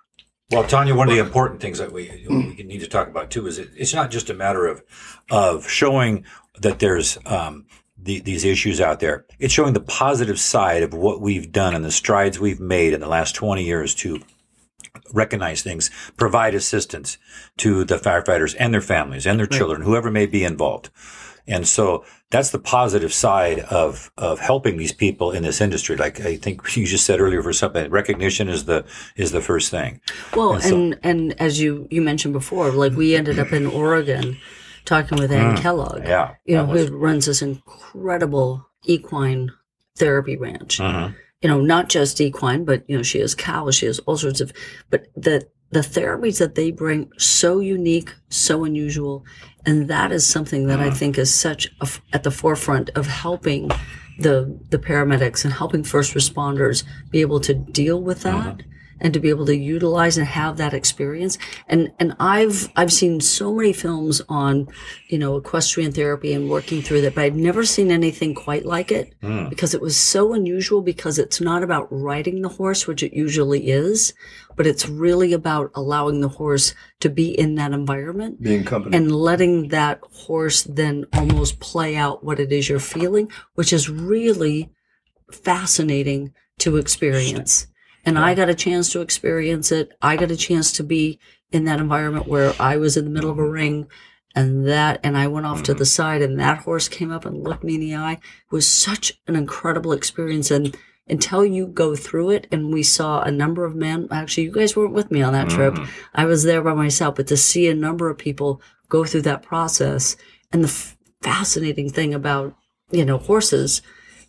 [0.51, 3.47] Well, Tonya, one of the important things that we we need to talk about too
[3.47, 4.82] is it, it's not just a matter of
[5.31, 6.24] of showing
[6.60, 7.66] that there's um,
[7.97, 9.26] the, these issues out there.
[9.39, 13.01] It's showing the positive side of what we've done and the strides we've made in
[13.01, 14.20] the last 20 years to
[15.12, 17.18] recognize things, provide assistance
[17.59, 20.90] to the firefighters and their families and their children, whoever may be involved.
[21.46, 25.94] And so that's the positive side of, of helping these people in this industry.
[25.96, 28.84] Like I think you just said earlier for something, recognition is the,
[29.16, 30.00] is the first thing.
[30.34, 33.66] Well, And so- and and as you you mentioned before, like we ended up in
[33.66, 34.38] Oregon
[34.86, 36.08] talking with Ann Kellogg, Mm.
[36.08, 36.34] Yeah.
[36.44, 39.50] you know, was- who runs this incredible equine
[39.96, 40.78] therapy ranch.
[40.78, 41.14] Mhm.
[41.42, 44.40] You know, not just equine, but you know, she has cows, she has all sorts
[44.40, 44.52] of,
[44.90, 49.16] but the the therapies that they bring so unique, so unusual,
[49.66, 50.96] and that is something that I Mm.
[51.01, 53.62] think is such a f at the forefront of helping
[54.24, 54.36] the
[54.70, 56.78] the paramedics and helping first responders
[57.12, 58.55] be able to deal with that
[59.00, 61.38] and to be able to utilize and have that experience
[61.68, 64.68] and and I've I've seen so many films on
[65.08, 68.90] you know equestrian therapy and working through that but I've never seen anything quite like
[68.92, 69.48] it Mm.
[69.48, 73.68] because it was so unusual because it's not about riding the horse which it usually
[73.70, 74.12] is
[74.56, 78.96] but it's really about allowing the horse to be in that environment being company.
[78.96, 83.90] and letting that horse then almost play out what it is you're feeling, which is
[83.90, 84.70] really
[85.32, 87.66] fascinating to experience.
[88.06, 89.93] And I got a chance to experience it.
[90.02, 91.18] I got a chance to be
[91.51, 93.86] in that environment where I was in the middle of a ring
[94.35, 95.85] and that, and I went off to the mm-hmm.
[95.85, 98.12] side and that horse came up and looked me in the eye.
[98.12, 100.51] It was such an incredible experience.
[100.51, 100.76] And
[101.06, 104.74] until you go through it, and we saw a number of men, actually, you guys
[104.74, 105.74] weren't with me on that trip.
[105.74, 105.90] Mm-hmm.
[106.14, 109.43] I was there by myself, but to see a number of people go through that
[109.43, 110.16] process
[110.52, 112.56] and the f- fascinating thing about,
[112.90, 113.82] you know, horses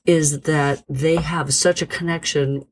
[0.05, 2.65] is that they have such a connection,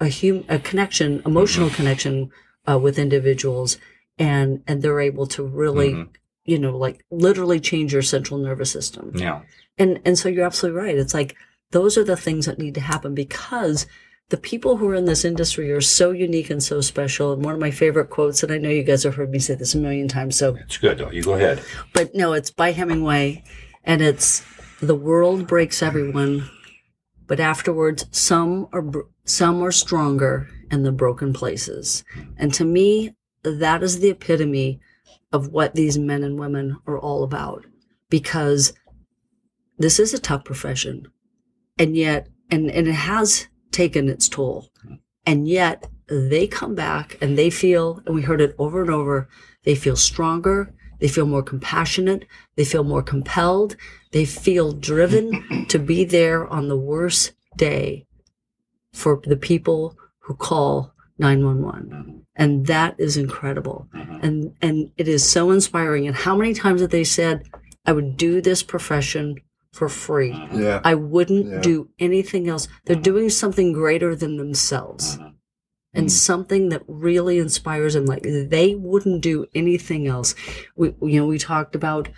[0.00, 2.30] a hum, a connection, emotional connection
[2.68, 3.78] uh, with individuals,
[4.18, 6.06] and and they're able to really,
[6.44, 9.12] you know, like literally change your central nervous system.
[9.14, 9.42] Yeah.
[9.78, 10.96] And and so you're absolutely right.
[10.96, 11.36] It's like
[11.70, 13.86] those are the things that need to happen because
[14.30, 17.32] the people who are in this industry are so unique and so special.
[17.32, 19.54] And one of my favorite quotes, and I know you guys have heard me say
[19.54, 21.10] this a million times, so It's good though.
[21.10, 21.62] You go ahead.
[21.92, 23.44] but no, it's by Hemingway,
[23.84, 24.42] and it's
[24.80, 26.48] the world breaks everyone,
[27.26, 28.84] but afterwards some are
[29.24, 32.04] some are stronger in the broken places.
[32.36, 34.80] And to me, that is the epitome
[35.32, 37.64] of what these men and women are all about,
[38.08, 38.72] because
[39.78, 41.08] this is a tough profession,
[41.78, 44.70] and yet, and and it has taken its toll,
[45.26, 49.28] and yet they come back and they feel, and we heard it over and over,
[49.64, 50.74] they feel stronger,
[51.04, 52.24] they feel more compassionate,
[52.56, 53.76] they feel more compelled,
[54.12, 58.06] they feel driven to be there on the worst day
[58.94, 62.24] for the people who call 911.
[62.36, 63.86] And that is incredible.
[63.94, 64.18] Mm-hmm.
[64.22, 66.06] And and it is so inspiring.
[66.06, 67.42] And how many times have they said,
[67.84, 69.36] I would do this profession
[69.74, 70.32] for free.
[70.32, 70.62] Mm-hmm.
[70.62, 70.80] Yeah.
[70.84, 71.60] I wouldn't Yeah.
[71.60, 72.66] do anything else.
[72.86, 75.18] They're doing something greater than themselves.
[75.18, 75.28] Mm-hmm.
[75.94, 76.08] And hmm.
[76.08, 80.34] something that really inspires them, like they wouldn't do anything else.
[80.76, 82.08] We, you know, we talked about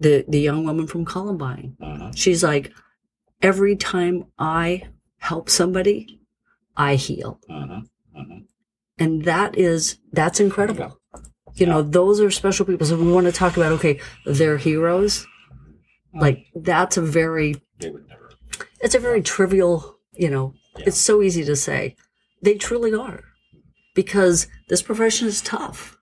[0.00, 1.76] the the young woman from Columbine.
[1.80, 2.12] Uh-huh.
[2.14, 2.72] She's like,
[3.42, 4.88] every time I
[5.18, 6.20] help somebody,
[6.76, 7.80] I heal, uh-huh.
[8.16, 8.40] Uh-huh.
[8.98, 11.00] and that is that's incredible.
[11.54, 12.86] You know, those are special people.
[12.86, 15.26] So we want to talk about okay, they're heroes.
[16.12, 16.20] Hmm.
[16.20, 18.30] Like that's a very They would never.
[18.80, 21.96] it's a very trivial, you know, it's so easy to say.
[22.42, 23.24] They truly are.
[23.96, 25.98] Because this profession is tough.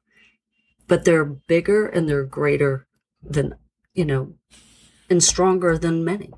[0.87, 2.87] But they're bigger and they're greater
[3.23, 3.55] than,
[3.95, 4.35] you know,
[5.09, 6.31] and stronger than many.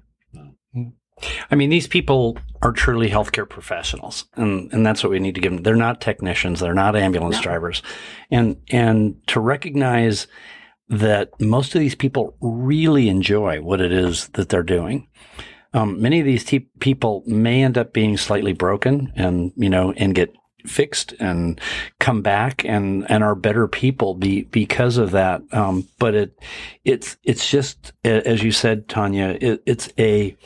[1.50, 5.40] I mean, these people are truly healthcare professionals, and, and that's what we need to
[5.40, 5.62] give them.
[5.62, 6.60] They're not technicians.
[6.60, 7.42] They're not ambulance No.
[7.42, 7.82] drivers,
[8.30, 10.26] and and to recognize
[10.88, 15.08] that most of these people really enjoy what it is that they're doing.
[15.72, 19.92] Um, many of these te- people may end up being slightly broken, and you know,
[19.92, 20.34] and get
[20.66, 21.60] fixed and
[21.98, 25.42] come back and and are better people be, because of that.
[25.52, 26.38] Um, but it
[26.84, 29.38] it's it's just as you said, Tonya.
[29.40, 30.36] It, it's a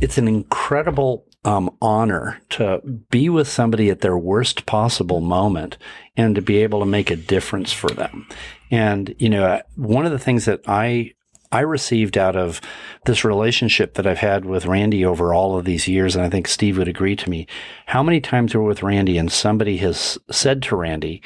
[0.00, 2.80] it's an incredible um, honor to
[3.10, 5.78] be with somebody at their worst possible moment
[6.16, 8.26] and to be able to make a difference for them.
[8.70, 11.14] And you know, one of the things that I
[11.50, 12.60] I received out of
[13.06, 16.46] this relationship that I've had with Randy over all of these years, and I think
[16.46, 17.46] Steve would agree to me,
[17.86, 21.22] how many times we're with Randy and somebody has said to Randy,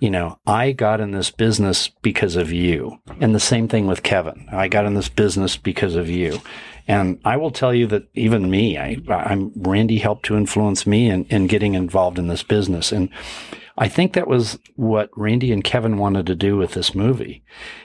[0.00, 2.98] you know, I got in this business because of you.
[3.20, 4.48] And the same thing with Kevin.
[4.52, 6.40] I got in this business because of you.
[6.86, 11.08] And I will tell you that even me, I, I'm Randy helped to influence me
[11.08, 12.92] in, in getting involved in this business.
[12.92, 13.08] And
[13.76, 17.42] I think that was what Randy and Kevin wanted to do with this movie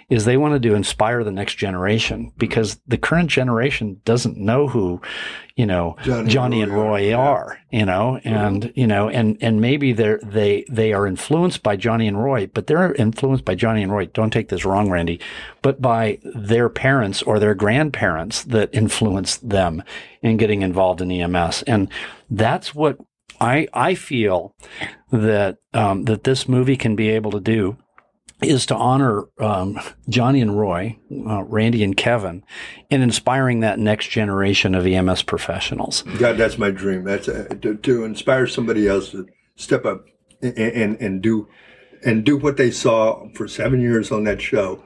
[0.07, 5.02] is they wanted to inspire the next generation because the current generation doesn't know who,
[5.56, 7.80] you know, Johnny Johnny, and and Roy Roy are, yeah.
[7.80, 12.07] you know, and, you know, and, and maybe they're, they, they are influenced by Johnny
[12.07, 14.06] and Roy, but they're influenced by Johnny and Roy.
[14.06, 15.20] Don't take this wrong, Randy,
[15.64, 19.84] but by their parents or their grandparents that influenced them
[20.22, 21.64] in getting involved in EMS.
[21.64, 21.90] And
[22.30, 22.98] that's what
[23.40, 24.56] I, I feel
[25.11, 27.78] that, um, that this movie can be able to do
[28.41, 32.44] is to honor um, Johnny and Roy, uh, Randy and Kevin,
[32.90, 36.03] in inspiring that next generation of EMS professionals.
[36.18, 37.03] God, that's my dream.
[37.03, 40.06] That's uh, to, to inspire somebody else to step up
[40.41, 41.48] and, and and do
[42.06, 44.82] and do what they saw for seven years on that show,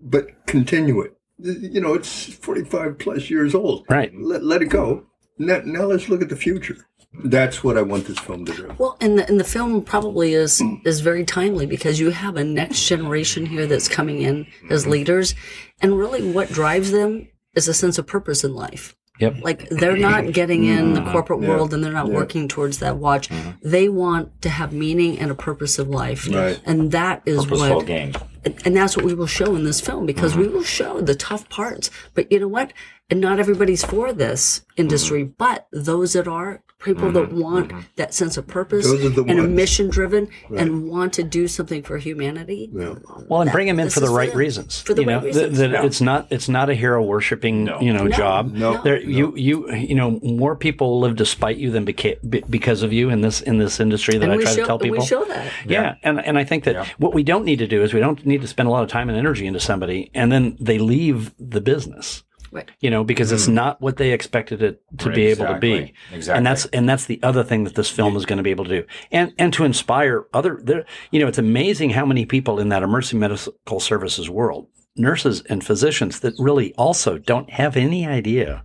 [0.00, 1.16] but continue it.
[1.38, 3.84] You know, it's forty five plus years old.
[3.88, 4.12] Right.
[4.14, 5.06] Let let it go.
[5.36, 6.86] Now, now let's look at the future.
[7.22, 8.74] That's what I want this film to do.
[8.78, 12.44] Well, and the, and the film probably is is very timely because you have a
[12.44, 14.92] next generation here that's coming in as mm-hmm.
[14.92, 15.34] leaders,
[15.80, 18.96] and really what drives them is a sense of purpose in life.
[19.20, 19.36] Yep.
[19.42, 20.30] Like they're not mm-hmm.
[20.32, 21.12] getting in the mm-hmm.
[21.12, 21.50] corporate Yeah.
[21.50, 22.14] world and they're not Yeah.
[22.14, 23.28] working towards that watch.
[23.62, 26.60] They want to have meaning and a purpose of life, Right.
[26.66, 28.12] and that is Purposeful what game.
[28.44, 31.14] and and that's what we will show in this film because we will show the
[31.14, 31.90] tough parts.
[32.14, 32.72] But you know what?
[33.08, 37.40] And not everybody's for this industry, but those that are people that mm-hmm.
[37.40, 37.80] want mm-hmm.
[37.96, 41.48] that sense of purpose Those are the and a mission driven and want to do
[41.48, 42.70] something for humanity.
[42.72, 42.94] Yeah.
[43.28, 44.38] Well, and That- bring them in for the is for right them.
[44.38, 44.80] reasons.
[44.80, 45.58] For the you know, right th- reasons.
[45.58, 45.84] that Yeah.
[45.84, 47.80] it's not it's not a hero worshiping No.
[47.80, 48.16] you know No.
[48.16, 48.52] job.
[48.52, 48.80] No.
[48.82, 52.18] There, you you you know more people live despite you than beca-
[52.50, 54.78] because of you in this in this industry that And I try show to tell
[54.78, 54.98] people.
[54.98, 55.50] we show that.
[55.66, 56.86] Yeah, and and I think that Yeah.
[56.98, 58.90] what we don't need to do is we don't need to spend a lot of
[58.90, 62.22] time and energy into somebody, and then they leave the business.
[62.54, 62.70] Right.
[62.78, 65.76] You know, because it's not what they expected it to be able to be.
[65.76, 66.14] Hmm.
[66.14, 66.16] Exactly.
[66.16, 66.38] Exactly.
[66.38, 68.64] And that's and that's the other thing that this film is going to be able
[68.66, 70.60] to do, and and to inspire other.
[70.62, 75.42] There, you know, it's amazing how many people in that emergency medical services world, nurses
[75.50, 78.62] and physicians, that really also don't have any idea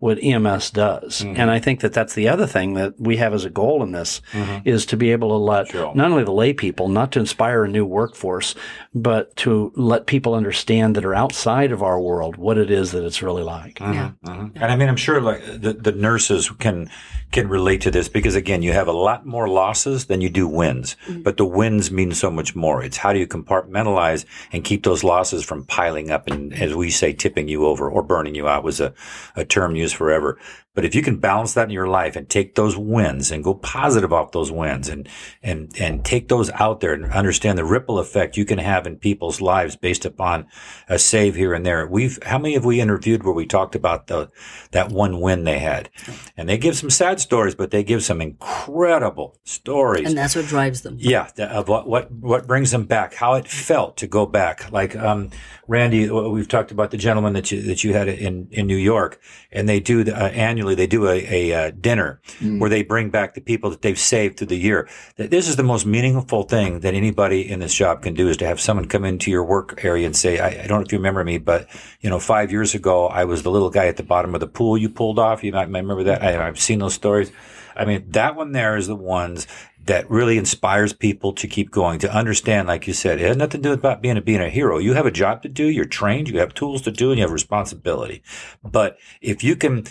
[0.00, 1.22] what EMS does.
[1.22, 1.40] Mm-hmm.
[1.40, 3.90] And I think that that's the other thing that we have as a goal in
[3.90, 4.66] this mm-hmm.
[4.66, 5.92] is to be able to let Sure.
[5.94, 8.54] not only the lay people, not to inspire a new workforce,
[8.94, 13.04] but to let people understand that are outside of our world what it is that
[13.04, 13.80] it's really like.
[13.80, 13.92] Mm-hmm.
[13.92, 14.10] Yeah.
[14.24, 14.62] Mm-hmm.
[14.62, 16.88] And I mean, I'm sure like the, the nurses can
[17.30, 20.48] can relate to this because again, you have a lot more losses than you do
[20.48, 21.22] wins, mm-hmm.
[21.22, 22.82] but the wins mean so much more.
[22.82, 26.90] It's how do you compartmentalize and keep those losses from piling up and, as we
[26.90, 28.94] say, tipping you over or burning you out was a,
[29.36, 30.38] a term used forever.
[30.78, 33.52] But if you can balance that in your life and take those wins and go
[33.52, 35.08] positive off those wins and,
[35.42, 38.94] and, and take those out there and understand the ripple effect you can have in
[38.94, 40.46] people's lives based upon
[40.88, 41.84] a save here and there.
[41.88, 44.30] We've, how many have we interviewed where we talked about the,
[44.70, 45.90] that one win they had?
[46.36, 50.06] And they give some sad stories, but they give some incredible stories.
[50.06, 50.94] And that's what drives them.
[51.00, 54.70] Yeah, the, of what, what what brings them back, how it felt to go back.
[54.70, 55.30] Like um,
[55.66, 59.20] Randy, we've talked about the gentleman that you that you had in in New York,
[59.50, 60.28] and they do the, uh,
[60.68, 62.60] annually they do a, a uh, dinner Mm.
[62.60, 64.88] where they bring back the people that they've saved through the year.
[65.16, 68.36] Th- This is the most meaningful thing that anybody in this job can do is
[68.38, 70.92] to have someone come into your work area and say, I, I don't know if
[70.92, 71.66] you remember me, but
[72.00, 74.46] you know, five years ago I was the little guy at the bottom of the
[74.46, 75.42] pool you pulled off.
[75.42, 76.22] You might remember that.
[76.22, 77.32] I, I've seen those stories.
[77.76, 79.46] I mean, that one there is the ones
[79.84, 83.62] that really inspires people to keep going, to understand, like you said, it has nothing
[83.62, 84.76] to do with about being a, being a hero.
[84.78, 87.22] You have a job to do, you're trained, you have tools to do, and you
[87.24, 88.22] have responsibility.
[88.62, 89.84] But if you can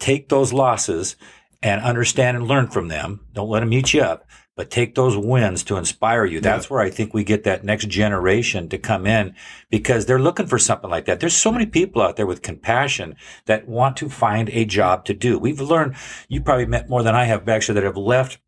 [0.00, 1.16] take those losses
[1.62, 4.24] and understand and learn from them, don't let them eat you up,
[4.56, 6.40] but take those wins to inspire you.
[6.40, 9.34] That's where I think we get that next generation to come in
[9.70, 11.20] because they're looking for something like that.
[11.20, 13.14] There's so many people out there with compassion
[13.46, 15.38] that want to find a job to do.
[15.38, 15.96] We've learned,
[16.28, 18.38] you probably met more than I have, actually, that have left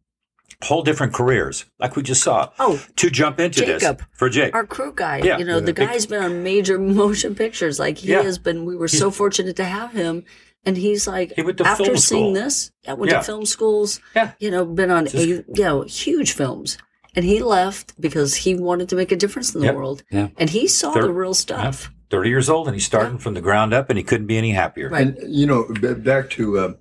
[0.64, 4.54] whole different careers, like we just saw, Oh, to jump into Jacob, this for Jake.
[4.54, 5.18] our crew guy.
[5.18, 5.38] Yeah.
[5.38, 7.78] You know, the guy's been on major motion pictures.
[7.80, 8.22] Like he Yeah.
[8.22, 8.64] has been.
[8.64, 10.24] We were so fortunate to have him.
[10.64, 12.44] And he's like, He went to after film seeing school.
[12.44, 13.18] this, I went Yeah.
[13.18, 14.00] to film schools.
[14.14, 14.32] Yeah.
[14.38, 16.78] You know, been on Just- a, you know huge films.
[17.14, 19.74] And he left because he wanted to make a difference in the Yep.
[19.74, 20.02] world.
[20.10, 20.28] Yeah.
[20.38, 21.90] And he saw Thir- the real stuff.
[22.10, 24.50] 30 years old and he's starting from the ground up and he couldn't be any
[24.52, 24.88] happier.
[24.90, 25.08] Right.
[25.08, 25.66] And you know,
[25.98, 26.72] back to uh,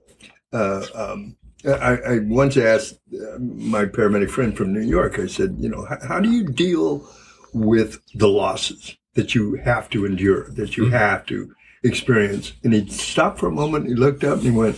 [0.53, 1.35] uh, um,
[1.65, 5.19] I, I once asked uh, my paramedic friend from New York.
[5.19, 7.07] I said, you know, how, how do you deal
[7.53, 11.53] with the losses that you have to endure, that you have to
[11.83, 12.53] experience?
[12.63, 13.87] And he stopped for a moment.
[13.87, 14.77] He looked up and he went,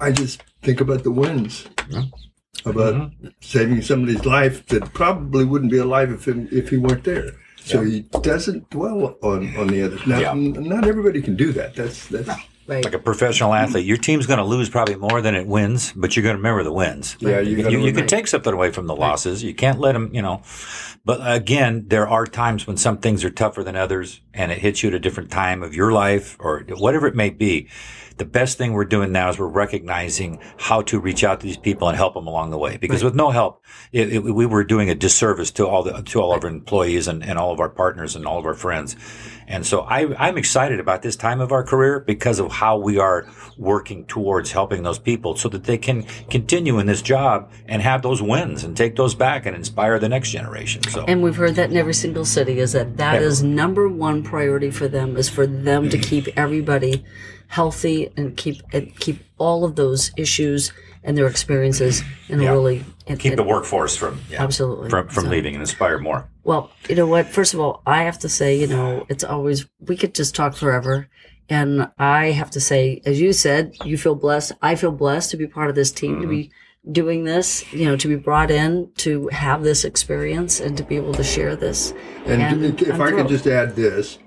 [0.00, 1.66] "I just think about the wins."
[2.64, 3.28] About mm-hmm.
[3.40, 7.30] saving somebody's life that probably wouldn't be alive if him, if he weren't there.
[7.58, 10.04] So he doesn't dwell on, on the others.
[10.06, 10.34] Now, Yeah.
[10.34, 11.74] not everybody can do that.
[11.74, 12.30] That's that's
[12.66, 12.84] Right.
[12.84, 16.16] Like a professional athlete, your team's going to lose probably more than it wins, but
[16.16, 17.16] you're going to remember the wins.
[17.20, 19.44] Yeah, you you, gotta you, can take something away from the losses.
[19.44, 20.42] You can't let them, you know.
[21.04, 24.82] But again, there are times when some things are tougher than others, and it hits
[24.82, 27.68] you at a different time of your life or whatever it may be.
[28.16, 31.56] The best thing we're doing now is we're recognizing how to reach out to these
[31.56, 32.76] people and help them along the way.
[32.76, 33.62] Because with no help,
[33.92, 37.08] it, it, we were doing a disservice to all the to all of our employees
[37.08, 38.96] and, and all of our partners and all of our friends.
[39.48, 42.98] And so I, I'm excited about this time of our career because of how we
[42.98, 43.26] are
[43.56, 48.02] working towards helping those people so that they can continue in this job and have
[48.02, 50.82] those wins and take those back and inspire the next generation.
[50.84, 53.28] So And we've heard that in every single city is that that Yeah.
[53.28, 56.08] is number one priority for them is for them to mm-hmm.
[56.08, 57.04] keep everybody
[57.48, 60.72] healthy and keep and keep all of those issues
[61.04, 62.50] and their experiences and Yeah.
[62.50, 64.90] really and, keep the workforce from yeah, Absolutely.
[64.90, 66.28] from, from So- leaving and inspire more.
[66.42, 67.26] Well, you know what?
[67.26, 70.56] First of all, I have to say, you know, it's always we could just talk
[70.56, 71.08] forever.
[71.48, 74.52] And I have to say, as you said, you feel blessed.
[74.62, 76.92] I feel blessed to be part of this team, to be mm-hmm.
[76.92, 80.96] doing this, you know, to be brought in, to have this experience and to be
[80.96, 81.94] able to share this.
[82.26, 84.18] And, And if I'm I could just add this,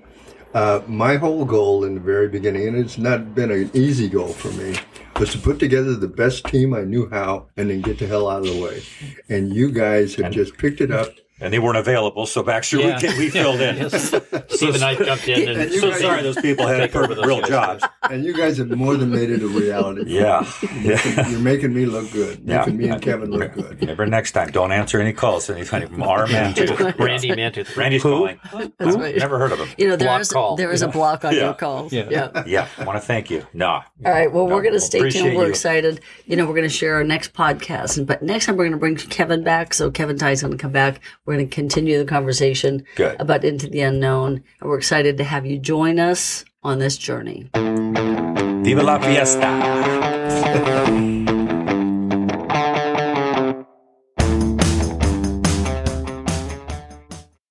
[0.54, 4.32] uh, my whole goal in the very beginning, and it's not been an easy goal
[4.32, 4.76] for me,
[5.18, 8.28] was to put together the best team I knew how and then get the hell
[8.28, 8.82] out of the way.
[9.28, 11.08] And you guys have just picked it up.
[11.40, 12.98] And they weren't available, so Baxter, Yeah.
[13.02, 13.88] we, we filled in.
[13.90, 16.94] Steve and I jumped in and, And you so guys- sorry those people had Take
[16.94, 17.48] real guys.
[17.48, 17.84] jobs.
[18.10, 20.02] And you guys have more than made it a reality.
[20.10, 20.44] Yeah.
[20.82, 21.28] yeah.
[21.28, 22.42] You're making me look good.
[22.44, 22.58] Yeah.
[22.58, 23.80] Making me and Kevin look good.
[23.80, 25.48] Remember next time, don't answer any calls.
[25.48, 27.74] Anything from our man to Randy Mantooth.
[27.76, 28.10] Randy's Who?
[28.10, 28.40] calling.
[28.78, 29.16] That's right.
[29.16, 29.68] Never heard of him.
[29.78, 30.56] You know, there Block is call.
[30.56, 31.44] there is a block on Yeah.
[31.46, 31.92] your calls.
[31.92, 32.08] Yeah.
[32.10, 32.42] yeah.
[32.46, 33.46] Yeah, I want to thank you.
[33.54, 33.66] No.
[33.68, 34.30] All right.
[34.32, 35.36] Well, No, we're going to stay tuned.
[35.36, 36.00] We're excited.
[36.26, 38.04] You know, we're going to share our next podcast.
[38.06, 39.72] But next time we're going to bring Kevin back.
[39.74, 41.00] So Kevin Tighe's going to come back.
[41.30, 43.14] We're going to continue the conversation Good.
[43.20, 44.42] about Into the Unknown.
[44.60, 47.48] And we're excited to have you join us on this journey.
[47.54, 49.46] Viva la fiesta.